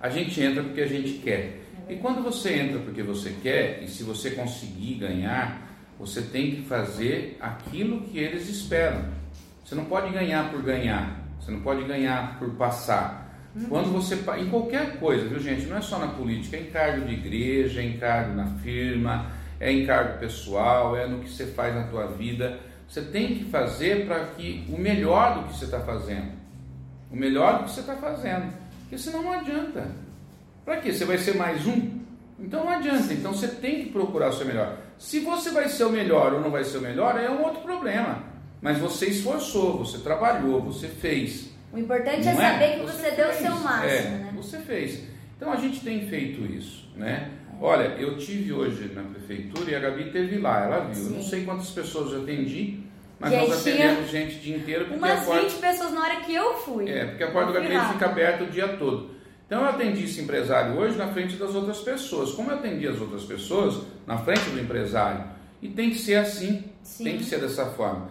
A 0.00 0.08
gente 0.08 0.40
entra 0.40 0.62
porque 0.62 0.82
a 0.82 0.86
gente 0.86 1.14
quer. 1.14 1.64
E 1.88 1.96
quando 1.96 2.22
você 2.22 2.54
entra 2.54 2.78
porque 2.78 3.02
você 3.02 3.34
quer, 3.42 3.82
e 3.82 3.88
se 3.88 4.04
você 4.04 4.30
conseguir 4.30 4.94
ganhar, 4.94 5.66
você 5.98 6.22
tem 6.22 6.52
que 6.52 6.62
fazer 6.62 7.36
aquilo 7.40 8.02
que 8.02 8.20
eles 8.20 8.48
esperam. 8.48 9.17
Você 9.68 9.74
não 9.74 9.84
pode 9.84 10.10
ganhar 10.10 10.50
por 10.50 10.62
ganhar. 10.62 11.14
Você 11.38 11.50
não 11.50 11.60
pode 11.60 11.84
ganhar 11.84 12.38
por 12.38 12.48
passar. 12.54 13.30
Uhum. 13.54 13.66
Quando 13.68 13.92
você 13.92 14.14
em 14.38 14.48
qualquer 14.48 14.98
coisa, 14.98 15.28
viu 15.28 15.38
gente? 15.38 15.66
Não 15.66 15.76
é 15.76 15.82
só 15.82 15.98
na 15.98 16.06
política, 16.06 16.56
é 16.56 16.60
em 16.60 16.70
cargo 16.70 17.04
de 17.04 17.12
igreja, 17.12 17.82
é 17.82 17.84
em 17.84 17.98
cargo 17.98 18.34
na 18.34 18.46
firma, 18.62 19.26
é 19.60 19.70
em 19.70 19.84
cargo 19.84 20.18
pessoal, 20.20 20.96
é 20.96 21.06
no 21.06 21.18
que 21.18 21.28
você 21.28 21.48
faz 21.48 21.74
na 21.74 21.82
tua 21.82 22.06
vida. 22.06 22.58
Você 22.88 23.02
tem 23.02 23.34
que 23.34 23.44
fazer 23.44 24.06
para 24.06 24.24
que 24.28 24.64
o 24.70 24.80
melhor 24.80 25.34
do 25.34 25.48
que 25.48 25.58
você 25.58 25.66
está 25.66 25.80
fazendo, 25.80 26.32
o 27.12 27.16
melhor 27.16 27.58
do 27.58 27.64
que 27.64 27.72
você 27.72 27.80
está 27.80 27.96
fazendo, 27.96 28.50
porque 28.80 28.96
senão 28.96 29.22
não 29.22 29.32
adianta. 29.34 29.86
Para 30.64 30.78
quê? 30.78 30.94
Você 30.94 31.04
vai 31.04 31.18
ser 31.18 31.36
mais 31.36 31.66
um? 31.66 31.90
Então 32.40 32.64
não 32.64 32.72
adianta. 32.72 33.12
Então 33.12 33.34
você 33.34 33.48
tem 33.48 33.84
que 33.84 33.90
procurar 33.90 34.30
o 34.30 34.32
seu 34.32 34.46
melhor. 34.46 34.78
Se 34.96 35.20
você 35.20 35.50
vai 35.50 35.68
ser 35.68 35.84
o 35.84 35.90
melhor 35.90 36.32
ou 36.32 36.40
não 36.40 36.50
vai 36.50 36.64
ser 36.64 36.78
o 36.78 36.80
melhor, 36.80 37.20
é 37.20 37.28
um 37.28 37.42
outro 37.42 37.60
problema. 37.60 38.37
Mas 38.60 38.78
você 38.78 39.06
esforçou, 39.06 39.78
você 39.78 39.98
trabalhou, 39.98 40.60
você 40.60 40.88
fez. 40.88 41.50
O 41.72 41.78
importante 41.78 42.26
é, 42.26 42.30
é 42.30 42.34
saber 42.34 42.78
que 42.78 42.86
você, 42.86 43.02
você 43.02 43.10
deu 43.12 43.28
o 43.28 43.32
seu 43.32 43.50
máximo, 43.56 43.90
é, 43.90 44.02
né? 44.02 44.32
Você 44.36 44.58
fez. 44.58 45.02
Então 45.36 45.52
a 45.52 45.56
gente 45.56 45.80
tem 45.80 46.08
feito 46.08 46.44
isso, 46.44 46.88
né? 46.96 47.30
Olha, 47.60 47.94
eu 47.98 48.16
tive 48.16 48.52
hoje 48.52 48.92
na 48.94 49.02
prefeitura 49.02 49.70
e 49.70 49.74
a 49.74 49.80
Gabi 49.80 50.10
teve 50.10 50.38
lá, 50.38 50.64
ela 50.64 50.80
viu. 50.84 50.94
Sim. 50.94 51.06
Eu 51.06 51.10
não 51.16 51.22
sei 51.22 51.44
quantas 51.44 51.70
pessoas 51.70 52.12
eu 52.12 52.22
atendi, 52.22 52.80
mas 53.18 53.32
nós 53.32 53.60
atendemos 53.60 54.10
gente 54.10 54.36
o 54.36 54.40
dia 54.40 54.56
inteiro. 54.56 54.94
Umas 54.94 55.24
porta... 55.24 55.42
20 55.42 55.54
pessoas 55.54 55.92
na 55.92 56.00
hora 56.00 56.16
que 56.20 56.34
eu 56.34 56.54
fui. 56.54 56.88
É, 56.88 57.06
porque 57.06 57.24
a 57.24 57.30
porta 57.30 57.48
do 57.48 57.54
gabinete 57.54 57.92
fica 57.92 58.06
aberta 58.06 58.44
o 58.44 58.46
dia 58.46 58.68
todo. 58.76 59.10
Então 59.46 59.62
eu 59.62 59.68
atendi 59.68 60.04
esse 60.04 60.20
empresário 60.20 60.78
hoje 60.78 60.96
na 60.96 61.08
frente 61.08 61.36
das 61.36 61.54
outras 61.54 61.80
pessoas. 61.80 62.32
Como 62.32 62.50
eu 62.50 62.58
atendi 62.58 62.86
as 62.86 63.00
outras 63.00 63.24
pessoas 63.24 63.82
na 64.06 64.18
frente 64.18 64.50
do 64.50 64.60
empresário? 64.60 65.24
E 65.60 65.68
tem 65.68 65.90
que 65.90 65.98
ser 65.98 66.16
assim, 66.16 66.64
Sim. 66.82 67.04
tem 67.04 67.16
que 67.16 67.24
ser 67.24 67.40
dessa 67.40 67.66
forma. 67.66 68.08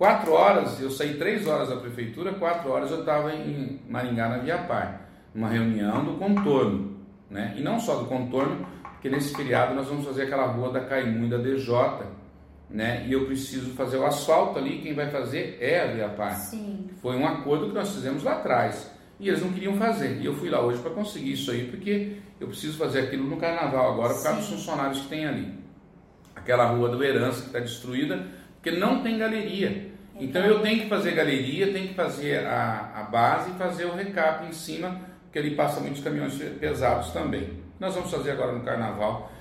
Quatro 0.00 0.32
horas, 0.32 0.80
eu 0.80 0.90
saí 0.90 1.18
três 1.18 1.46
horas 1.46 1.68
da 1.68 1.76
prefeitura, 1.76 2.32
quatro 2.32 2.70
horas 2.70 2.90
eu 2.90 3.00
estava 3.00 3.34
em 3.34 3.78
Maringá, 3.86 4.30
na 4.30 4.38
Via 4.38 4.56
Par, 4.56 5.06
numa 5.34 5.50
reunião 5.50 6.02
do 6.02 6.14
contorno, 6.14 6.96
né? 7.28 7.52
E 7.54 7.60
não 7.60 7.78
só 7.78 7.96
do 7.96 8.06
contorno, 8.06 8.66
porque 8.82 9.10
nesse 9.10 9.36
feriado 9.36 9.74
nós 9.74 9.86
vamos 9.86 10.06
fazer 10.06 10.22
aquela 10.22 10.46
rua 10.46 10.72
da 10.72 10.80
Caimu 10.80 11.26
e 11.26 11.28
da 11.28 11.36
DJ, 11.36 11.74
né? 12.70 13.04
E 13.06 13.12
eu 13.12 13.26
preciso 13.26 13.74
fazer 13.74 13.98
o 13.98 14.06
asfalto 14.06 14.58
ali, 14.58 14.78
quem 14.78 14.94
vai 14.94 15.10
fazer 15.10 15.58
é 15.60 15.82
a 15.82 15.92
Via 15.92 16.08
Par. 16.08 16.34
Sim. 16.34 16.88
Foi 17.02 17.14
um 17.14 17.26
acordo 17.26 17.66
que 17.66 17.74
nós 17.74 17.90
fizemos 17.90 18.22
lá 18.22 18.36
atrás. 18.36 18.90
E 19.18 19.28
eles 19.28 19.42
não 19.42 19.52
queriam 19.52 19.74
fazer. 19.74 20.18
E 20.18 20.24
eu 20.24 20.32
fui 20.32 20.48
lá 20.48 20.62
hoje 20.62 20.80
para 20.80 20.92
conseguir 20.92 21.32
isso 21.32 21.50
aí, 21.50 21.66
porque 21.66 22.16
eu 22.40 22.46
preciso 22.46 22.78
fazer 22.78 23.00
aquilo 23.00 23.28
no 23.28 23.36
carnaval 23.36 23.92
agora, 23.92 24.14
por 24.14 24.22
causa 24.22 24.38
dos 24.38 24.48
funcionários 24.48 25.02
que 25.02 25.08
tem 25.08 25.26
ali. 25.26 25.58
Aquela 26.34 26.68
rua 26.70 26.88
do 26.88 27.04
Herança 27.04 27.42
que 27.42 27.48
está 27.48 27.58
destruída, 27.58 28.26
porque 28.54 28.70
não 28.70 29.02
tem 29.02 29.18
galeria. 29.18 29.89
Então 30.20 30.44
eu 30.44 30.60
tenho 30.60 30.82
que 30.82 30.88
fazer 30.88 31.12
galeria, 31.12 31.72
tenho 31.72 31.88
que 31.88 31.94
fazer 31.94 32.46
a, 32.46 32.92
a 32.94 33.02
base 33.04 33.50
e 33.50 33.54
fazer 33.54 33.86
o 33.86 33.94
recap 33.94 34.46
em 34.46 34.52
cima, 34.52 35.00
porque 35.24 35.38
ali 35.38 35.54
passa 35.54 35.80
muitos 35.80 36.02
caminhões 36.02 36.34
pesados 36.34 37.10
também. 37.10 37.58
Nós 37.78 37.94
vamos 37.94 38.10
fazer 38.10 38.32
agora 38.32 38.52
no 38.52 38.62
carnaval 38.62 39.32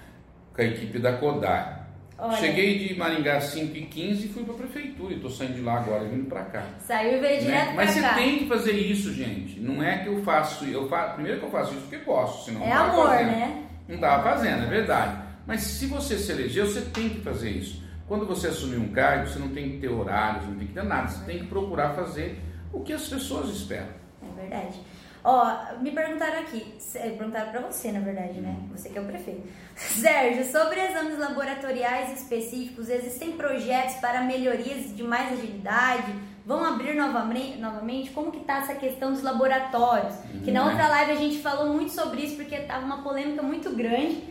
com 0.54 0.62
a 0.62 0.66
equipe 0.66 1.00
da 1.00 1.14
Kodai. 1.14 1.80
Olha. 2.22 2.38
Cheguei 2.38 2.80
de 2.80 2.96
Maringá 2.96 3.38
às 3.38 3.56
5h15 3.56 4.26
e 4.26 4.28
fui 4.28 4.44
para 4.44 4.54
a 4.54 4.58
prefeitura. 4.58 5.14
Estou 5.14 5.32
saindo 5.32 5.54
de 5.54 5.62
lá 5.62 5.78
agora, 5.78 6.04
vindo 6.04 6.28
para 6.28 6.44
cá. 6.44 6.64
Saiu 6.80 7.18
e 7.18 7.20
veio 7.20 7.34
né? 7.36 7.40
direto 7.40 7.68
né? 7.68 7.74
Mas 7.76 7.90
você 7.92 8.02
cá. 8.02 8.14
tem 8.16 8.40
que 8.40 8.48
fazer 8.48 8.72
isso, 8.74 9.14
gente. 9.14 9.60
Não 9.60 9.82
é 9.82 10.00
que 10.00 10.10
eu 10.10 10.22
faço. 10.24 10.66
Eu 10.66 10.90
faço 10.90 11.14
primeiro 11.14 11.40
que 11.40 11.46
eu 11.46 11.52
faço 11.52 11.72
isso 11.72 11.82
porque 11.82 11.98
posso, 12.00 12.46
senão 12.46 12.62
é 12.64 12.70
não 12.70 12.84
amor, 12.84 13.08
fazendo. 13.08 13.28
né? 13.28 13.64
Não 13.88 13.96
estava 13.96 14.24
fazendo, 14.24 14.64
é 14.64 14.68
verdade. 14.68 15.18
Mas 15.48 15.62
se 15.62 15.86
você 15.86 16.18
se 16.18 16.32
elegeu, 16.32 16.66
você 16.66 16.82
tem 16.82 17.10
que 17.10 17.22
fazer 17.22 17.52
isso. 17.52 17.82
Quando 18.10 18.26
você 18.26 18.48
assumir 18.48 18.78
um 18.78 18.92
cargo, 18.92 19.28
você 19.28 19.38
não 19.38 19.50
tem 19.50 19.70
que 19.70 19.78
ter 19.78 19.88
horários, 19.88 20.48
não 20.48 20.56
tem 20.56 20.66
que 20.66 20.74
ter 20.74 20.84
nada. 20.84 21.08
Você 21.08 21.24
tem 21.26 21.38
que 21.38 21.46
procurar 21.46 21.94
fazer 21.94 22.40
o 22.74 22.80
que 22.80 22.92
as 22.92 23.08
pessoas 23.08 23.50
esperam. 23.50 23.90
É 24.24 24.42
verdade. 24.42 24.80
Ó, 25.24 25.76
me 25.80 25.92
perguntaram 25.92 26.40
aqui, 26.40 26.74
perguntaram 26.92 27.52
para 27.52 27.62
você, 27.62 27.92
na 27.92 28.00
verdade, 28.00 28.42
né? 28.42 28.58
Hum. 28.60 28.70
Você 28.76 28.90
que 28.90 28.98
é 28.98 29.02
o 29.02 29.06
prefeito. 29.06 29.44
Sérgio, 29.76 30.44
sobre 30.44 30.80
exames 30.80 31.20
laboratoriais 31.20 32.20
específicos, 32.20 32.90
existem 32.90 33.34
projetos 33.34 33.98
para 33.98 34.22
melhorias 34.22 34.96
de 34.96 35.04
mais 35.04 35.34
agilidade? 35.34 36.12
Vão 36.44 36.66
abrir 36.66 36.96
novamente? 36.96 37.60
novamente? 37.60 38.10
Como 38.10 38.32
que 38.32 38.40
tá 38.40 38.58
essa 38.58 38.74
questão 38.74 39.12
dos 39.12 39.22
laboratórios? 39.22 40.16
Que 40.44 40.52
na 40.52 40.64
uhum. 40.64 40.70
outra 40.70 40.88
live 40.88 41.12
a 41.12 41.16
gente 41.16 41.38
falou 41.44 41.72
muito 41.72 41.92
sobre 41.92 42.24
isso, 42.24 42.36
porque 42.38 42.58
tava 42.62 42.84
uma 42.84 43.04
polêmica 43.04 43.44
muito 43.44 43.70
grande, 43.76 44.24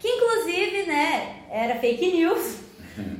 que 0.00 0.08
inclusive, 0.08 0.86
né, 0.86 1.44
era 1.50 1.74
fake 1.80 2.12
news. 2.12 2.65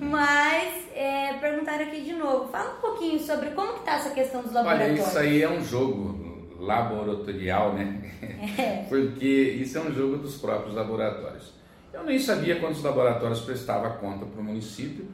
Mas 0.01 0.87
é, 0.95 1.35
perguntaram 1.35 1.85
aqui 1.85 2.01
de 2.03 2.13
novo, 2.13 2.49
fala 2.49 2.77
um 2.79 2.81
pouquinho 2.81 3.19
sobre 3.19 3.51
como 3.51 3.75
que 3.75 3.79
está 3.81 3.95
essa 3.97 4.11
questão 4.11 4.43
dos 4.43 4.53
laboratórios. 4.53 5.01
Olha, 5.01 5.09
isso 5.09 5.19
aí 5.19 5.43
é 5.43 5.49
um 5.49 5.63
jogo 5.63 6.57
laboratorial, 6.59 7.75
né? 7.75 8.03
É. 8.59 8.87
Porque 8.89 9.27
isso 9.27 9.77
é 9.77 9.81
um 9.81 9.93
jogo 9.93 10.17
dos 10.17 10.37
próprios 10.39 10.75
laboratórios. 10.75 11.53
Eu 11.93 12.05
nem 12.05 12.19
sabia 12.19 12.59
quantos 12.59 12.83
laboratórios 12.83 13.41
prestava 13.41 13.91
conta 13.91 14.25
para 14.25 14.41
o 14.41 14.45
município, 14.45 15.07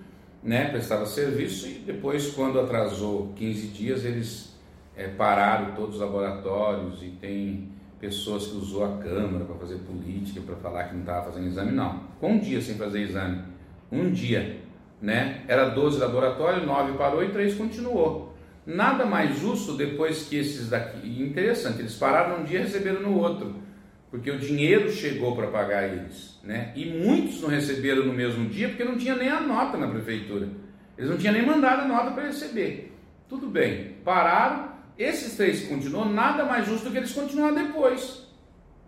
né? 0.43 0.69
Prestava 0.71 1.05
serviço 1.05 1.67
e 1.67 1.75
depois, 1.75 2.31
quando 2.31 2.61
atrasou 2.61 3.33
15 3.37 3.67
dias, 3.69 4.05
eles 4.05 4.57
é, 4.97 5.09
pararam 5.09 5.75
todos 5.75 5.97
os 5.97 6.01
laboratórios 6.01 7.03
e 7.03 7.11
tem 7.21 7.71
pessoas 8.01 8.47
que 8.47 8.57
usou 8.57 8.85
a 8.85 8.99
Câmara 8.99 9.45
para 9.45 9.57
fazer 9.57 9.77
política, 9.77 10.41
para 10.41 10.57
falar 10.57 10.85
que 10.85 10.95
não 10.95 11.03
estava 11.03 11.27
fazendo 11.27 11.47
exame, 11.47 11.73
não. 11.73 12.01
Com 12.21 12.33
um 12.33 12.39
dia 12.39 12.61
sem 12.61 12.77
fazer 12.77 13.01
exame 13.01 13.52
um 13.93 14.11
dia, 14.11 14.57
né? 15.01 15.43
Era 15.47 15.69
12 15.69 16.01
laboratórios, 16.01 16.67
9 16.67 16.97
parou 16.97 17.23
e 17.23 17.29
3 17.29 17.55
continuou. 17.55 18.35
Nada 18.65 19.05
mais 19.05 19.39
justo 19.39 19.75
depois 19.75 20.27
que 20.29 20.37
esses 20.37 20.71
daqui. 20.71 21.23
Interessante, 21.23 21.81
eles 21.81 21.95
pararam 21.97 22.41
um 22.41 22.45
dia 22.45 22.61
e 22.61 22.63
receberam 22.63 23.03
no 23.03 23.19
outro, 23.19 23.57
porque 24.11 24.31
o 24.31 24.39
dinheiro 24.39 24.91
chegou 24.91 25.37
para 25.37 25.49
pagar 25.49 25.89
eles, 25.89 26.41
né? 26.43 26.73
E 26.75 26.87
muitos 26.87 27.43
não 27.43 27.51
receberam 27.51 28.07
no 28.07 28.15
mesmo 28.15 28.49
dia 28.49 28.69
porque 28.69 28.85
não 28.85 28.97
tinha 28.97 29.15
nem 29.15 29.29
a 29.29 29.41
nota 29.41 29.77
na 29.77 29.89
prefeitura. 29.89 30.49
Eles 30.97 31.11
não 31.11 31.19
tinham 31.19 31.35
nem 31.35 31.45
mandado 31.45 31.83
a 31.83 31.89
nota 31.89 32.13
para 32.13 32.27
receber. 32.27 32.97
Tudo 33.29 33.49
bem, 33.49 33.97
pararam. 34.05 34.73
Esses 34.99 35.37
três 35.37 35.63
que 35.63 35.69
continuou, 35.69 36.05
nada 36.05 36.45
mais 36.45 36.67
justo 36.67 36.85
do 36.85 36.93
que 36.93 36.99
eles 36.99 37.13
continuar 37.13 37.53
depois. 37.53 38.29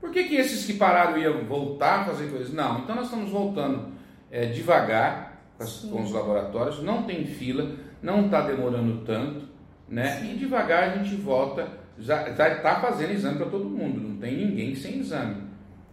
Por 0.00 0.10
que, 0.10 0.24
que 0.24 0.36
esses 0.36 0.66
que 0.66 0.74
pararam 0.74 1.18
iam 1.18 1.44
voltar 1.44 2.00
a 2.00 2.04
fazer 2.04 2.28
coisas? 2.28 2.52
Não, 2.52 2.80
então 2.80 2.94
nós 2.94 3.06
estamos 3.06 3.30
voltando 3.30 3.93
é, 4.34 4.46
devagar 4.46 5.44
com, 5.56 6.02
os 6.02 6.10
laboratórios, 6.10 6.82
não 6.82 7.04
tem 7.04 7.24
fila, 7.24 7.70
não 8.02 8.24
está 8.24 8.40
demorando 8.40 9.04
tanto, 9.04 9.46
né? 9.88 10.16
Sim. 10.16 10.32
E 10.32 10.38
devagar 10.38 10.82
a 10.82 10.96
gente 10.96 11.14
volta, 11.14 11.68
já 11.96 12.28
está 12.28 12.80
fazendo 12.80 13.12
exame 13.12 13.36
para 13.36 13.46
todo 13.46 13.64
mundo, 13.64 14.00
não 14.00 14.16
tem 14.16 14.36
ninguém 14.36 14.74
sem 14.74 14.98
exame. 14.98 15.36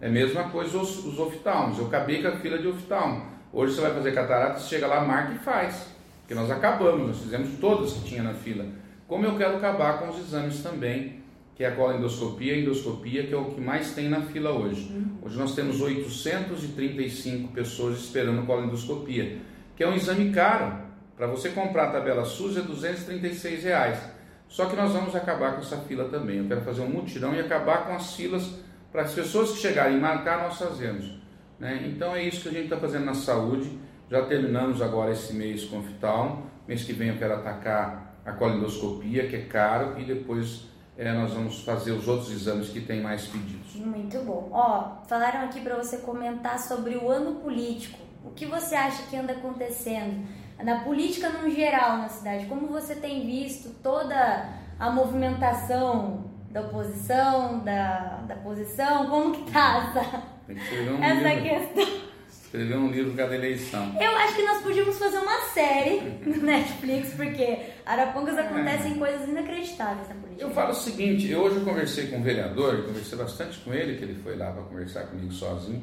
É 0.01 0.07
a 0.07 0.09
mesma 0.09 0.45
coisa 0.45 0.75
os, 0.75 1.05
os 1.05 1.19
oftalmos, 1.19 1.77
eu 1.77 1.85
acabei 1.85 2.23
com 2.23 2.29
a 2.29 2.37
fila 2.37 2.57
de 2.57 2.67
oftalmo. 2.67 3.27
Hoje 3.53 3.75
você 3.75 3.81
vai 3.81 3.93
fazer 3.93 4.11
catarata, 4.11 4.57
você 4.57 4.69
chega 4.69 4.87
lá, 4.87 5.01
marca 5.01 5.33
e 5.33 5.37
faz. 5.37 5.93
Porque 6.21 6.33
nós 6.33 6.49
acabamos, 6.49 7.07
nós 7.07 7.19
fizemos 7.19 7.59
todas 7.59 7.93
que 7.93 8.05
tinha 8.05 8.23
na 8.23 8.33
fila. 8.33 8.65
Como 9.07 9.23
eu 9.23 9.37
quero 9.37 9.57
acabar 9.57 9.99
com 9.99 10.09
os 10.09 10.17
exames 10.17 10.63
também, 10.63 11.20
que 11.61 11.65
é 11.65 11.67
a 11.67 11.75
colendoscopia 11.75 12.55
e 12.55 12.57
a 12.57 12.61
endoscopia, 12.63 13.27
que 13.27 13.33
é 13.35 13.37
o 13.37 13.45
que 13.45 13.61
mais 13.61 13.93
tem 13.93 14.09
na 14.09 14.21
fila 14.21 14.49
hoje. 14.49 14.91
Uhum. 14.91 15.19
Hoje 15.21 15.37
nós 15.37 15.53
temos 15.53 15.79
835 15.79 17.53
pessoas 17.53 17.99
esperando 17.99 18.47
colendoscopia, 18.47 19.37
que 19.75 19.83
é 19.83 19.87
um 19.87 19.93
exame 19.93 20.31
caro. 20.31 20.75
Para 21.15 21.27
você 21.27 21.49
comprar 21.49 21.89
a 21.89 21.91
tabela 21.91 22.25
SUS 22.25 22.57
é 22.57 22.61
236 22.61 23.63
reais. 23.63 23.99
Só 24.47 24.65
que 24.65 24.75
nós 24.75 24.91
vamos 24.91 25.15
acabar 25.15 25.53
com 25.53 25.59
essa 25.59 25.77
fila 25.81 26.05
também. 26.05 26.39
Eu 26.39 26.47
quero 26.47 26.61
fazer 26.61 26.81
um 26.81 26.89
mutirão 26.89 27.35
e 27.35 27.39
acabar 27.39 27.85
com 27.85 27.93
as 27.93 28.15
filas 28.15 28.55
para 28.91 29.03
as 29.03 29.13
pessoas 29.13 29.51
que 29.51 29.59
chegarem 29.59 29.97
e 29.97 29.99
marcar, 29.99 30.41
nós 30.41 30.57
fazemos. 30.57 31.15
Né? 31.59 31.85
Então 31.85 32.15
é 32.15 32.23
isso 32.23 32.41
que 32.41 32.49
a 32.49 32.53
gente 32.53 32.63
está 32.63 32.77
fazendo 32.77 33.05
na 33.05 33.13
saúde, 33.13 33.69
Já 34.09 34.23
terminamos 34.23 34.81
agora 34.81 35.11
esse 35.11 35.31
mês 35.35 35.65
com 35.65 35.77
oftalmo. 35.77 36.49
Mês 36.67 36.83
que 36.83 36.91
vem 36.91 37.09
eu 37.09 37.17
quero 37.17 37.35
atacar 37.35 38.17
a 38.25 38.31
colendoscopia, 38.31 39.27
que 39.27 39.35
é 39.35 39.41
caro, 39.41 39.99
e 39.99 40.03
depois 40.03 40.70
é, 40.97 41.11
nós 41.13 41.33
vamos 41.33 41.63
fazer 41.63 41.91
os 41.91 42.07
outros 42.07 42.31
exames 42.31 42.69
que 42.69 42.81
tem 42.81 43.01
mais 43.01 43.25
pedidos. 43.27 43.75
Muito 43.75 44.19
bom. 44.19 44.49
Ó, 44.51 45.03
falaram 45.07 45.45
aqui 45.45 45.61
para 45.61 45.75
você 45.75 45.97
comentar 45.97 46.59
sobre 46.59 46.95
o 46.95 47.09
ano 47.09 47.39
político. 47.39 47.97
O 48.23 48.31
que 48.31 48.45
você 48.45 48.75
acha 48.75 49.03
que 49.03 49.15
anda 49.15 49.33
acontecendo 49.33 50.27
na 50.61 50.81
política 50.81 51.29
no 51.29 51.49
geral 51.49 51.97
na 51.97 52.09
cidade? 52.09 52.45
Como 52.45 52.67
você 52.67 52.95
tem 52.95 53.25
visto 53.25 53.69
toda 53.81 54.49
a 54.79 54.91
movimentação 54.91 56.25
da 56.51 56.61
oposição, 56.61 57.59
da, 57.59 58.17
da 58.27 58.35
posição? 58.35 59.09
Como 59.09 59.31
que 59.31 59.51
tá 59.51 59.91
essa, 59.95 60.23
um 60.91 61.03
essa 61.03 61.33
livro, 61.33 61.73
questão? 61.73 62.10
Escrever 62.51 62.77
um 62.77 62.91
livro 62.91 63.13
cada 63.13 63.33
eleição. 63.33 63.95
Eu 63.97 64.13
acho 64.17 64.35
que 64.35 64.41
nós 64.41 64.61
podíamos 64.61 64.99
fazer 64.99 65.19
uma 65.19 65.39
série 65.53 66.01
no 66.25 66.35
Netflix, 66.43 67.13
porque 67.13 67.59
Arapongas 67.85 68.37
acontecem 68.37 68.91
é. 68.91 68.95
coisas 68.97 69.29
inacreditáveis 69.29 70.09
na 70.09 70.15
política. 70.15 70.43
Eu 70.43 70.49
falo 70.49 70.71
o 70.71 70.75
seguinte, 70.75 71.33
hoje 71.33 71.55
eu 71.55 71.63
conversei 71.63 72.07
com 72.07 72.17
um 72.17 72.21
vereador, 72.21 72.83
conversei 72.83 73.17
bastante 73.17 73.57
com 73.59 73.73
ele, 73.73 73.97
que 73.97 74.03
ele 74.03 74.15
foi 74.21 74.35
lá 74.35 74.51
para 74.51 74.63
conversar 74.63 75.03
comigo 75.03 75.31
sozinho. 75.31 75.81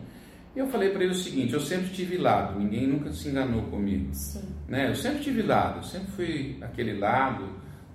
E 0.54 0.58
eu 0.58 0.66
falei 0.66 0.90
para 0.90 1.04
ele 1.04 1.12
o 1.12 1.16
seguinte: 1.16 1.54
eu 1.54 1.60
sempre 1.60 1.88
tive 1.88 2.18
lado, 2.18 2.58
ninguém 2.58 2.86
nunca 2.86 3.10
se 3.14 3.30
enganou 3.30 3.62
comigo. 3.62 4.10
Sim. 4.12 4.44
Né? 4.68 4.90
Eu 4.90 4.94
sempre 4.94 5.20
tive 5.20 5.40
lado, 5.40 5.78
eu 5.78 5.84
sempre 5.84 6.08
fui 6.12 6.58
aquele 6.60 6.98
lado 6.98 7.48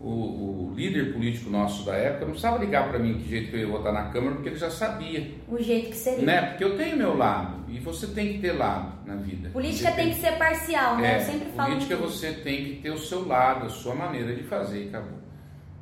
o, 0.04 0.72
o, 0.72 0.74
líder 0.76 1.14
político 1.14 1.50
nosso 1.50 1.86
da 1.86 1.94
época 1.96 2.26
não 2.26 2.32
precisava 2.32 2.58
ligar 2.58 2.90
para 2.90 3.00
mim 3.00 3.18
que 3.20 3.30
jeito 3.30 3.50
que 3.50 3.56
eu 3.56 3.62
ia 3.62 3.68
votar 3.68 3.94
na 3.94 4.10
Câmara, 4.10 4.36
porque 4.36 4.50
ele 4.50 4.58
já 4.58 4.70
sabia. 4.70 5.32
O 5.48 5.58
jeito 5.58 5.92
que 5.92 5.96
seria. 5.96 6.26
Né? 6.26 6.42
Porque 6.42 6.64
eu 6.66 6.76
tenho 6.76 6.98
meu 6.98 7.16
lado, 7.16 7.64
e 7.70 7.80
você 7.80 8.08
tem 8.08 8.34
que 8.34 8.40
ter 8.40 8.52
lado 8.52 8.92
na 9.06 9.16
vida. 9.16 9.50
Política 9.52 9.92
tem, 9.94 10.08
tem, 10.08 10.14
que 10.14 10.20
ser 10.20 10.34
parcial, 10.34 10.98
né? 10.98 11.14
É, 11.14 11.22
eu 11.22 11.22
sempre 11.22 11.50
falo. 11.56 11.70
Política 11.70 11.96
você 11.96 12.34
tem 12.34 12.66
que 12.66 12.76
ter 12.82 12.92
o 12.92 12.98
seu 12.98 13.26
lado, 13.26 13.66
a 13.66 13.70
sua 13.70 13.96
maneira 13.96 14.36
de 14.36 14.44
fazer 14.44 14.84
e 14.84 14.88
acabou. 14.90 15.20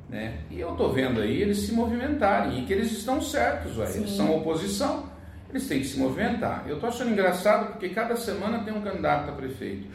Né? 0.08 0.38
E 0.50 0.60
eu 0.60 0.72
tô 0.76 0.90
vendo 0.90 1.20
aí 1.20 1.42
eles 1.42 1.58
se 1.58 1.72
movimentarem, 1.72 2.60
e 2.60 2.64
que 2.64 2.72
eles 2.72 2.92
estão 2.92 3.20
certos, 3.20 3.76
ué. 3.76 3.90
eles 3.92 4.10
são 4.10 4.36
oposição, 4.36 5.10
eles 5.50 5.66
têm 5.66 5.80
que 5.80 5.86
se 5.86 5.98
movimentar. 5.98 6.64
Eu 6.68 6.78
tô 6.78 6.86
achando 6.86 7.10
engraçado 7.10 7.72
porque 7.72 7.88
cada 7.88 8.14
semana 8.14 8.62
tem 8.62 8.72
um 8.72 8.82
candidato 8.82 9.30
a 9.30 9.32
prefeito. 9.32 9.88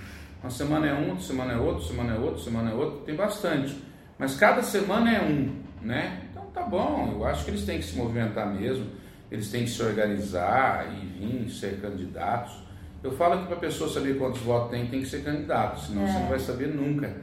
Uma 0.43 0.51
semana 0.51 0.87
é 0.87 0.93
um, 0.93 1.11
outra 1.11 1.23
semana 1.23 1.53
é 1.53 1.57
outro, 1.57 1.83
semana 1.83 2.13
é 2.13 2.17
outro, 2.17 2.39
semana 2.41 2.71
é 2.71 2.73
outro, 2.73 2.99
tem 3.05 3.15
bastante. 3.15 3.86
Mas 4.17 4.35
cada 4.35 4.63
semana 4.63 5.13
é 5.13 5.21
um, 5.21 5.55
né? 5.81 6.21
Então 6.31 6.45
tá 6.47 6.63
bom, 6.63 7.11
eu 7.13 7.25
acho 7.25 7.45
que 7.45 7.51
eles 7.51 7.65
têm 7.65 7.79
que 7.79 7.85
se 7.85 7.95
movimentar 7.95 8.51
mesmo, 8.53 8.85
eles 9.29 9.51
têm 9.51 9.63
que 9.63 9.69
se 9.69 9.81
organizar 9.83 10.87
e 10.91 11.05
vir 11.05 11.49
ser 11.49 11.79
candidatos. 11.79 12.53
Eu 13.03 13.11
falo 13.11 13.41
que 13.41 13.45
para 13.45 13.55
a 13.55 13.59
pessoa 13.59 13.89
saber 13.89 14.17
quantos 14.17 14.41
votos 14.41 14.71
tem, 14.71 14.87
tem 14.87 15.01
que 15.01 15.07
ser 15.07 15.23
candidato, 15.23 15.79
senão 15.81 16.03
é. 16.03 16.07
você 16.07 16.19
não 16.19 16.27
vai 16.27 16.39
saber 16.39 16.67
nunca, 16.67 17.15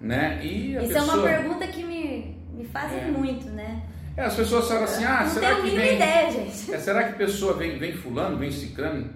né? 0.00 0.40
E 0.42 0.74
Isso 0.74 0.88
pessoa... 0.88 1.00
é 1.00 1.02
uma 1.02 1.22
pergunta 1.22 1.66
que 1.66 1.84
me, 1.84 2.36
me 2.54 2.64
fazem 2.64 2.98
é. 2.98 3.04
muito, 3.04 3.46
né? 3.50 3.82
É, 4.16 4.24
as 4.24 4.34
pessoas 4.34 4.66
falam 4.66 4.84
assim, 4.84 5.04
ah, 5.04 5.20
não 5.22 5.30
será 5.30 5.54
que 5.56 5.70
vem... 5.70 5.94
ideia, 5.94 6.30
gente. 6.32 6.74
É, 6.74 6.78
será 6.78 7.04
que 7.04 7.10
a 7.10 7.16
pessoa 7.16 7.54
vem, 7.54 7.78
vem 7.78 7.92
fulano, 7.92 8.36
vem 8.36 8.50
ciclano? 8.50 9.10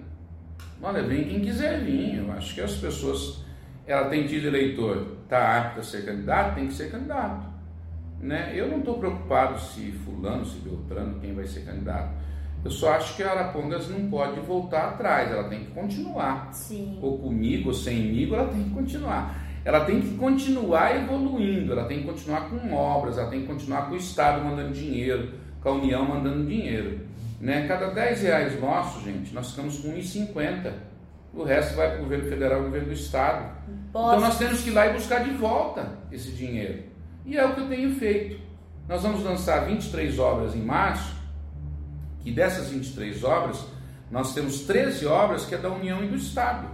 Olha, 0.81 1.01
vem 1.03 1.25
quem 1.25 1.41
quiser 1.41 1.81
vir. 1.81 2.19
Eu 2.19 2.31
acho 2.31 2.53
que 2.55 2.61
as 2.61 2.73
pessoas 2.75 3.43
ela 3.85 4.09
tem 4.09 4.25
tido 4.27 4.47
eleitor, 4.47 5.12
está 5.23 5.57
apta 5.57 5.81
a 5.81 5.83
ser 5.83 6.05
candidato, 6.05 6.55
tem 6.55 6.67
que 6.67 6.73
ser 6.73 6.91
candidato. 6.91 7.45
Né? 8.19 8.53
Eu 8.55 8.69
não 8.69 8.79
estou 8.79 8.97
preocupado 8.97 9.59
se 9.59 9.91
fulano, 9.91 10.45
se 10.45 10.57
Beltrano, 10.59 11.19
quem 11.19 11.33
vai 11.33 11.45
ser 11.45 11.61
candidato. 11.61 12.13
Eu 12.63 12.71
só 12.71 12.93
acho 12.93 13.17
que 13.17 13.23
a 13.23 13.31
Arapongas 13.31 13.89
não 13.89 14.09
pode 14.09 14.39
voltar 14.39 14.89
atrás, 14.89 15.29
ela 15.29 15.49
tem 15.49 15.65
que 15.65 15.71
continuar. 15.71 16.53
Sim. 16.53 16.97
Ou 17.01 17.17
comigo, 17.17 17.69
ou 17.69 17.73
sem 17.73 18.03
mim, 18.03 18.33
ela 18.33 18.47
tem 18.47 18.63
que 18.63 18.69
continuar. 18.69 19.43
Ela 19.65 19.85
tem 19.85 20.01
que 20.01 20.15
continuar 20.15 20.95
evoluindo, 20.95 21.73
ela 21.73 21.85
tem 21.85 21.99
que 21.99 22.05
continuar 22.05 22.49
com 22.49 22.73
obras, 22.73 23.17
ela 23.17 23.29
tem 23.29 23.41
que 23.41 23.47
continuar 23.47 23.87
com 23.87 23.93
o 23.93 23.97
Estado 23.97 24.43
mandando 24.43 24.73
dinheiro, 24.73 25.33
com 25.61 25.69
a 25.69 25.71
União 25.73 26.05
mandando 26.05 26.45
dinheiro. 26.45 27.01
Né? 27.39 27.67
Cada 27.67 27.87
10 27.87 28.21
reais 28.21 28.61
nossos, 28.61 29.03
gente, 29.03 29.33
nós 29.33 29.51
ficamos 29.51 29.79
com 29.79 29.89
1,50 29.89 30.71
o 31.33 31.43
resto 31.43 31.75
vai 31.75 31.89
para 31.89 31.99
o 31.99 32.03
governo 32.03 32.29
federal 32.29 32.59
e 32.59 32.61
o 32.61 32.65
governo 32.65 32.87
do 32.87 32.93
estado. 32.93 33.51
Posso. 33.91 34.15
Então 34.15 34.19
nós 34.19 34.37
temos 34.37 34.61
que 34.61 34.69
ir 34.69 34.73
lá 34.73 34.87
e 34.87 34.93
buscar 34.93 35.23
de 35.23 35.31
volta 35.31 35.97
esse 36.11 36.31
dinheiro. 36.31 36.83
E 37.25 37.37
é 37.37 37.45
o 37.45 37.53
que 37.53 37.61
eu 37.61 37.67
tenho 37.67 37.95
feito. 37.95 38.39
Nós 38.87 39.01
vamos 39.01 39.23
lançar 39.23 39.65
23 39.65 40.19
obras 40.19 40.55
em 40.55 40.61
março, 40.61 41.15
que 42.21 42.31
dessas 42.31 42.69
23 42.69 43.23
obras, 43.23 43.65
nós 44.11 44.33
temos 44.33 44.61
13 44.61 45.05
obras 45.07 45.45
que 45.45 45.55
é 45.55 45.57
da 45.57 45.69
União 45.69 46.03
e 46.03 46.07
do 46.07 46.15
Estado, 46.15 46.67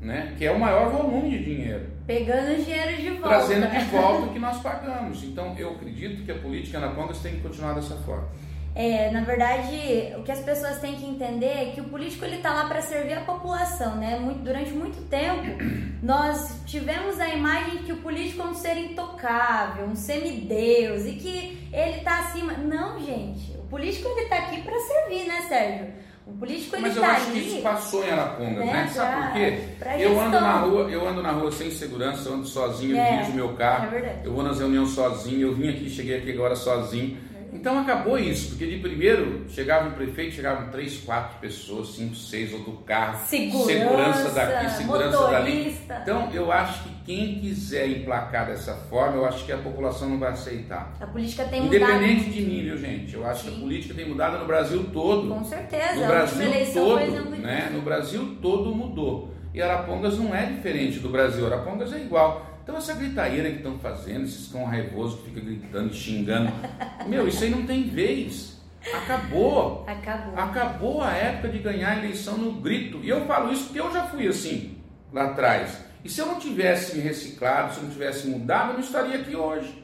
né? 0.00 0.34
que 0.36 0.44
é 0.44 0.50
o 0.50 0.58
maior 0.58 0.90
volume 0.90 1.30
de 1.30 1.44
dinheiro. 1.44 1.86
Pegando 2.06 2.52
o 2.52 2.64
dinheiro 2.64 2.96
de 3.00 3.10
volta. 3.10 3.28
Trazendo 3.28 3.70
de 3.70 3.84
volta 3.84 4.26
o 4.26 4.32
que 4.34 4.38
nós 4.38 4.60
pagamos. 4.60 5.22
Então 5.22 5.54
eu 5.56 5.72
acredito 5.72 6.24
que 6.24 6.32
a 6.32 6.38
política 6.38 6.80
na 6.80 6.88
Pongas 6.88 7.20
tem 7.20 7.36
que 7.36 7.42
continuar 7.42 7.74
dessa 7.74 7.96
forma. 7.98 8.28
É, 8.74 9.10
na 9.10 9.20
verdade, 9.20 10.14
o 10.16 10.22
que 10.22 10.32
as 10.32 10.40
pessoas 10.40 10.78
têm 10.78 10.94
que 10.94 11.04
entender 11.04 11.46
é 11.46 11.72
que 11.74 11.80
o 11.80 11.84
político 11.84 12.24
ele 12.24 12.36
está 12.36 12.54
lá 12.54 12.66
para 12.66 12.80
servir 12.80 13.12
a 13.12 13.20
população, 13.20 13.96
né? 13.96 14.18
Muito, 14.18 14.42
durante 14.42 14.70
muito 14.70 15.06
tempo, 15.08 15.62
nós 16.02 16.62
tivemos 16.64 17.20
a 17.20 17.28
imagem 17.28 17.78
de 17.78 17.82
que 17.84 17.92
o 17.92 17.96
político 17.96 18.42
é 18.42 18.46
um 18.46 18.54
ser 18.54 18.78
intocável, 18.78 19.86
um 19.86 19.94
semideus 19.94 21.04
e 21.04 21.12
que 21.12 21.68
ele 21.70 21.98
está 21.98 22.20
acima. 22.20 22.54
Não, 22.54 22.98
gente. 22.98 23.52
O 23.58 23.64
político 23.64 24.08
ele 24.08 24.22
está 24.22 24.36
aqui 24.36 24.62
para 24.62 24.78
servir, 24.78 25.26
né, 25.26 25.42
Sérgio? 25.48 26.02
O 26.26 26.32
político 26.32 26.76
ele 26.76 26.82
Mas 26.82 26.96
eu 26.96 27.02
tá 27.02 27.10
acho 27.10 27.30
ali, 27.30 27.40
que 27.40 27.46
isso 27.48 27.62
passou 27.62 28.04
em 28.04 28.10
Arapongas, 28.10 28.64
né? 28.64 28.72
né? 28.72 28.88
Sabe 28.88 29.22
por 29.22 29.32
quê? 29.32 29.58
Eu 29.98 30.20
ando 30.20 30.40
na 30.40 30.52
rua, 30.60 30.90
eu 30.90 31.08
ando 31.08 31.22
na 31.22 31.32
rua 31.32 31.52
sem 31.52 31.70
segurança, 31.70 32.28
eu 32.28 32.34
ando 32.34 32.46
sozinho, 32.46 32.96
eu 32.96 33.02
é, 33.02 33.16
dirijo 33.16 33.32
meu 33.32 33.54
carro, 33.54 33.94
é 33.96 34.20
eu 34.24 34.32
vou 34.32 34.42
nas 34.42 34.58
reuniões 34.58 34.90
sozinho, 34.90 35.48
eu 35.48 35.54
vim 35.54 35.68
aqui, 35.68 35.90
cheguei 35.90 36.18
aqui 36.18 36.30
agora 36.30 36.54
sozinho. 36.54 37.18
Então 37.52 37.78
acabou 37.78 38.18
isso, 38.18 38.50
porque 38.50 38.66
de 38.66 38.78
primeiro 38.78 39.44
chegava 39.48 39.88
o 39.88 39.92
prefeito, 39.92 40.34
chegavam 40.34 40.70
três, 40.70 40.98
quatro 40.98 41.38
pessoas, 41.38 41.88
cinco, 41.88 42.14
seis, 42.14 42.52
outro 42.52 42.72
carro, 42.86 43.26
segurança, 43.26 43.72
segurança 43.72 44.30
daqui, 44.30 44.70
segurança 44.70 45.20
motorista. 45.20 45.94
dali. 45.94 46.02
Então 46.02 46.30
eu 46.32 46.50
acho 46.50 46.82
que 46.84 46.90
quem 47.04 47.40
quiser 47.40 47.88
emplacar 47.88 48.46
dessa 48.46 48.74
forma, 48.74 49.16
eu 49.16 49.26
acho 49.26 49.44
que 49.44 49.52
a 49.52 49.58
população 49.58 50.08
não 50.08 50.18
vai 50.18 50.30
aceitar. 50.30 50.94
A 50.98 51.06
política 51.06 51.44
tem 51.44 51.62
mudado. 51.62 51.76
Independente 51.76 52.30
de 52.30 52.40
mim, 52.40 52.62
viu 52.62 52.78
gente? 52.78 53.14
Eu 53.14 53.26
acho 53.26 53.44
Sim. 53.44 53.50
que 53.50 53.56
a 53.56 53.60
política 53.60 53.94
tem 53.94 54.08
mudado 54.08 54.38
no 54.38 54.46
Brasil 54.46 54.84
todo. 54.92 55.28
Com 55.28 55.44
certeza. 55.44 56.00
No 56.00 56.06
Brasil 56.06 56.72
todo, 56.72 57.30
né? 57.36 57.70
No 57.72 57.82
Brasil 57.82 58.36
todo 58.40 58.74
mudou. 58.74 59.34
E 59.52 59.60
Arapongas 59.60 60.18
não 60.18 60.34
é 60.34 60.46
diferente 60.46 60.98
do 60.98 61.10
Brasil. 61.10 61.46
Arapongas 61.46 61.92
é 61.92 61.98
igual. 61.98 62.51
Então 62.62 62.76
essa 62.76 62.94
gritaeira 62.94 63.50
que 63.50 63.56
estão 63.56 63.78
fazendo, 63.78 64.24
esses 64.24 64.46
cão 64.48 64.64
raivosos 64.64 65.20
que 65.20 65.30
ficam 65.30 65.44
gritando, 65.44 65.92
xingando, 65.92 66.52
meu, 67.06 67.26
isso 67.26 67.42
aí 67.42 67.50
não 67.50 67.66
tem 67.66 67.88
vez. 67.88 68.60
Acabou. 68.92 69.84
Acabou. 69.86 70.38
Acabou 70.38 71.02
a 71.02 71.12
época 71.12 71.48
de 71.48 71.58
ganhar 71.58 71.92
a 71.92 71.98
eleição 71.98 72.36
no 72.36 72.52
grito. 72.52 73.00
E 73.02 73.08
eu 73.08 73.24
falo 73.26 73.52
isso 73.52 73.64
porque 73.64 73.80
eu 73.80 73.92
já 73.92 74.04
fui 74.06 74.26
assim, 74.26 74.76
lá 75.12 75.26
atrás. 75.26 75.78
E 76.04 76.08
se 76.08 76.20
eu 76.20 76.26
não 76.26 76.38
tivesse 76.38 76.96
me 76.96 77.02
reciclado, 77.02 77.72
se 77.72 77.78
eu 77.78 77.84
não 77.84 77.90
tivesse 77.90 78.26
mudado, 78.26 78.70
eu 78.70 78.74
não 78.74 78.80
estaria 78.80 79.20
aqui 79.20 79.36
hoje. 79.36 79.82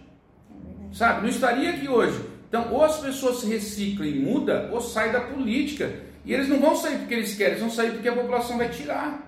Sabe? 0.92 1.22
Não 1.22 1.28
estaria 1.28 1.70
aqui 1.70 1.88
hoje. 1.88 2.20
Então, 2.48 2.72
ou 2.72 2.82
as 2.82 2.98
pessoas 2.98 3.40
se 3.40 3.46
reciclam 3.46 4.08
e 4.08 4.18
mudam, 4.18 4.72
ou 4.72 4.80
saem 4.80 5.12
da 5.12 5.20
política. 5.20 5.92
E 6.24 6.32
eles 6.32 6.48
não 6.48 6.58
vão 6.58 6.74
sair 6.74 6.98
porque 6.98 7.14
eles 7.14 7.34
querem, 7.34 7.52
eles 7.52 7.60
vão 7.60 7.70
sair 7.70 7.92
porque 7.92 8.08
a 8.08 8.14
população 8.14 8.56
vai 8.56 8.68
tirar. 8.68 9.26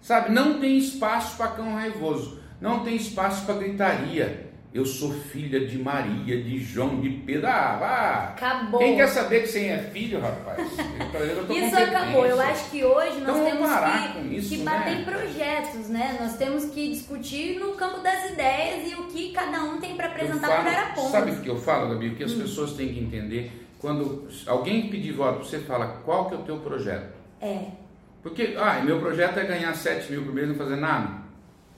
Sabe? 0.00 0.32
Não 0.32 0.58
tem 0.58 0.76
espaço 0.76 1.36
para 1.36 1.52
cão 1.52 1.74
raivoso. 1.74 2.41
Não 2.62 2.84
tem 2.84 2.94
espaço 2.94 3.44
para 3.44 3.56
gritaria. 3.56 4.52
Eu 4.72 4.86
sou 4.86 5.12
filha 5.12 5.66
de 5.66 5.76
Maria, 5.76 6.40
de 6.40 6.60
João, 6.60 7.00
de 7.00 7.10
Pedro. 7.10 7.48
Ah, 7.48 7.76
vá. 7.78 8.28
Acabou. 8.30 8.78
Quem 8.78 8.96
quer 8.96 9.08
saber 9.08 9.42
que 9.42 9.48
você 9.48 9.66
é 9.66 9.78
filho, 9.92 10.20
rapaz? 10.20 10.66
Eu 11.12 11.54
isso 11.54 11.76
acabou. 11.76 12.24
Eu 12.24 12.40
acho 12.40 12.70
que 12.70 12.82
hoje 12.82 13.20
nós 13.20 13.36
então, 13.36 13.44
temos 13.44 13.68
que, 13.68 14.36
isso, 14.36 14.48
que 14.48 14.62
bater 14.62 14.94
né? 14.94 15.00
em 15.00 15.04
projetos, 15.04 15.88
né? 15.88 16.16
Nós 16.18 16.36
temos 16.36 16.66
que 16.66 16.88
discutir 16.88 17.58
no 17.58 17.72
campo 17.72 18.00
das 18.00 18.30
ideias 18.30 18.90
e 18.90 18.94
o 18.94 19.08
que 19.08 19.32
cada 19.32 19.64
um 19.64 19.78
tem 19.78 19.96
para 19.96 20.06
apresentar 20.06 20.46
para 20.46 20.70
Araponga. 20.70 21.10
Sabe 21.10 21.32
o 21.32 21.40
que 21.40 21.50
eu 21.50 21.58
falo, 21.58 21.90
Gabi? 21.90 22.08
O 22.08 22.14
que 22.14 22.24
as 22.24 22.32
hum. 22.32 22.40
pessoas 22.40 22.72
têm 22.74 22.94
que 22.94 23.00
entender 23.00 23.50
quando 23.80 24.28
alguém 24.46 24.88
pedir 24.88 25.12
voto, 25.12 25.44
você 25.44 25.58
fala 25.58 26.00
qual 26.04 26.28
que 26.28 26.34
é 26.34 26.38
o 26.38 26.42
teu 26.42 26.58
projeto. 26.58 27.12
É. 27.40 27.66
Porque, 28.22 28.54
ah, 28.56 28.80
meu 28.84 29.00
projeto 29.00 29.38
é 29.38 29.44
ganhar 29.44 29.74
7 29.74 30.12
mil 30.12 30.22
por 30.22 30.32
mês 30.32 30.46
e 30.46 30.50
não 30.50 30.56
fazer 30.56 30.76
nada. 30.76 31.21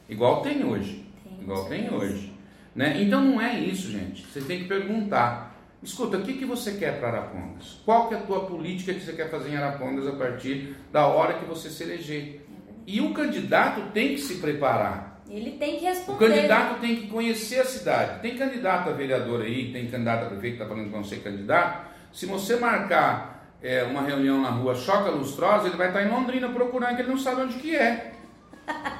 Igual 0.08 0.42
tem 0.42 0.64
hoje. 0.64 1.06
Tem, 1.22 1.42
igual 1.42 1.64
tem 1.66 1.92
hoje. 1.92 2.32
Né? 2.74 3.02
Então 3.02 3.22
não 3.22 3.40
é 3.40 3.58
isso, 3.58 3.90
gente. 3.90 4.26
Você 4.26 4.40
tem 4.40 4.60
que 4.60 4.64
perguntar. 4.68 5.54
Escuta, 5.82 6.16
o 6.16 6.22
que, 6.22 6.34
que 6.34 6.44
você 6.44 6.72
quer 6.72 6.98
para 6.98 7.08
Arapongas? 7.08 7.80
Qual 7.84 8.08
que 8.08 8.14
é 8.14 8.18
a 8.18 8.22
tua 8.22 8.46
política 8.46 8.94
que 8.94 9.00
você 9.00 9.12
quer 9.12 9.30
fazer 9.30 9.50
em 9.50 9.56
Arapongas 9.56 10.06
a 10.06 10.12
partir 10.12 10.74
da 10.90 11.06
hora 11.06 11.34
que 11.34 11.44
você 11.44 11.68
se 11.68 11.82
eleger? 11.82 12.46
E 12.86 13.00
o 13.00 13.12
candidato 13.12 13.92
tem 13.92 14.14
que 14.14 14.20
se 14.20 14.36
preparar. 14.36 15.22
Ele 15.28 15.52
tem 15.52 15.78
que 15.78 15.84
responder. 15.84 16.24
O 16.24 16.28
candidato 16.28 16.80
tem 16.80 16.96
que 16.96 17.06
conhecer 17.08 17.60
a 17.60 17.64
cidade. 17.64 18.20
Tem 18.20 18.36
candidato 18.36 18.90
a 18.90 18.92
vereador 18.92 19.42
aí, 19.42 19.72
tem 19.72 19.86
candidato 19.86 20.24
a 20.24 20.28
prefeito 20.28 20.56
que 20.56 20.62
está 20.62 20.66
falando 20.66 20.86
que 20.86 20.92
vão 20.92 21.04
ser 21.04 21.16
candidato. 21.22 21.88
Se 22.12 22.26
você 22.26 22.56
marcar 22.56 23.54
é, 23.62 23.82
uma 23.82 24.02
reunião 24.02 24.40
na 24.40 24.50
rua 24.50 24.74
Choca 24.74 25.10
Lustrosa, 25.10 25.68
ele 25.68 25.76
vai 25.76 25.88
estar 25.88 26.02
em 26.02 26.10
Londrina 26.10 26.48
procurando, 26.48 26.96
que 26.96 27.02
ele 27.02 27.10
não 27.10 27.18
sabe 27.18 27.42
onde 27.42 27.54
que 27.58 27.74
é. 27.74 28.12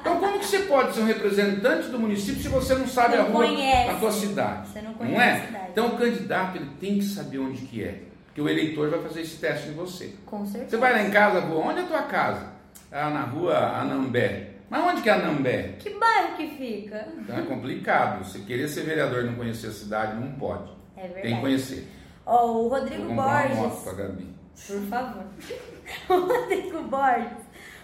Então 0.01 0.19
como 0.19 0.39
que 0.39 0.45
você 0.45 0.59
pode 0.59 0.93
ser 0.93 1.01
um 1.01 1.05
representante 1.05 1.89
do 1.89 1.99
município 1.99 2.41
se 2.41 2.47
você 2.47 2.75
não 2.75 2.87
sabe 2.87 3.17
não 3.17 3.25
a 3.25 3.27
rua 3.27 3.45
conhece. 3.47 3.91
na 3.91 3.99
sua 3.99 4.11
cidade? 4.11 4.67
Você 4.67 4.81
não 4.81 4.93
conhece 4.93 5.15
não 5.15 5.21
é? 5.21 5.31
a 5.31 5.45
cidade. 5.45 5.65
Então 5.71 5.87
o 5.87 5.97
candidato 5.97 6.57
ele 6.57 6.69
tem 6.79 6.99
que 6.99 7.05
saber 7.05 7.39
onde 7.39 7.61
que 7.63 7.83
é. 7.83 8.03
Porque 8.27 8.41
o 8.41 8.49
eleitor 8.49 8.89
vai 8.89 9.01
fazer 9.01 9.21
esse 9.21 9.37
teste 9.37 9.69
em 9.69 9.73
você. 9.73 10.13
Com 10.25 10.45
certeza. 10.45 10.71
Você 10.71 10.77
vai 10.77 10.93
lá 10.93 11.01
em 11.03 11.09
casa, 11.09 11.41
vou, 11.41 11.63
onde 11.63 11.79
é 11.79 11.83
a 11.83 11.87
tua 11.87 12.03
casa? 12.03 12.47
Ah, 12.91 13.09
na 13.09 13.21
rua 13.21 13.57
Anambé. 13.79 14.51
Mas 14.69 14.83
onde 14.83 15.01
que 15.01 15.09
é 15.09 15.13
Anambé? 15.13 15.75
Que 15.79 15.91
bairro 15.91 16.35
que 16.35 16.47
fica? 16.49 17.07
Então 17.17 17.37
é 17.37 17.41
complicado. 17.43 18.23
Você 18.23 18.39
querer 18.39 18.67
ser 18.67 18.81
vereador 18.81 19.23
e 19.23 19.27
não 19.27 19.35
conhecer 19.35 19.67
a 19.67 19.71
cidade, 19.71 20.19
não 20.19 20.31
pode. 20.33 20.69
É 20.97 21.01
verdade. 21.03 21.21
Tem 21.21 21.35
que 21.35 21.41
conhecer. 21.41 21.87
Ó, 22.25 22.45
o 22.51 22.67
Rodrigo 22.67 23.07
comprar 23.07 23.45
uma 23.47 23.55
moto 23.55 23.69
Borges. 23.69 23.83
pra 23.83 23.93
Gabi. 23.93 24.35
Por 24.67 24.81
favor. 24.87 25.25
O 26.09 26.19
Rodrigo 26.19 26.83
Borges 26.83 27.37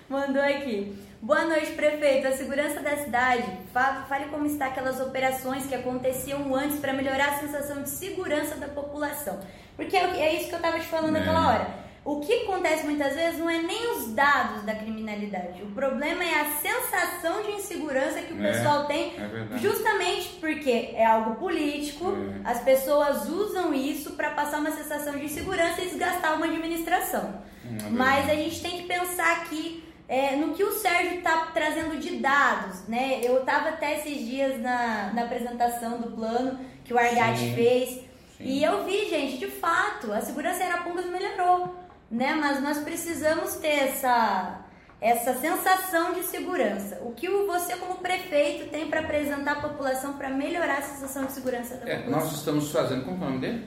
mandou 0.09 0.41
aqui. 0.41 0.97
Boa 1.21 1.45
noite, 1.45 1.73
prefeito. 1.73 2.27
A 2.27 2.31
segurança 2.31 2.79
da 2.81 2.97
cidade. 2.97 3.43
Fa- 3.71 4.05
Fale 4.09 4.25
como 4.25 4.45
está 4.45 4.65
aquelas 4.67 4.99
operações 4.99 5.65
que 5.67 5.75
aconteciam 5.75 6.53
antes 6.55 6.79
para 6.79 6.93
melhorar 6.93 7.29
a 7.29 7.39
sensação 7.39 7.83
de 7.83 7.89
segurança 7.89 8.55
da 8.55 8.67
população. 8.67 9.39
Porque 9.75 9.95
é 9.95 10.01
é 10.19 10.35
isso 10.35 10.47
que 10.49 10.53
eu 10.55 10.57
estava 10.57 10.79
te 10.79 10.87
falando 10.87 11.15
É. 11.15 11.19
naquela 11.19 11.47
hora. 11.47 11.81
O 12.03 12.19
que 12.21 12.33
acontece 12.45 12.83
muitas 12.83 13.13
vezes 13.13 13.39
não 13.39 13.47
é 13.47 13.59
nem 13.61 13.91
os 13.95 14.11
dados 14.15 14.63
da 14.63 14.73
criminalidade. 14.73 15.61
O 15.61 15.67
problema 15.67 16.23
é 16.23 16.41
a 16.41 16.45
sensação 16.59 17.43
de 17.43 17.51
insegurança 17.51 18.19
que 18.21 18.33
o 18.33 18.43
É, 18.43 18.51
pessoal 18.51 18.85
tem 18.87 19.13
é. 19.15 19.57
Justamente 19.59 20.29
porque 20.41 20.93
é 20.95 21.05
algo 21.05 21.35
político, 21.35 22.05
É. 22.43 22.49
as 22.49 22.59
pessoas 22.61 23.29
usam 23.29 23.71
isso 23.71 24.13
para 24.13 24.31
passar 24.31 24.57
uma 24.57 24.71
sensação 24.71 25.13
de 25.15 25.25
insegurança 25.25 25.79
e 25.81 25.89
desgastar 25.89 26.35
uma 26.35 26.47
administração. 26.47 27.39
Hum, 27.63 27.77
é 27.85 27.89
Mas 27.91 28.27
a 28.27 28.33
gente 28.33 28.59
tem 28.63 28.71
que 28.81 28.87
pensar 28.87 29.31
aqui 29.43 29.83
é, 30.17 30.35
no 30.35 30.53
que 30.53 30.61
o 30.61 30.73
Sérgio 30.73 31.19
está 31.19 31.33
trazendo 31.53 31.97
de 31.97 32.17
dados, 32.17 32.85
né? 32.85 33.21
Eu 33.23 33.39
estava 33.39 33.69
até 33.69 33.97
esses 33.97 34.17
dias 34.27 34.59
na, 34.61 35.09
na 35.13 35.23
apresentação 35.23 36.01
do 36.01 36.11
plano 36.11 36.59
que 36.83 36.93
o 36.93 36.97
Argate 36.99 37.39
Sim. 37.39 37.55
fez 37.55 37.89
Sim. 38.37 38.43
e 38.43 38.61
eu 38.61 38.83
vi, 38.83 39.09
gente, 39.09 39.37
de 39.37 39.47
fato, 39.47 40.11
a 40.11 40.19
segurança 40.19 40.61
em 40.63 40.67
Arapongas 40.67 41.05
melhorou, 41.05 41.73
né? 42.11 42.33
Mas 42.33 42.61
nós 42.61 42.79
precisamos 42.79 43.55
ter 43.55 43.69
essa 43.89 44.57
essa 44.99 45.33
sensação 45.33 46.13
de 46.13 46.21
segurança. 46.23 46.99
O 47.03 47.11
que 47.13 47.27
você 47.27 47.75
como 47.77 47.95
prefeito 47.95 48.69
tem 48.69 48.87
para 48.87 48.99
apresentar 48.99 49.53
à 49.53 49.61
população 49.61 50.13
para 50.13 50.29
melhorar 50.29 50.77
a 50.77 50.81
sensação 50.83 51.25
de 51.25 51.31
segurança 51.31 51.75
da 51.77 51.89
É, 51.89 51.95
população? 51.99 52.27
nós 52.27 52.37
estamos 52.37 52.71
fazendo, 52.71 53.05
como 53.05 53.15
é 53.23 53.27
o 53.27 53.29
nome 53.29 53.41
dele? 53.41 53.65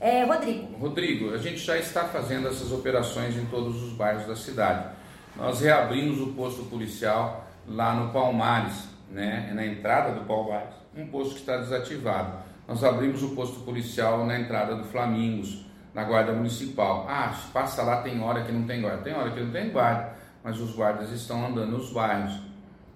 É, 0.00 0.24
Rodrigo. 0.24 0.76
Rodrigo, 0.78 1.34
a 1.34 1.38
gente 1.38 1.58
já 1.58 1.76
está 1.78 2.08
fazendo 2.08 2.48
essas 2.48 2.72
operações 2.72 3.36
em 3.36 3.44
todos 3.46 3.80
os 3.80 3.92
bairros 3.92 4.26
da 4.26 4.34
cidade. 4.34 5.01
Nós 5.36 5.60
reabrimos 5.60 6.20
o 6.20 6.28
posto 6.34 6.64
policial 6.64 7.46
lá 7.66 7.94
no 7.94 8.12
Palmares, 8.12 8.88
né, 9.10 9.50
na 9.54 9.64
entrada 9.64 10.12
do 10.12 10.26
Palmares, 10.26 10.74
um 10.96 11.06
posto 11.06 11.34
que 11.34 11.40
está 11.40 11.56
desativado. 11.56 12.38
Nós 12.68 12.84
abrimos 12.84 13.22
o 13.22 13.30
posto 13.30 13.60
policial 13.60 14.26
na 14.26 14.38
entrada 14.38 14.76
do 14.76 14.84
Flamingos, 14.84 15.66
na 15.94 16.04
Guarda 16.04 16.32
Municipal. 16.32 17.06
Ah, 17.08 17.34
passa 17.52 17.82
lá, 17.82 18.02
tem 18.02 18.20
hora 18.22 18.42
que 18.44 18.52
não 18.52 18.64
tem 18.64 18.80
guarda. 18.80 19.02
Tem 19.02 19.14
hora 19.14 19.30
que 19.30 19.40
não 19.40 19.50
tem 19.50 19.70
guarda, 19.70 20.14
mas 20.42 20.60
os 20.60 20.74
guardas 20.74 21.10
estão 21.10 21.46
andando 21.46 21.72
nos 21.72 21.92
bairros. 21.92 22.40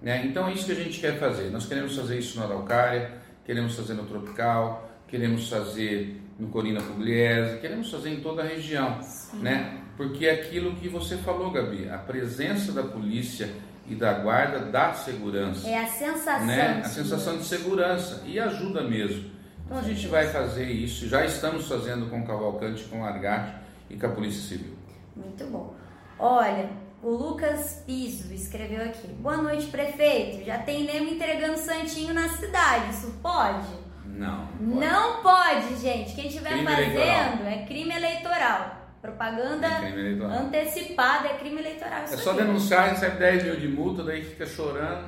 Né? 0.00 0.24
Então 0.26 0.46
é 0.46 0.52
isso 0.52 0.66
que 0.66 0.72
a 0.72 0.76
gente 0.76 1.00
quer 1.00 1.18
fazer. 1.18 1.50
Nós 1.50 1.66
queremos 1.66 1.96
fazer 1.96 2.18
isso 2.18 2.38
na 2.38 2.46
Araucária, 2.46 3.12
queremos 3.44 3.74
fazer 3.74 3.94
no 3.94 4.04
Tropical, 4.04 4.88
queremos 5.08 5.48
fazer 5.48 6.22
no 6.38 6.48
Corina 6.48 6.80
Pugliese, 6.80 7.58
queremos 7.60 7.90
fazer 7.90 8.10
em 8.10 8.20
toda 8.20 8.42
a 8.42 8.46
região, 8.46 8.98
né? 9.34 9.80
Porque 9.96 10.26
é 10.26 10.32
aquilo 10.32 10.74
que 10.76 10.88
você 10.88 11.16
falou, 11.16 11.50
Gabi, 11.50 11.88
a 11.88 11.98
presença 11.98 12.72
da 12.72 12.82
polícia 12.82 13.48
e 13.88 13.94
da 13.94 14.12
guarda 14.14 14.58
dá 14.60 14.92
segurança, 14.92 15.68
É 15.68 15.78
a 15.78 15.86
sensação. 15.86 16.46
né? 16.46 16.82
A 16.84 16.88
sensação 16.88 17.38
de 17.38 17.44
segurança 17.44 18.22
e 18.26 18.38
ajuda 18.38 18.82
mesmo. 18.82 19.30
Então 19.64 19.78
a 19.78 19.82
gente 19.82 20.06
vai 20.08 20.26
fazer 20.28 20.70
isso, 20.70 21.08
já 21.08 21.24
estamos 21.24 21.66
fazendo 21.66 22.08
com 22.10 22.20
o 22.20 22.26
Cavalcante, 22.26 22.84
com 22.84 23.00
o 23.00 23.04
Argate 23.04 23.54
e 23.90 23.96
com 23.96 24.06
a 24.06 24.10
Polícia 24.10 24.42
Civil. 24.42 24.76
Muito 25.16 25.44
bom. 25.46 25.74
Olha, 26.18 26.68
o 27.02 27.10
Lucas 27.10 27.82
Piso 27.86 28.32
escreveu 28.32 28.82
aqui. 28.84 29.08
Boa 29.08 29.38
noite, 29.38 29.66
prefeito. 29.66 30.44
Já 30.44 30.58
tem 30.58 30.84
Nemo 30.84 31.10
entregando 31.10 31.58
santinho 31.58 32.12
na 32.14 32.28
cidade. 32.28 32.90
Isso 32.90 33.18
pode? 33.22 33.66
Não. 34.04 34.46
pode. 34.46 34.74
Não 34.80 35.22
pode, 35.22 35.76
gente. 35.80 36.14
Quem 36.14 36.28
estiver 36.28 36.50
fazendo 36.50 36.70
eleitoral. 36.70 37.46
é 37.46 37.64
crime 37.66 37.94
eleitoral. 37.94 38.75
Propaganda 39.02 39.66
É 39.68 40.38
antecipada 40.40 41.28
é 41.28 41.34
crime 41.34 41.60
eleitoral. 41.60 42.02
É 42.02 42.06
só 42.08 42.30
aí. 42.32 42.38
denunciar, 42.38 42.90
recebe 42.90 43.18
10 43.18 43.44
mil 43.44 43.56
de 43.56 43.68
multa, 43.68 44.02
daí 44.02 44.22
fica 44.24 44.46
chorando. 44.46 45.04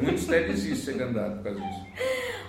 Muitos 0.00 0.28
até 0.28 0.44
desistem 0.44 0.74
de 0.74 0.80
ser 0.80 0.98
candidato 0.98 1.36
por 1.36 1.44
causa 1.44 1.60
disso. 1.60 1.86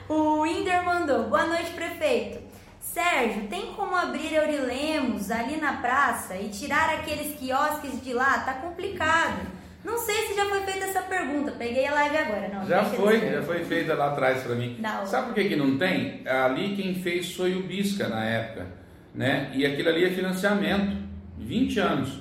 O 0.10 0.46
Inder 0.46 0.84
mandou. 0.84 1.24
Boa 1.30 1.46
noite, 1.48 1.72
prefeito. 1.72 2.40
Sérgio, 2.80 3.48
tem 3.48 3.74
como 3.74 3.96
abrir 3.96 4.34
Eurilemos 4.34 5.32
ali 5.32 5.58
na 5.58 5.74
praça 5.78 6.36
e 6.38 6.50
tirar 6.50 6.90
aqueles 6.94 7.36
quiosques 7.38 8.02
de 8.04 8.14
lá? 8.14 8.40
Tá 8.40 8.54
complicado. 8.54 9.42
Não 9.84 9.98
sei 9.98 10.28
se 10.28 10.36
já 10.36 10.46
foi 10.46 10.62
feita 10.62 10.86
essa 10.86 11.02
pergunta. 11.02 11.52
Peguei 11.52 11.86
a 11.86 11.94
live 11.94 12.18
agora, 12.18 12.48
não. 12.48 12.66
Já 12.66 12.84
foi, 12.86 13.20
já 13.20 13.42
foi 13.44 13.64
feita 13.66 13.94
lá 13.96 14.12
atrás 14.12 14.44
para 14.44 14.56
mim. 14.56 14.80
Sabe 15.06 15.28
por 15.28 15.34
que, 15.36 15.50
que 15.50 15.56
não 15.56 15.78
tem? 15.78 16.24
Ali 16.28 16.76
quem 16.76 16.96
fez 16.96 17.36
foi 17.36 17.56
o 17.56 17.64
Bisca 17.64 18.08
na 18.08 18.24
época, 18.24 18.66
né? 19.16 19.52
E 19.54 19.66
aquilo 19.66 19.90
ali 19.90 20.06
é 20.06 20.10
financiamento, 20.10 20.98
20 21.38 21.80
anos. 21.80 22.20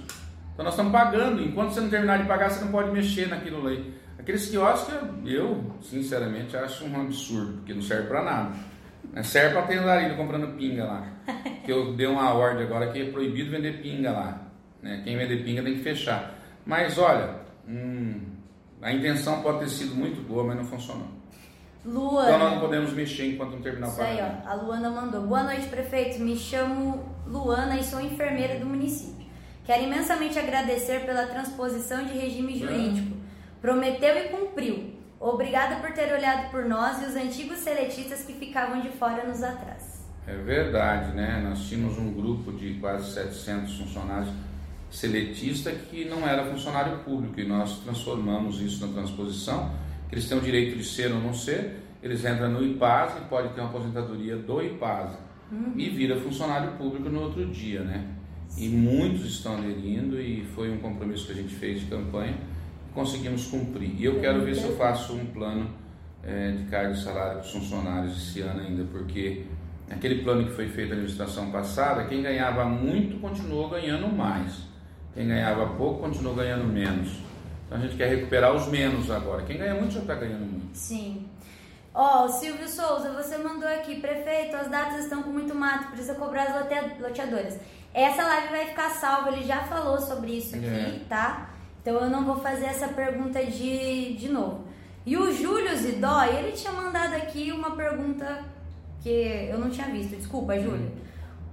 Então 0.53 0.65
nós 0.65 0.75
estamos 0.75 0.93
pagando, 0.93 1.43
enquanto 1.43 1.73
você 1.73 1.81
não 1.81 1.91
terminar 1.91 2.19
de 2.19 2.29
pagar, 2.29 2.51
você 2.51 2.65
não 2.65 2.71
pode 2.71 2.91
mexer 2.93 3.29
naquilo 3.29 3.67
ali. 3.67 3.93
Aqueles 4.19 4.49
quiosques, 4.49 4.95
eu, 5.27 5.77
sinceramente, 5.83 6.57
acho 6.57 6.85
um 6.87 7.01
absurdo, 7.01 7.55
porque 7.55 7.75
não 7.75 7.83
serve 7.83 8.09
para 8.09 8.23
nada. 8.23 8.53
Serve 9.23 9.53
para 9.53 9.67
ter 9.67 9.79
andarilho 9.79 10.17
comprando 10.17 10.57
pinga 10.57 10.85
lá. 10.85 11.07
Que 11.65 11.73
eu 11.73 11.95
dei 11.95 12.07
uma 12.07 12.33
ordem 12.33 12.65
agora 12.65 12.91
que 12.91 13.01
é 13.01 13.11
proibido 13.11 13.51
vender 13.51 13.83
pinga 13.83 14.13
lá. 14.13 14.43
Né? 14.83 15.03
Quem 15.05 15.17
vender 15.17 15.45
pinga 15.45 15.63
tem 15.63 15.75
que 15.75 15.83
fechar. 15.83 16.35
Mas 16.65 16.99
olha, 16.99 17.37
hum, 17.69 18.21
a 18.81 18.93
intenção 18.93 19.43
pode 19.43 19.61
ter 19.61 19.69
sido 19.69 19.95
muito 19.95 20.21
boa, 20.27 20.45
mas 20.45 20.57
não 20.57 20.65
funcionou. 20.65 21.09
Luana. 21.85 22.29
Então 22.29 22.39
nós 22.39 22.53
não 22.55 22.61
podemos 22.61 22.93
mexer 22.93 23.33
enquanto 23.33 23.53
não 23.53 23.61
terminar 23.61 23.89
o 23.89 23.91
Isso 23.91 24.03
aí, 24.03 24.19
ó. 24.21 24.49
A 24.49 24.55
Luana 24.55 24.91
mandou. 24.91 25.23
Boa 25.23 25.43
noite, 25.43 25.67
prefeito. 25.67 26.21
Me 26.21 26.37
chamo 26.37 27.05
Luana 27.27 27.79
e 27.79 27.85
sou 27.85 28.01
enfermeira 28.01 28.59
do 28.59 28.67
município. 28.67 29.27
Quero 29.65 29.85
imensamente 29.85 30.39
agradecer 30.39 31.05
pela 31.07 31.27
transposição 31.27 32.05
de 32.05 32.13
regime 32.13 32.59
jurídico. 32.59 33.17
Prometeu 33.61 34.17
e 34.17 34.29
cumpriu. 34.29 34.95
Obrigada 35.19 35.77
por 35.77 35.93
ter 35.93 36.13
olhado 36.13 36.51
por 36.51 36.67
nós 36.67 37.03
e 37.03 37.07
os 37.07 37.17
antigos 37.17 37.59
seletistas 37.59 38.23
que 38.25 38.35
ficavam 38.35 38.81
de 38.81 38.91
fora 38.91 39.25
nos 39.27 39.43
atrás. 39.43 40.05
É 40.27 40.35
verdade, 40.35 41.13
né? 41.13 41.43
Nós 41.43 41.67
tínhamos 41.67 41.99
um 41.99 42.13
grupo 42.13 42.53
de 42.53 42.75
quase 42.75 43.13
700 43.13 43.79
funcionários 43.79 44.31
seletista 44.91 45.73
que 45.73 46.05
não 46.05 46.27
era 46.27 46.45
funcionário 46.45 46.99
público 46.99 47.41
e 47.41 47.47
nós 47.47 47.81
transformamos 47.81 48.61
isso 48.61 48.87
na 48.87 48.93
transposição, 48.93 49.73
que 50.09 50.15
eles 50.15 50.29
têm 50.29 50.39
o 50.39 50.41
direito 50.41 50.77
de 50.77 50.85
ser 50.85 51.13
ou 51.13 51.21
não 51.21 51.35
ser, 51.35 51.77
eles 52.03 52.25
entram 52.25 52.51
no 52.51 52.63
IPAS 52.63 53.17
e 53.17 53.29
pode 53.29 53.49
ter 53.55 53.61
uma 53.61 53.71
aposentadoria 53.71 54.37
do 54.37 54.63
IPAS 54.63 55.19
e 55.77 55.89
vira 55.89 56.17
funcionário 56.17 56.73
público 56.73 57.09
no 57.09 57.23
outro 57.23 57.47
dia, 57.47 57.83
né? 57.83 58.05
E 58.57 58.69
muitos 58.69 59.25
estão 59.25 59.57
aderindo 59.57 60.21
e 60.21 60.45
foi 60.55 60.71
um 60.71 60.79
compromisso 60.79 61.27
que 61.27 61.33
a 61.33 61.35
gente 61.35 61.55
fez 61.55 61.81
de 61.81 61.87
campanha 61.87 62.37
e 62.89 62.93
conseguimos 62.93 63.47
cumprir. 63.47 63.95
E 63.99 64.05
eu 64.05 64.21
quero 64.21 64.45
ver 64.45 64.55
se 64.55 64.65
eu 64.65 64.77
faço 64.77 65.15
um 65.15 65.27
plano 65.27 65.69
eh, 66.23 66.53
de 66.53 66.65
cargo 66.65 66.93
e 66.93 66.97
salário 66.97 67.39
para 67.39 67.47
os 67.47 67.53
funcionários 67.53 68.17
esse 68.17 68.41
ano 68.41 68.61
ainda, 68.61 68.85
porque 68.85 69.45
aquele 69.91 70.23
plano 70.23 70.45
que 70.45 70.53
foi 70.53 70.69
feito 70.69 70.89
na 70.89 70.95
administração 70.95 71.51
passada, 71.51 72.05
quem 72.05 72.23
ganhava 72.23 72.65
muito 72.65 73.21
continuou 73.21 73.69
ganhando 73.69 74.09
mais. 74.15 74.65
Quem 75.15 75.29
ganhava 75.29 75.67
pouco 75.77 76.01
continuou 76.01 76.35
ganhando 76.35 76.65
menos. 76.65 77.19
Então 77.67 77.79
a 77.79 77.81
gente 77.81 77.97
quer 77.97 78.09
recuperar 78.09 78.53
os 78.55 78.67
menos 78.69 79.11
agora. 79.11 79.43
Quem 79.43 79.57
ganha 79.59 79.75
muito 79.75 79.95
já 79.95 80.01
está 80.01 80.15
ganhando 80.15 80.45
muito. 80.47 80.77
Sim. 80.77 81.27
Ó, 81.95 82.25
o 82.25 82.29
Silvio 82.29 82.69
Souza, 82.69 83.11
você 83.13 83.39
mandou 83.39 83.69
aqui, 83.69 84.01
prefeito, 84.01 84.57
as 84.57 84.69
datas 84.69 85.05
estão 85.05 85.23
com 85.23 85.31
muito 85.31 85.55
mato, 85.55 85.89
precisa 85.89 86.15
cobrar 86.15 86.43
as 86.45 86.55
lote- 86.57 87.01
loteadoras. 87.01 87.57
Essa 87.95 88.25
live 88.25 88.49
vai 88.49 88.67
ficar 88.67 88.91
salva, 88.91 89.31
ele 89.31 89.45
já 89.45 89.61
falou 89.63 90.01
sobre 90.01 90.33
isso 90.39 90.57
aqui, 90.57 90.67
É. 90.67 91.01
tá? 91.09 91.51
Então 91.81 91.95
eu 92.01 92.11
não 92.11 92.25
vou 92.25 92.37
fazer 92.39 92.65
essa 92.67 92.89
pergunta 92.89 93.45
de, 93.45 94.15
de 94.15 94.29
novo. 94.29 94.65
E 95.07 95.17
o 95.17 95.31
Júlio 95.33 95.77
Zidói, 95.77 96.35
ele 96.37 96.53
tinha 96.53 96.73
mandado 96.73 97.15
aqui 97.15 97.53
uma 97.53 97.77
pergunta 97.77 98.43
que 99.03 99.49
eu 99.51 99.59
não 99.59 99.71
tinha 99.71 99.87
visto. 99.87 100.17
Desculpa, 100.17 100.59
Júlio. 100.59 100.91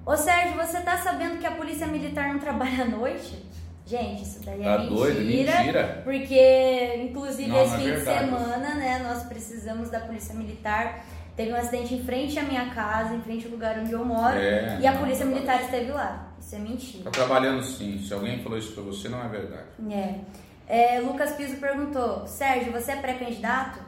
Ô 0.06 0.16
Sérgio, 0.18 0.56
você 0.58 0.80
tá 0.82 0.98
sabendo 0.98 1.38
que 1.38 1.46
a 1.46 1.52
polícia 1.52 1.86
militar 1.86 2.30
não 2.34 2.40
trabalha 2.40 2.86
à 2.86 2.88
noite? 2.88 3.46
Gente, 3.86 4.24
isso 4.24 4.40
daí 4.46 4.62
é 4.62 4.64
Tá 4.64 4.78
mentira. 4.78 4.96
doido? 4.96 5.20
Mentira. 5.22 6.02
Porque, 6.04 6.96
inclusive, 7.04 7.50
Não, 7.50 7.64
esse 7.64 7.72
não 7.72 7.80
é 7.80 7.84
fim 7.84 7.94
de 7.94 8.04
semana, 8.04 8.76
né, 8.76 9.00
nós 9.00 9.24
precisamos 9.24 9.90
da 9.90 10.00
polícia 10.00 10.34
militar. 10.36 11.04
Teve 11.36 11.52
um 11.54 11.56
acidente 11.56 11.96
em 11.96 12.04
frente 12.04 12.38
à 12.38 12.44
minha 12.44 12.70
casa, 12.74 13.16
em 13.16 13.22
frente 13.22 13.46
ao 13.46 13.52
lugar 13.52 13.80
onde 13.80 13.92
eu 13.92 14.06
moro. 14.06 14.38
É, 14.38 14.80
e 14.80 14.86
a 14.86 14.92
não, 14.92 15.00
polícia 15.00 15.26
militar 15.26 15.62
esteve 15.62 15.92
lá. 15.92 16.32
Isso 16.40 16.56
é 16.56 16.60
mentira. 16.60 17.10
Está 17.10 17.12
trabalhando 17.12 17.64
sim. 17.64 17.98
Se 18.00 18.14
alguém 18.14 18.44
falou 18.44 18.58
isso 18.58 18.74
para 18.74 18.84
você, 18.84 19.08
não 19.10 19.24
é 19.24 19.28
verdade. 19.30 19.66
É. 19.90 20.20
É, 20.68 21.00
Lucas 21.00 21.32
Piso 21.34 21.58
perguntou: 21.58 22.28
Sérgio, 22.28 22.72
você 22.72 22.92
é 22.92 22.96
pré-candidato? 22.98 23.80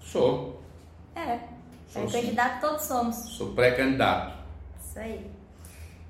Sou. 0.00 0.62
É. 1.14 1.38
Sou 1.88 2.04
é 2.04 2.10
candidato, 2.10 2.60
todos 2.60 2.82
somos. 2.84 3.16
Sou 3.36 3.52
pré-candidato. 3.54 4.34
Isso 4.80 4.98
aí. 4.98 5.30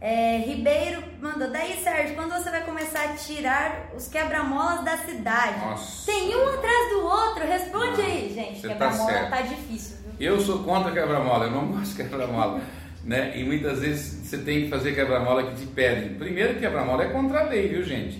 É, 0.00 0.38
Ribeiro 0.38 1.02
mandou, 1.20 1.50
daí 1.50 1.82
Sérgio, 1.82 2.14
quando 2.14 2.32
você 2.32 2.50
vai 2.50 2.62
começar 2.62 3.04
a 3.04 3.14
tirar 3.14 3.90
os 3.96 4.06
quebra-molas 4.08 4.84
da 4.84 4.98
cidade? 4.98 5.58
Nossa. 5.58 6.04
Tem 6.04 6.36
um 6.36 6.48
atrás 6.48 6.90
do 6.90 7.06
outro, 7.06 7.46
responde 7.46 8.02
Não, 8.02 8.04
aí, 8.04 8.32
gente. 8.34 8.60
Tá 8.60 8.68
quebra-mola 8.68 9.12
tá, 9.12 9.26
tá, 9.30 9.42
difícil, 9.42 9.96
viu? 10.04 10.32
Eu 10.32 10.40
sou 10.40 10.58
contra 10.62 10.92
quebra-mola, 10.92 11.46
eu 11.46 11.52
não 11.52 11.68
gosto 11.72 11.96
de 11.96 12.02
quebra-mola. 12.02 12.60
né? 13.02 13.38
E 13.38 13.44
muitas 13.44 13.80
vezes 13.80 14.28
você 14.28 14.38
tem 14.38 14.64
que 14.64 14.68
fazer 14.68 14.94
quebra-mola 14.94 15.44
que 15.44 15.56
te 15.56 15.66
pedem. 15.66 16.14
Primeiro, 16.14 16.58
quebra-mola 16.58 17.04
é 17.04 17.08
contra 17.08 17.40
a 17.40 17.44
lei, 17.44 17.68
viu, 17.68 17.82
gente? 17.82 18.16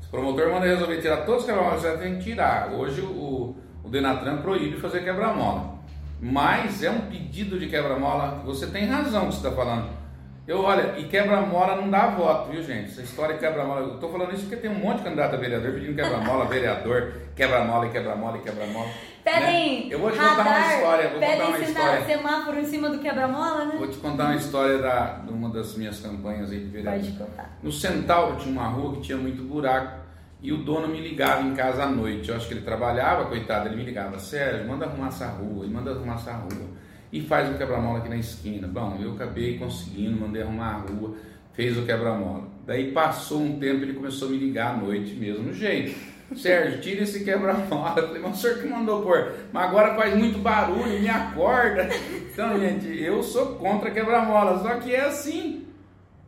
Se 0.00 0.06
o 0.06 0.10
promotor 0.10 0.50
manda 0.50 0.64
resolver 0.64 1.00
tirar 1.02 1.18
todos 1.18 1.42
os 1.42 1.46
quebra-molas, 1.46 1.82
você 1.82 1.98
tem 1.98 2.16
que 2.16 2.24
tirar. 2.24 2.72
Hoje 2.72 3.02
o, 3.02 3.54
o 3.84 3.88
Denatran 3.90 4.38
proíbe 4.38 4.80
fazer 4.80 5.04
quebra-mola. 5.04 5.76
Mas 6.18 6.82
é 6.82 6.90
um 6.90 7.00
pedido 7.00 7.58
de 7.58 7.66
quebra-mola, 7.66 8.42
você 8.42 8.66
tem 8.68 8.86
razão 8.86 9.26
que 9.28 9.34
você 9.34 9.46
está 9.46 9.52
falando 9.52 10.05
eu, 10.46 10.60
olha, 10.60 10.96
e 10.96 11.04
quebra-mola 11.08 11.74
não 11.74 11.90
dá 11.90 12.06
voto, 12.06 12.50
viu, 12.50 12.62
gente? 12.62 12.90
Essa 12.90 13.02
história 13.02 13.34
de 13.34 13.40
quebra-mola. 13.40 13.80
Eu 13.80 13.98
tô 13.98 14.08
falando 14.08 14.32
isso 14.32 14.42
porque 14.42 14.56
tem 14.56 14.70
um 14.70 14.78
monte 14.78 14.98
de 14.98 15.04
candidato 15.04 15.34
a 15.34 15.38
vereador 15.38 15.72
pedindo 15.72 15.96
quebra-mola, 15.96 16.44
vereador, 16.48 17.12
quebra-mola 17.34 17.88
quebra-mola 17.88 18.38
quebra-mola. 18.38 18.88
Pedem. 19.24 19.88
Né? 19.88 19.94
Eu 19.94 19.98
vou 19.98 20.12
te 20.12 20.18
radar, 20.18 20.36
contar 20.36 20.58
uma 20.58 20.74
história. 20.74 21.08
Vou 21.10 21.18
pedem 21.18 21.36
contar 21.38 21.48
uma 21.48 21.58
história. 21.58 22.04
semáforo 22.04 22.60
em 22.60 22.64
cima 22.64 22.90
do 22.90 22.98
quebra-mola, 23.00 23.64
né? 23.64 23.74
Vou 23.76 23.88
te 23.88 23.96
contar 23.98 24.24
uma 24.26 24.36
história 24.36 24.78
da, 24.78 25.04
de 25.18 25.32
uma 25.32 25.50
das 25.50 25.76
minhas 25.76 25.98
campanhas 25.98 26.52
aí 26.52 26.60
de 26.60 26.66
vereador. 26.66 27.00
Pode 27.00 27.18
contar. 27.18 27.58
No 27.60 27.72
Centauro 27.72 28.36
tinha 28.36 28.52
uma 28.52 28.68
rua 28.68 28.94
que 28.94 29.00
tinha 29.00 29.18
muito 29.18 29.42
buraco 29.42 29.98
e 30.40 30.52
o 30.52 30.58
dono 30.58 30.86
me 30.86 31.00
ligava 31.00 31.42
em 31.42 31.54
casa 31.56 31.82
à 31.82 31.86
noite. 31.88 32.28
Eu 32.28 32.36
acho 32.36 32.46
que 32.46 32.54
ele 32.54 32.62
trabalhava, 32.62 33.24
coitado, 33.24 33.68
ele 33.68 33.74
me 33.74 33.82
ligava, 33.82 34.16
Sérgio, 34.20 34.68
manda 34.68 34.86
arrumar 34.86 35.08
essa 35.08 35.26
rua, 35.26 35.66
e 35.66 35.68
manda 35.68 35.90
arrumar 35.90 36.14
essa 36.14 36.32
rua 36.34 36.85
e 37.16 37.22
faz 37.22 37.48
o 37.48 37.56
quebra-mola 37.56 37.98
aqui 37.98 38.08
na 38.10 38.18
esquina. 38.18 38.68
Bom, 38.68 38.98
eu 39.00 39.12
acabei 39.12 39.58
conseguindo, 39.58 40.20
mandei 40.20 40.42
arrumar 40.42 40.74
a 40.74 40.78
rua, 40.78 41.16
fez 41.54 41.76
o 41.78 41.86
quebra-mola. 41.86 42.44
Daí 42.66 42.92
passou 42.92 43.40
um 43.40 43.58
tempo, 43.58 43.82
ele 43.82 43.94
começou 43.94 44.28
a 44.28 44.30
me 44.32 44.36
ligar 44.36 44.74
à 44.74 44.76
noite, 44.76 45.14
mesmo 45.14 45.52
jeito. 45.52 45.96
Sérgio, 46.36 46.80
tira 46.80 47.04
esse 47.04 47.24
quebra-mola. 47.24 47.94
Falei, 47.94 48.20
mas 48.20 48.36
o 48.36 48.40
senhor 48.40 48.58
que 48.58 48.68
mandou 48.68 49.02
pôr, 49.02 49.32
mas 49.52 49.64
agora 49.64 49.94
faz 49.94 50.14
muito 50.14 50.38
barulho, 50.40 51.00
me 51.00 51.08
acorda. 51.08 51.88
Então, 52.32 52.60
gente, 52.60 52.86
eu 53.02 53.22
sou 53.22 53.54
contra 53.54 53.90
quebra-mola, 53.90 54.62
só 54.62 54.74
que 54.76 54.94
é 54.94 55.06
assim. 55.06 55.66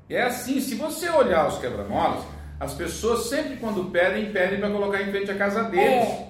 É 0.08 0.22
assim, 0.22 0.58
se 0.60 0.74
você 0.74 1.10
olhar 1.10 1.48
os 1.48 1.58
quebra-molas, 1.58 2.24
as 2.58 2.72
pessoas 2.72 3.28
sempre 3.28 3.56
quando 3.56 3.90
pedem, 3.90 4.32
pedem 4.32 4.58
para 4.58 4.70
colocar 4.70 5.02
em 5.02 5.10
frente 5.10 5.30
à 5.30 5.34
casa 5.34 5.64
deles. 5.64 6.08
É. 6.08 6.27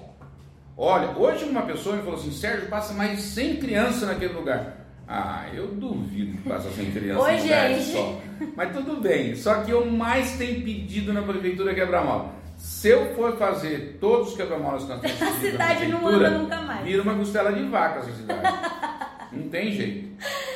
Olha, 0.81 1.09
hoje 1.09 1.43
uma 1.43 1.63
pessoa 1.63 1.97
me 1.97 2.03
falou 2.03 2.17
assim, 2.17 2.31
Sérgio, 2.31 2.69
passa 2.69 2.93
mais 2.93 3.17
de 3.17 3.21
100 3.21 3.57
crianças 3.57 4.07
naquele 4.07 4.31
lugar. 4.31 4.77
Ah, 5.05 5.45
eu 5.53 5.67
duvido 5.67 6.37
que 6.37 6.47
passa 6.47 6.69
100 6.69 6.91
crianças 6.91 7.21
Oi, 7.21 7.41
lugar 7.41 7.69
gente. 7.73 7.91
só. 7.91 8.21
Mas 8.55 8.71
tudo 8.71 9.01
bem. 9.01 9.35
Só 9.35 9.61
que 9.61 9.71
eu 9.71 9.85
mais 9.85 10.37
tenho 10.37 10.63
pedido 10.63 11.11
na 11.11 11.21
prefeitura 11.21 11.75
quebra-mola. 11.75 12.33
Se 12.55 12.87
eu 12.87 13.13
for 13.13 13.35
fazer 13.37 13.97
todos 13.99 14.29
os 14.29 14.37
quebra-molas 14.37 14.83
que 14.87 14.89
nós 14.89 15.01
temos 15.01 15.21
A 15.21 15.31
cidade 15.41 15.87
não 15.87 16.07
anda 16.07 16.29
nunca 16.29 16.61
mais. 16.61 16.85
Vira 16.85 17.01
uma 17.01 17.15
costela 17.15 17.51
de 17.51 17.63
vaca 17.63 17.99
essa 17.99 18.13
cidade. 18.13 18.57
não 19.33 19.49
tem 19.49 19.73
jeito. 19.73 20.09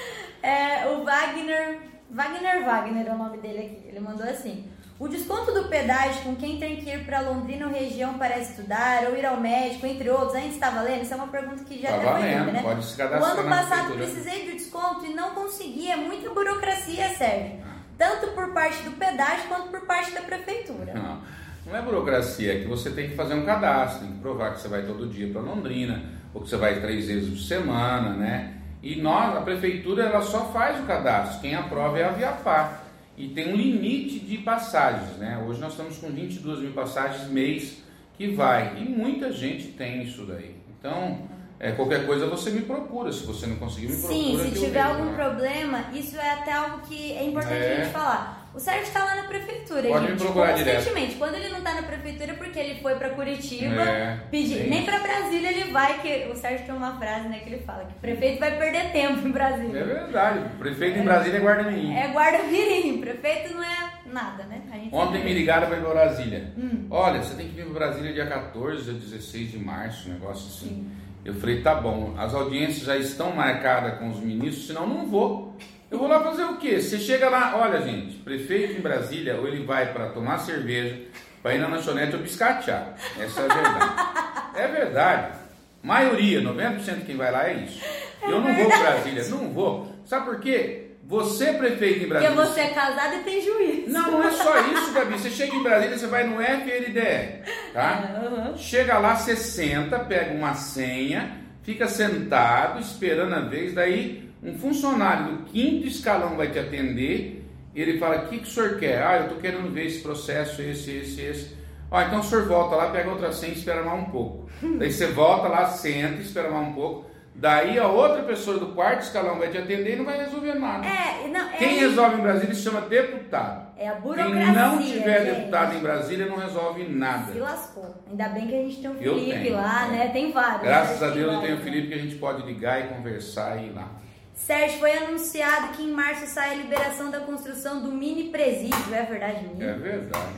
É, 0.45 0.89
o 0.89 1.05
Wagner, 1.05 1.79
Wagner 2.11 2.65
Wagner 2.65 3.07
é 3.07 3.11
o 3.13 3.17
nome 3.17 3.37
dele 3.37 3.59
aqui. 3.59 3.87
Ele 3.87 4.01
mandou 4.01 4.27
assim: 4.27 4.67
o 4.99 5.07
desconto 5.07 5.51
do 5.53 5.67
pedágio 5.69 6.21
com 6.21 6.35
quem 6.35 6.59
tem 6.59 6.77
que 6.77 6.89
ir 6.89 7.03
para 7.05 7.21
Londrina 7.21 7.65
ou 7.65 7.73
região 7.73 8.13
para 8.13 8.37
estudar 8.37 9.05
ou 9.09 9.17
ir 9.17 9.25
ao 9.25 9.39
médico, 9.39 9.85
entre 9.85 10.09
outros, 10.09 10.35
ainda 10.35 10.53
está 10.53 10.69
valendo? 10.69 11.01
Isso 11.01 11.13
é 11.13 11.17
uma 11.17 11.27
pergunta 11.27 11.63
que 11.63 11.81
já 11.81 11.89
tá 11.89 12.19
feita, 12.19 12.51
né? 12.51 12.61
Pode 12.61 12.85
se 12.85 12.95
cadastrar 12.95 13.35
o 13.35 13.39
ano 13.39 13.49
passado 13.49 13.93
precisei 13.95 14.45
de 14.45 14.51
desconto 14.53 15.05
e 15.05 15.13
não 15.13 15.31
consegui. 15.31 15.89
É 15.89 15.95
muita 15.95 16.29
burocracia, 16.29 17.09
Sérgio. 17.09 17.63
Tanto 17.97 18.27
por 18.31 18.53
parte 18.53 18.83
do 18.83 18.91
pedágio 18.91 19.47
quanto 19.47 19.69
por 19.69 19.81
parte 19.81 20.11
da 20.11 20.21
prefeitura. 20.21 20.93
Não, 20.93 21.21
não 21.65 21.75
é 21.75 21.81
burocracia, 21.81 22.53
é 22.53 22.59
que 22.59 22.67
você 22.67 22.91
tem 22.91 23.09
que 23.09 23.15
fazer 23.15 23.33
um 23.33 23.45
cadastro, 23.45 24.05
tem 24.05 24.15
que 24.15 24.19
provar 24.19 24.53
que 24.53 24.61
você 24.61 24.67
vai 24.67 24.83
todo 24.83 25.07
dia 25.07 25.31
para 25.31 25.41
Londrina, 25.41 26.03
ou 26.33 26.41
que 26.41 26.49
você 26.49 26.57
vai 26.57 26.79
três 26.79 27.07
vezes 27.07 27.29
por 27.29 27.37
semana, 27.37 28.13
né? 28.13 28.53
E 28.81 29.01
nós, 29.01 29.35
a 29.37 29.41
prefeitura, 29.41 30.03
ela 30.03 30.21
só 30.21 30.51
faz 30.51 30.79
o 30.79 30.83
cadastro. 30.83 31.39
Quem 31.39 31.55
aprova 31.55 31.97
é 31.97 32.03
a 32.03 32.09
Viapar 32.09 32.82
e 33.17 33.29
tem 33.29 33.53
um 33.53 33.55
limite 33.55 34.19
de 34.19 34.39
passagens, 34.39 35.17
né? 35.17 35.43
Hoje 35.47 35.59
nós 35.59 35.71
estamos 35.71 35.97
com 35.97 36.09
22 36.09 36.59
mil 36.59 36.71
passagens 36.71 37.29
mês 37.29 37.83
que 38.17 38.29
vai 38.29 38.77
e 38.79 38.85
muita 38.85 39.31
gente 39.31 39.67
tem 39.69 40.03
isso 40.03 40.25
daí. 40.25 40.55
Então, 40.79 41.27
é, 41.59 41.71
qualquer 41.71 42.05
coisa 42.05 42.27
você 42.27 42.49
me 42.49 42.61
procura, 42.61 43.11
se 43.11 43.25
você 43.25 43.45
não 43.47 43.55
conseguir 43.55 43.87
me 43.87 43.97
procura. 43.97 44.13
Sim, 44.13 44.39
se 44.53 44.65
tiver 44.65 44.81
algum 44.81 45.05
né? 45.05 45.15
problema, 45.15 45.85
isso 45.93 46.17
é 46.17 46.29
até 46.31 46.51
algo 46.51 46.81
que 46.87 47.13
é 47.13 47.23
importante 47.23 47.53
é. 47.53 47.73
a 47.73 47.83
gente 47.83 47.93
falar. 47.93 48.42
O 48.55 48.59
Sérgio 48.59 48.83
está 48.83 49.03
lá 49.03 49.15
na 49.15 49.23
prefeitura, 49.23 49.81
Pode 49.81 50.07
gente. 50.07 50.11
Me 50.11 50.17
procurar 50.19 50.53
constantemente. 50.53 51.07
Direto. 51.07 51.17
Quando 51.17 51.35
ele 51.35 51.49
não 51.49 51.57
está 51.57 51.73
na 51.73 51.83
prefeitura 51.83 52.31
é 52.31 52.35
porque 52.35 52.59
ele 52.59 52.81
foi 52.81 52.95
para 52.95 53.09
Curitiba 53.09 53.81
é, 53.81 54.19
pedir. 54.29 54.69
Nem 54.69 54.85
para 54.85 54.99
Brasília 54.99 55.49
ele 55.49 55.71
vai, 55.71 55.99
que 55.99 56.29
o 56.31 56.35
Sérgio 56.35 56.65
tem 56.65 56.75
uma 56.75 56.97
frase 56.97 57.27
né, 57.29 57.39
que 57.39 57.49
ele 57.49 57.63
fala 57.63 57.85
que 57.85 57.93
o 57.93 57.99
prefeito 57.99 58.39
vai 58.39 58.55
perder 58.57 58.91
tempo 58.91 59.27
em 59.27 59.31
Brasília. 59.31 59.79
É 59.79 59.83
verdade. 59.83 60.39
O 60.39 60.59
prefeito 60.59 60.97
é, 60.97 61.01
em 61.01 61.03
Brasília 61.03 61.37
é 61.37 61.41
guarda-mirim. 61.41 61.95
É 61.95 62.07
guarda-mirim. 62.13 63.01
Prefeito 63.01 63.53
não 63.55 63.63
é 63.63 63.93
nada, 64.05 64.43
né? 64.43 64.61
Ontem 64.91 65.23
me 65.23 65.33
ligaram 65.33 65.67
para 65.67 65.77
ir 65.77 65.81
para 65.81 65.89
Brasília. 65.89 66.53
Hum. 66.55 66.87
Olha, 66.91 67.23
você 67.23 67.35
tem 67.35 67.47
que 67.47 67.55
vir 67.55 67.65
para 67.65 67.87
Brasília 67.87 68.13
dia 68.13 68.27
14 68.27 68.91
ou 68.91 68.95
16 68.97 69.51
de 69.51 69.57
março, 69.57 70.09
um 70.09 70.13
negócio 70.13 70.47
assim. 70.47 70.75
Sim. 70.75 70.91
Eu 71.25 71.33
falei, 71.35 71.61
tá 71.61 71.73
bom, 71.73 72.13
as 72.17 72.33
audiências 72.33 72.85
já 72.85 72.97
estão 72.97 73.31
marcadas 73.31 73.97
com 73.97 74.09
os 74.09 74.19
ministros, 74.19 74.67
senão 74.67 74.85
não 74.85 75.07
vou. 75.07 75.55
Eu 75.93 75.99
vou 75.99 76.07
lá 76.07 76.23
fazer 76.23 76.43
o 76.45 76.57
quê? 76.57 76.81
Você 76.81 76.97
chega 76.97 77.29
lá, 77.29 77.55
olha 77.55 77.79
gente, 77.79 78.15
prefeito 78.15 78.73
em 78.73 78.81
Brasília, 78.81 79.35
ou 79.35 79.47
ele 79.47 79.63
vai 79.63 79.93
para 79.93 80.07
tomar 80.07 80.39
cerveja, 80.39 80.99
para 81.43 81.53
ir 81.53 81.59
na 81.59 81.67
lanchonete 81.67 82.15
ou 82.15 82.21
biscatear. 82.23 82.95
Essa 83.19 83.41
é 83.41 83.45
a 83.45 83.53
verdade. 83.53 83.93
é 84.57 84.67
verdade. 84.67 85.37
Maioria, 85.83 86.41
90% 86.41 86.95
de 86.95 87.05
quem 87.05 87.15
vai 87.15 87.31
lá 87.31 87.47
é 87.47 87.53
isso. 87.53 87.79
É 88.23 88.25
eu 88.25 88.41
não 88.41 88.55
vou 88.55 88.67
para 88.69 88.79
Brasília, 88.79 89.23
não 89.29 89.49
vou. 89.49 89.95
Sabe 90.03 90.25
por 90.25 90.39
quê? 90.39 90.93
Você, 91.03 91.53
prefeito 91.53 92.05
em 92.05 92.07
Brasília. 92.07 92.35
Porque 92.35 92.49
você 92.49 92.61
é 92.61 92.69
casado 92.69 93.15
e 93.17 93.19
tem 93.19 93.41
juízo. 93.41 93.91
Não, 93.91 94.13
não 94.13 94.23
é 94.23 94.31
só 94.31 94.59
isso, 94.71 94.93
Gabi. 94.93 95.13
Você 95.13 95.29
chega 95.29 95.55
em 95.55 95.61
Brasília, 95.61 95.95
você 95.95 96.07
vai 96.07 96.23
no 96.23 96.41
FLDE, 96.41 97.43
tá? 97.71 98.19
Uhum. 98.23 98.57
Chega 98.57 98.97
lá, 98.97 99.15
você 99.15 99.35
senta, 99.35 99.99
pega 99.99 100.33
uma 100.33 100.55
senha, 100.55 101.37
fica 101.61 101.87
sentado, 101.87 102.79
esperando 102.79 103.35
a 103.35 103.41
vez, 103.41 103.75
daí 103.75 104.32
um 104.43 104.57
funcionário 104.57 105.37
do 105.37 105.43
quinto 105.45 105.87
escalão 105.87 106.35
vai 106.35 106.51
te 106.51 106.59
atender, 106.59 107.49
ele 107.73 107.97
fala, 107.97 108.23
o 108.23 108.27
que, 108.27 108.39
que 108.39 108.43
o 108.43 108.51
senhor 108.51 108.77
quer? 108.77 109.01
Ah, 109.01 109.17
eu 109.17 109.23
estou 109.23 109.37
querendo 109.39 109.71
ver 109.71 109.85
esse 109.85 110.01
processo, 110.01 110.61
esse, 110.61 110.91
esse, 110.91 111.21
esse. 111.21 111.57
Ah, 111.89 112.05
então 112.05 112.19
o 112.19 112.23
senhor 112.23 112.45
volta 112.45 112.75
lá, 112.75 112.91
pega 112.91 113.09
outra 113.09 113.31
senha 113.31 113.53
e 113.53 113.57
espera 113.57 113.83
mais 113.83 114.01
um 114.01 114.05
pouco. 114.05 114.49
Daí 114.77 114.91
você 114.91 115.07
volta 115.07 115.47
lá, 115.47 115.67
senta, 115.67 116.21
espera 116.21 116.49
mais 116.49 116.67
um 116.67 116.73
pouco. 116.73 117.13
Daí 117.35 117.79
a 117.79 117.87
outra 117.87 118.21
pessoa 118.23 118.59
do 118.59 118.67
quarto 118.67 119.01
escalão 119.01 119.39
vai 119.39 119.49
te 119.49 119.57
atender 119.57 119.93
e 119.93 119.95
não 119.95 120.05
vai 120.05 120.19
resolver 120.19 120.53
nada. 120.53 120.85
É, 120.85 121.27
não, 121.27 121.49
é 121.49 121.57
Quem 121.57 121.79
resolve 121.79 122.17
em 122.17 122.21
Brasília 122.21 122.53
se 122.53 122.61
chama 122.61 122.81
deputado. 122.81 123.73
É 123.75 123.89
a 123.89 123.95
burocracia. 123.95 124.35
Quem 124.35 124.53
não 124.53 124.77
tiver 124.77 125.25
gente. 125.25 125.35
deputado 125.35 125.75
em 125.75 125.79
Brasília 125.79 126.25
não 126.27 126.37
resolve 126.37 126.83
nada. 126.83 127.33
Se 127.33 127.39
lascou. 127.39 128.03
Ainda 128.07 128.29
bem 128.29 128.47
que 128.47 128.55
a 128.55 128.61
gente 128.61 128.81
tem 128.81 128.91
o 128.91 128.95
Felipe 128.95 129.49
lá, 129.49 129.87
né? 129.87 130.09
Tem 130.09 130.31
vários. 130.31 130.61
Graças 130.61 131.01
a 131.01 131.09
Deus 131.09 131.33
eu 131.33 131.41
tenho 131.41 131.57
o 131.57 131.61
Felipe 131.61 131.87
que 131.87 131.93
a 131.95 131.97
gente 131.97 132.15
pode 132.15 132.45
ligar 132.45 132.85
e 132.85 132.87
conversar 132.89 133.57
e 133.57 133.67
ir 133.67 133.71
lá. 133.71 134.02
Sérgio, 134.35 134.79
foi 134.79 134.97
anunciado 134.97 135.69
que 135.69 135.83
em 135.83 135.91
março 135.91 136.25
sai 136.27 136.51
a 136.51 136.55
liberação 136.55 137.09
da 137.09 137.21
construção 137.21 137.81
do 137.81 137.91
mini 137.91 138.29
presídio. 138.29 138.93
É 138.93 139.03
verdade, 139.03 139.47
mini? 139.47 139.63
É 139.63 139.73
verdade. 139.73 140.33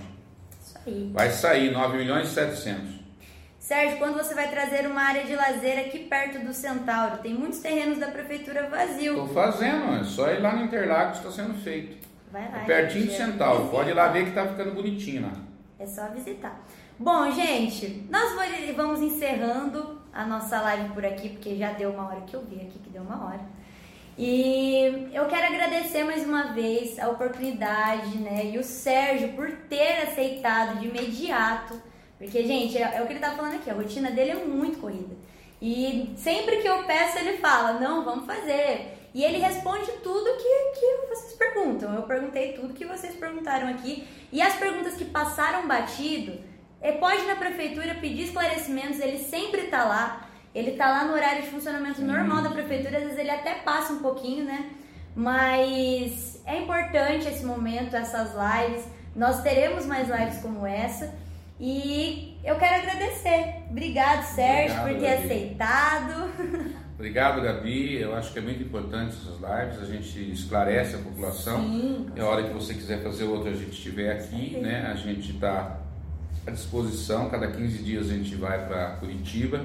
Isso 0.61 0.77
aí. 0.85 1.11
Vai 1.13 1.29
sair 1.31 1.71
9 1.71 1.97
milhões 1.97 2.29
e 2.29 2.31
700. 2.31 3.05
Sérgio, 3.57 3.97
quando 3.97 4.15
você 4.15 4.35
vai 4.35 4.47
trazer 4.51 4.85
uma 4.85 5.01
área 5.01 5.23
de 5.23 5.35
lazer 5.35 5.79
aqui 5.79 5.99
perto 5.99 6.37
do 6.45 6.53
Centauro? 6.53 7.17
Tem 7.17 7.33
muitos 7.33 7.59
terrenos 7.59 7.97
da 7.97 8.09
prefeitura 8.09 8.69
vazio. 8.69 9.13
Estou 9.13 9.27
fazendo, 9.29 9.95
é 9.99 10.03
só 10.03 10.31
ir 10.31 10.39
lá 10.39 10.55
no 10.55 10.65
Interlagos, 10.65 11.17
está 11.17 11.31
sendo 11.31 11.55
feito. 11.55 11.97
Vai 12.31 12.47
lá. 12.51 12.61
É 12.61 12.65
pertinho 12.65 13.07
do 13.07 13.11
Centauro, 13.11 13.69
pode 13.69 13.89
ir 13.89 13.93
lá 13.93 14.09
ver 14.09 14.23
que 14.23 14.29
está 14.29 14.45
ficando 14.45 14.75
bonitinho 14.75 15.23
lá. 15.23 15.33
É 15.79 15.85
só 15.87 16.07
visitar. 16.09 16.63
Bom, 16.99 17.31
gente, 17.31 18.05
nós 18.09 18.35
vamos 18.75 19.01
encerrando 19.01 19.99
a 20.13 20.25
nossa 20.25 20.61
live 20.61 20.89
por 20.89 21.03
aqui, 21.03 21.29
porque 21.29 21.55
já 21.55 21.71
deu 21.71 21.89
uma 21.89 22.07
hora 22.07 22.21
que 22.21 22.35
eu 22.35 22.41
vi 22.45 22.57
aqui 22.57 22.77
que 22.77 22.89
deu 22.91 23.01
uma 23.01 23.25
hora. 23.25 23.41
E 24.18 25.09
eu 25.13 25.26
quero 25.28 25.47
agradecer 25.47 26.03
mais 26.03 26.26
uma 26.26 26.53
vez 26.53 26.97
a 26.99 27.09
oportunidade, 27.09 28.18
né, 28.18 28.45
e 28.45 28.57
o 28.57 28.63
Sérgio 28.63 29.34
por 29.34 29.51
ter 29.70 30.03
aceitado 30.03 30.80
de 30.80 30.88
imediato, 30.88 31.82
porque, 32.18 32.43
gente, 32.43 32.78
é, 32.78 32.95
é 32.95 33.01
o 33.01 33.07
que 33.07 33.13
ele 33.13 33.20
tá 33.20 33.32
falando 33.32 33.55
aqui, 33.55 33.70
a 33.70 33.74
rotina 33.74 34.09
dele 34.11 34.32
é 34.32 34.36
muito 34.36 34.80
corrida. 34.80 35.16
E 35.61 36.13
sempre 36.18 36.57
que 36.57 36.68
eu 36.68 36.84
peço, 36.84 37.18
ele 37.18 37.38
fala: 37.38 37.80
Não, 37.80 38.03
vamos 38.03 38.26
fazer. 38.26 39.09
E 39.13 39.24
ele 39.24 39.38
responde 39.38 39.91
tudo 40.03 40.38
que, 40.38 40.80
que 40.80 41.07
vocês 41.07 41.34
perguntam. 41.34 41.93
Eu 41.93 42.03
perguntei 42.03 42.53
tudo 42.53 42.74
que 42.74 42.86
vocês 42.86 43.16
perguntaram 43.16 43.70
aqui. 43.70 44.05
E 44.32 44.41
as 44.41 44.55
perguntas 44.55 44.95
que 44.95 45.05
passaram 45.05 45.68
batido, 45.68 46.38
é, 46.82 46.91
pode 46.91 47.26
na 47.26 47.36
prefeitura 47.36 47.95
pedir 47.95 48.24
esclarecimentos, 48.24 48.99
ele 48.99 49.20
sempre 49.20 49.61
está 49.61 49.86
lá. 49.86 50.30
Ele 50.55 50.71
está 50.71 50.87
lá 50.87 51.03
no 51.03 51.13
horário 51.13 51.43
de 51.43 51.49
funcionamento 51.49 52.01
normal 52.01 52.41
da 52.41 52.49
prefeitura, 52.49 52.97
às 52.97 53.03
vezes 53.03 53.19
ele 53.19 53.29
até 53.29 53.55
passa 53.55 53.91
um 53.91 53.99
pouquinho, 53.99 54.45
né? 54.45 54.71
Mas 55.13 56.41
é 56.45 56.61
importante 56.61 57.27
esse 57.27 57.45
momento, 57.45 57.93
essas 57.93 58.31
lives. 58.33 58.85
Nós 59.13 59.41
teremos 59.43 59.85
mais 59.85 60.07
lives 60.07 60.41
como 60.41 60.65
essa. 60.65 61.13
E 61.59 62.37
eu 62.43 62.55
quero 62.55 62.75
agradecer. 62.75 63.63
Obrigado, 63.69 64.23
Sérgio, 64.23 64.79
Obrigado, 64.79 64.93
por 64.93 64.99
ter 64.99 65.15
Gabi. 65.15 65.25
aceitado. 65.25 66.31
Obrigado, 66.95 67.41
Gabi. 67.41 67.95
Eu 68.01 68.15
acho 68.15 68.31
que 68.31 68.39
é 68.39 68.41
muito 68.41 68.63
importante 68.63 69.15
essas 69.15 69.35
lives. 69.35 69.81
A 69.81 69.85
gente 69.85 70.31
esclarece 70.31 70.95
a 70.95 70.99
população. 70.99 71.61
Sim, 71.63 72.07
é 72.15 72.21
a 72.21 72.25
hora 72.25 72.43
que 72.43 72.53
você 72.53 72.73
quiser 72.73 73.03
fazer 73.03 73.25
outra, 73.25 73.51
a 73.51 73.53
gente 73.53 73.71
estiver 73.71 74.11
aqui, 74.13 74.57
né? 74.57 74.89
A 74.89 74.95
gente 74.95 75.31
está 75.31 75.79
à 76.47 76.51
disposição. 76.51 77.29
Cada 77.29 77.47
15 77.51 77.83
dias 77.83 78.09
a 78.09 78.13
gente 78.13 78.35
vai 78.35 78.65
para 78.65 78.91
Curitiba. 78.97 79.61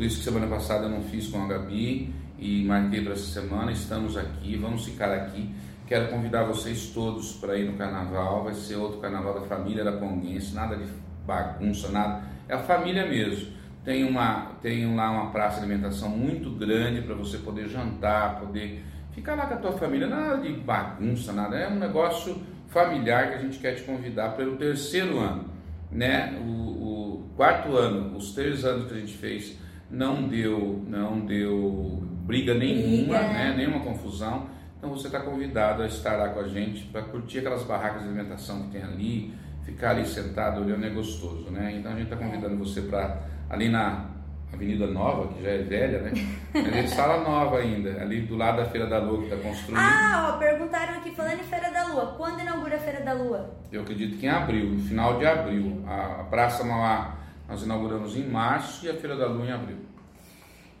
Por 0.00 0.06
isso 0.06 0.16
que 0.16 0.24
semana 0.24 0.46
passada 0.46 0.86
eu 0.86 0.88
não 0.88 1.02
fiz 1.02 1.28
com 1.28 1.44
a 1.44 1.46
Gabi 1.46 2.10
e 2.38 2.64
marquei 2.64 3.02
para 3.02 3.12
essa 3.12 3.38
semana. 3.38 3.70
Estamos 3.70 4.16
aqui, 4.16 4.56
vamos 4.56 4.86
ficar 4.86 5.12
aqui. 5.12 5.54
Quero 5.86 6.08
convidar 6.08 6.44
vocês 6.44 6.86
todos 6.86 7.34
para 7.34 7.58
ir 7.58 7.70
no 7.70 7.76
carnaval. 7.76 8.44
Vai 8.44 8.54
ser 8.54 8.76
outro 8.76 8.98
carnaval 8.98 9.34
da 9.34 9.42
família 9.42 9.84
da 9.84 9.92
Ponguense, 9.92 10.54
nada 10.54 10.74
de 10.74 10.86
bagunça, 11.26 11.90
nada. 11.90 12.22
É 12.48 12.54
a 12.54 12.58
família 12.60 13.06
mesmo. 13.06 13.52
Tem, 13.84 14.02
uma, 14.02 14.52
tem 14.62 14.96
lá 14.96 15.10
uma 15.10 15.30
praça 15.32 15.58
de 15.58 15.66
alimentação 15.66 16.08
muito 16.08 16.48
grande 16.52 17.02
para 17.02 17.14
você 17.14 17.36
poder 17.36 17.68
jantar, 17.68 18.40
poder 18.40 18.82
ficar 19.12 19.34
lá 19.34 19.48
com 19.48 19.52
a 19.52 19.58
tua 19.58 19.72
família. 19.72 20.06
Nada 20.06 20.38
de 20.38 20.50
bagunça, 20.50 21.30
nada. 21.30 21.58
É 21.58 21.68
um 21.68 21.78
negócio 21.78 22.40
familiar 22.68 23.28
que 23.28 23.34
a 23.34 23.38
gente 23.38 23.58
quer 23.58 23.74
te 23.74 23.82
convidar 23.82 24.30
pelo 24.30 24.56
terceiro 24.56 25.18
ano. 25.18 25.44
Né? 25.92 26.40
O, 26.42 26.48
o 26.48 27.30
quarto 27.36 27.76
ano, 27.76 28.16
os 28.16 28.32
três 28.32 28.64
anos 28.64 28.86
que 28.86 28.94
a 28.94 28.98
gente 28.98 29.12
fez, 29.18 29.60
não 29.90 30.28
deu, 30.28 30.84
não 30.86 31.20
deu 31.20 32.02
briga 32.24 32.54
nenhuma, 32.54 33.18
briga. 33.18 33.32
né? 33.32 33.54
nenhuma 33.56 33.80
confusão. 33.80 34.48
Então 34.78 34.90
você 34.90 35.08
está 35.08 35.20
convidado 35.20 35.82
a 35.82 35.86
estar 35.86 36.16
lá 36.16 36.28
com 36.30 36.40
a 36.40 36.48
gente 36.48 36.84
para 36.86 37.02
curtir 37.02 37.40
aquelas 37.40 37.64
barracas 37.64 38.02
de 38.02 38.08
alimentação 38.08 38.62
que 38.62 38.70
tem 38.70 38.82
ali, 38.82 39.34
ficar 39.64 39.90
ali 39.90 40.06
sentado 40.06 40.62
olhando 40.62 40.86
é 40.86 40.90
gostoso, 40.90 41.50
né? 41.50 41.74
Então 41.76 41.92
a 41.92 41.94
gente 41.96 42.04
está 42.04 42.16
convidando 42.16 42.56
você 42.56 42.80
para 42.82 43.20
ali 43.50 43.68
na 43.68 44.06
Avenida 44.52 44.86
Nova, 44.86 45.28
que 45.34 45.42
já 45.42 45.50
é 45.50 45.58
velha, 45.58 46.00
né? 46.00 46.12
Mas 46.54 46.76
é 46.76 46.86
sala 46.86 47.22
nova 47.22 47.58
ainda, 47.58 48.00
ali 48.00 48.22
do 48.22 48.36
lado 48.36 48.56
da 48.56 48.64
Feira 48.64 48.86
da 48.86 48.98
Lua 48.98 49.18
que 49.18 49.24
está 49.24 49.36
construindo. 49.36 49.78
Ah, 49.78 50.32
ó, 50.34 50.38
perguntaram 50.38 50.98
aqui 50.98 51.10
falando 51.10 51.40
em 51.40 51.44
Feira 51.44 51.70
da 51.70 51.86
Lua, 51.88 52.14
quando 52.16 52.40
inaugura 52.40 52.76
a 52.76 52.78
Feira 52.78 53.00
da 53.00 53.12
Lua? 53.12 53.54
Eu 53.70 53.82
acredito 53.82 54.18
que 54.18 54.26
em 54.26 54.30
abril, 54.30 54.70
no 54.70 54.78
final 54.78 55.18
de 55.18 55.26
abril. 55.26 55.84
A, 55.86 56.20
a 56.20 56.24
Praça 56.24 56.64
Mauá 56.64 57.19
nós 57.50 57.62
inauguramos 57.64 58.16
em 58.16 58.28
março 58.28 58.86
e 58.86 58.88
a 58.88 58.94
Feira 58.94 59.16
da 59.16 59.26
Lua 59.26 59.44
em 59.44 59.50
abril. 59.50 59.76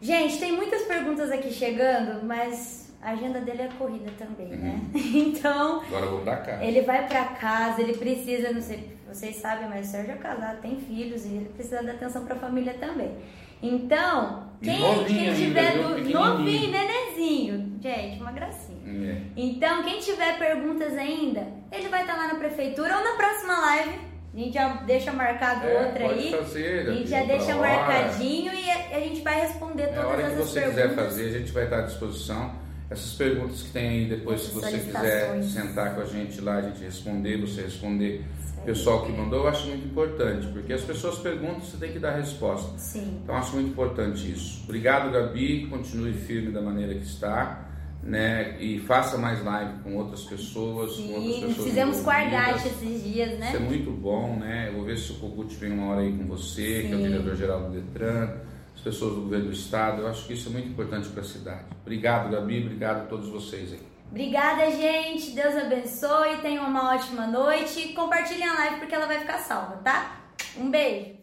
Gente, 0.00 0.38
tem 0.38 0.52
muitas 0.52 0.82
perguntas 0.82 1.30
aqui 1.30 1.52
chegando, 1.52 2.24
mas 2.24 2.94
a 3.02 3.10
agenda 3.10 3.40
dele 3.40 3.62
é 3.62 3.68
corrida 3.76 4.10
também, 4.16 4.46
né? 4.46 4.80
uhum. 4.94 5.00
né? 5.00 5.10
Então. 5.12 5.82
Agora 5.82 6.06
eu 6.06 6.10
vou 6.12 6.20
pra 6.20 6.36
casa. 6.36 6.64
Ele 6.64 6.82
vai 6.82 7.08
pra 7.08 7.24
casa, 7.24 7.82
ele 7.82 7.94
precisa, 7.94 8.52
não 8.52 8.62
sei, 8.62 8.96
vocês 9.08 9.36
sabem, 9.36 9.68
mas 9.68 9.88
o 9.88 9.90
Sérgio 9.90 10.12
é 10.12 10.16
casado, 10.16 10.60
tem 10.60 10.76
filhos 10.76 11.24
e 11.24 11.28
ele 11.28 11.48
precisa 11.48 11.82
dar 11.82 11.92
atenção 11.92 12.24
pra 12.24 12.36
família 12.36 12.74
também. 12.74 13.16
Então, 13.62 14.48
quem, 14.62 14.78
quem 15.06 15.34
tiver 15.34 15.72
ainda, 15.72 16.18
novinho, 16.18 16.70
nenenzinho, 16.70 17.78
gente, 17.80 18.20
uma 18.20 18.32
gracinha. 18.32 18.78
É. 18.86 19.22
Então, 19.36 19.82
quem 19.82 19.98
tiver 19.98 20.38
perguntas 20.38 20.96
ainda, 20.96 21.46
ele 21.70 21.88
vai 21.88 22.02
estar 22.02 22.16
lá 22.16 22.28
na 22.28 22.36
prefeitura 22.36 22.96
ou 22.96 23.04
na 23.04 23.16
próxima 23.16 23.58
live. 23.58 24.09
A 24.32 24.38
gente 24.38 24.54
já 24.54 24.68
deixa 24.82 25.12
marcado 25.12 25.66
é, 25.66 25.86
outra 25.86 26.08
aí. 26.08 26.30
Fazer, 26.30 26.88
a 26.88 26.94
gente 26.94 27.10
já 27.10 27.24
deixa 27.24 27.54
marcadinho 27.56 28.54
e 28.54 28.70
a, 28.70 28.96
a, 28.96 29.00
gente 29.00 29.22
vai 29.22 29.40
responder 29.40 29.88
todas 29.88 29.98
é, 29.98 30.02
a 30.02 30.06
hora 30.06 30.30
que 30.30 30.36
você 30.36 30.60
quiser 30.62 30.94
fazer, 30.94 31.24
a 31.34 31.38
gente 31.38 31.52
vai 31.52 31.64
estar 31.64 31.78
à 31.78 31.82
disposição. 31.82 32.52
Essas 32.88 33.14
perguntas 33.14 33.62
que 33.62 33.70
tem 33.70 33.88
aí 33.88 34.08
depois, 34.08 34.40
se 34.40 34.52
você 34.52 34.78
quiser 34.78 35.42
sentar 35.44 35.94
com 35.94 36.00
a 36.00 36.04
gente 36.04 36.40
lá, 36.40 36.56
a 36.56 36.62
gente 36.62 36.82
responder, 36.82 37.40
você 37.40 37.62
responder 37.62 38.24
o 38.58 38.62
pessoal 38.62 39.06
que 39.06 39.12
mandou, 39.12 39.40
eu 39.40 39.48
acho 39.48 39.68
muito 39.68 39.86
importante, 39.86 40.46
porque 40.48 40.72
as 40.72 40.82
pessoas 40.82 41.18
perguntam, 41.18 41.60
você 41.60 41.76
tem 41.76 41.92
que 41.92 41.98
dar 41.98 42.16
resposta. 42.16 42.76
Sim. 42.78 43.20
Então 43.22 43.36
acho 43.36 43.54
muito 43.54 43.70
importante 43.70 44.30
isso. 44.30 44.62
Obrigado, 44.64 45.10
Gabi, 45.12 45.68
continue 45.68 46.12
firme 46.12 46.52
da 46.52 46.60
maneira 46.60 46.94
que 46.94 47.04
está. 47.04 47.69
Né? 48.02 48.56
E 48.58 48.78
faça 48.80 49.18
mais 49.18 49.44
live 49.44 49.82
com 49.82 49.96
outras 49.96 50.22
pessoas. 50.22 50.96
Sim, 50.96 51.08
com 51.08 51.14
outras 51.14 51.44
pessoas 51.44 51.68
fizemos 51.68 52.02
guardate 52.02 52.68
esses 52.68 53.04
dias, 53.04 53.38
né? 53.38 53.48
Isso 53.48 53.56
é 53.56 53.60
muito 53.60 53.90
bom, 53.90 54.36
né? 54.36 54.68
Eu 54.68 54.74
vou 54.74 54.84
ver 54.84 54.96
se 54.96 55.12
o 55.12 55.16
Kogut 55.16 55.54
vem 55.56 55.72
uma 55.72 55.92
hora 55.92 56.00
aí 56.00 56.16
com 56.16 56.26
você, 56.26 56.82
Sim. 56.82 56.88
que 56.88 56.94
é 56.94 56.96
o 56.96 57.02
diretor-geral 57.02 57.64
do 57.64 57.78
Detran 57.78 58.40
as 58.80 58.84
pessoas 58.84 59.14
do 59.14 59.20
governo 59.22 59.46
do 59.46 59.52
estado. 59.52 60.02
Eu 60.02 60.08
acho 60.08 60.26
que 60.26 60.32
isso 60.32 60.48
é 60.48 60.52
muito 60.52 60.68
importante 60.68 61.08
para 61.10 61.20
a 61.20 61.24
cidade. 61.24 61.64
Obrigado, 61.82 62.30
Gabi, 62.30 62.62
obrigado 62.62 63.02
a 63.02 63.04
todos 63.04 63.28
vocês 63.28 63.72
aí. 63.72 63.80
Obrigada, 64.10 64.70
gente. 64.70 65.32
Deus 65.32 65.54
abençoe. 65.54 66.38
Tenham 66.42 66.66
uma 66.66 66.94
ótima 66.94 67.26
noite. 67.26 67.92
Compartilhem 67.92 68.48
a 68.48 68.54
live 68.54 68.76
porque 68.80 68.94
ela 68.94 69.06
vai 69.06 69.20
ficar 69.20 69.38
salva, 69.38 69.76
tá? 69.76 70.20
Um 70.56 70.70
beijo. 70.70 71.19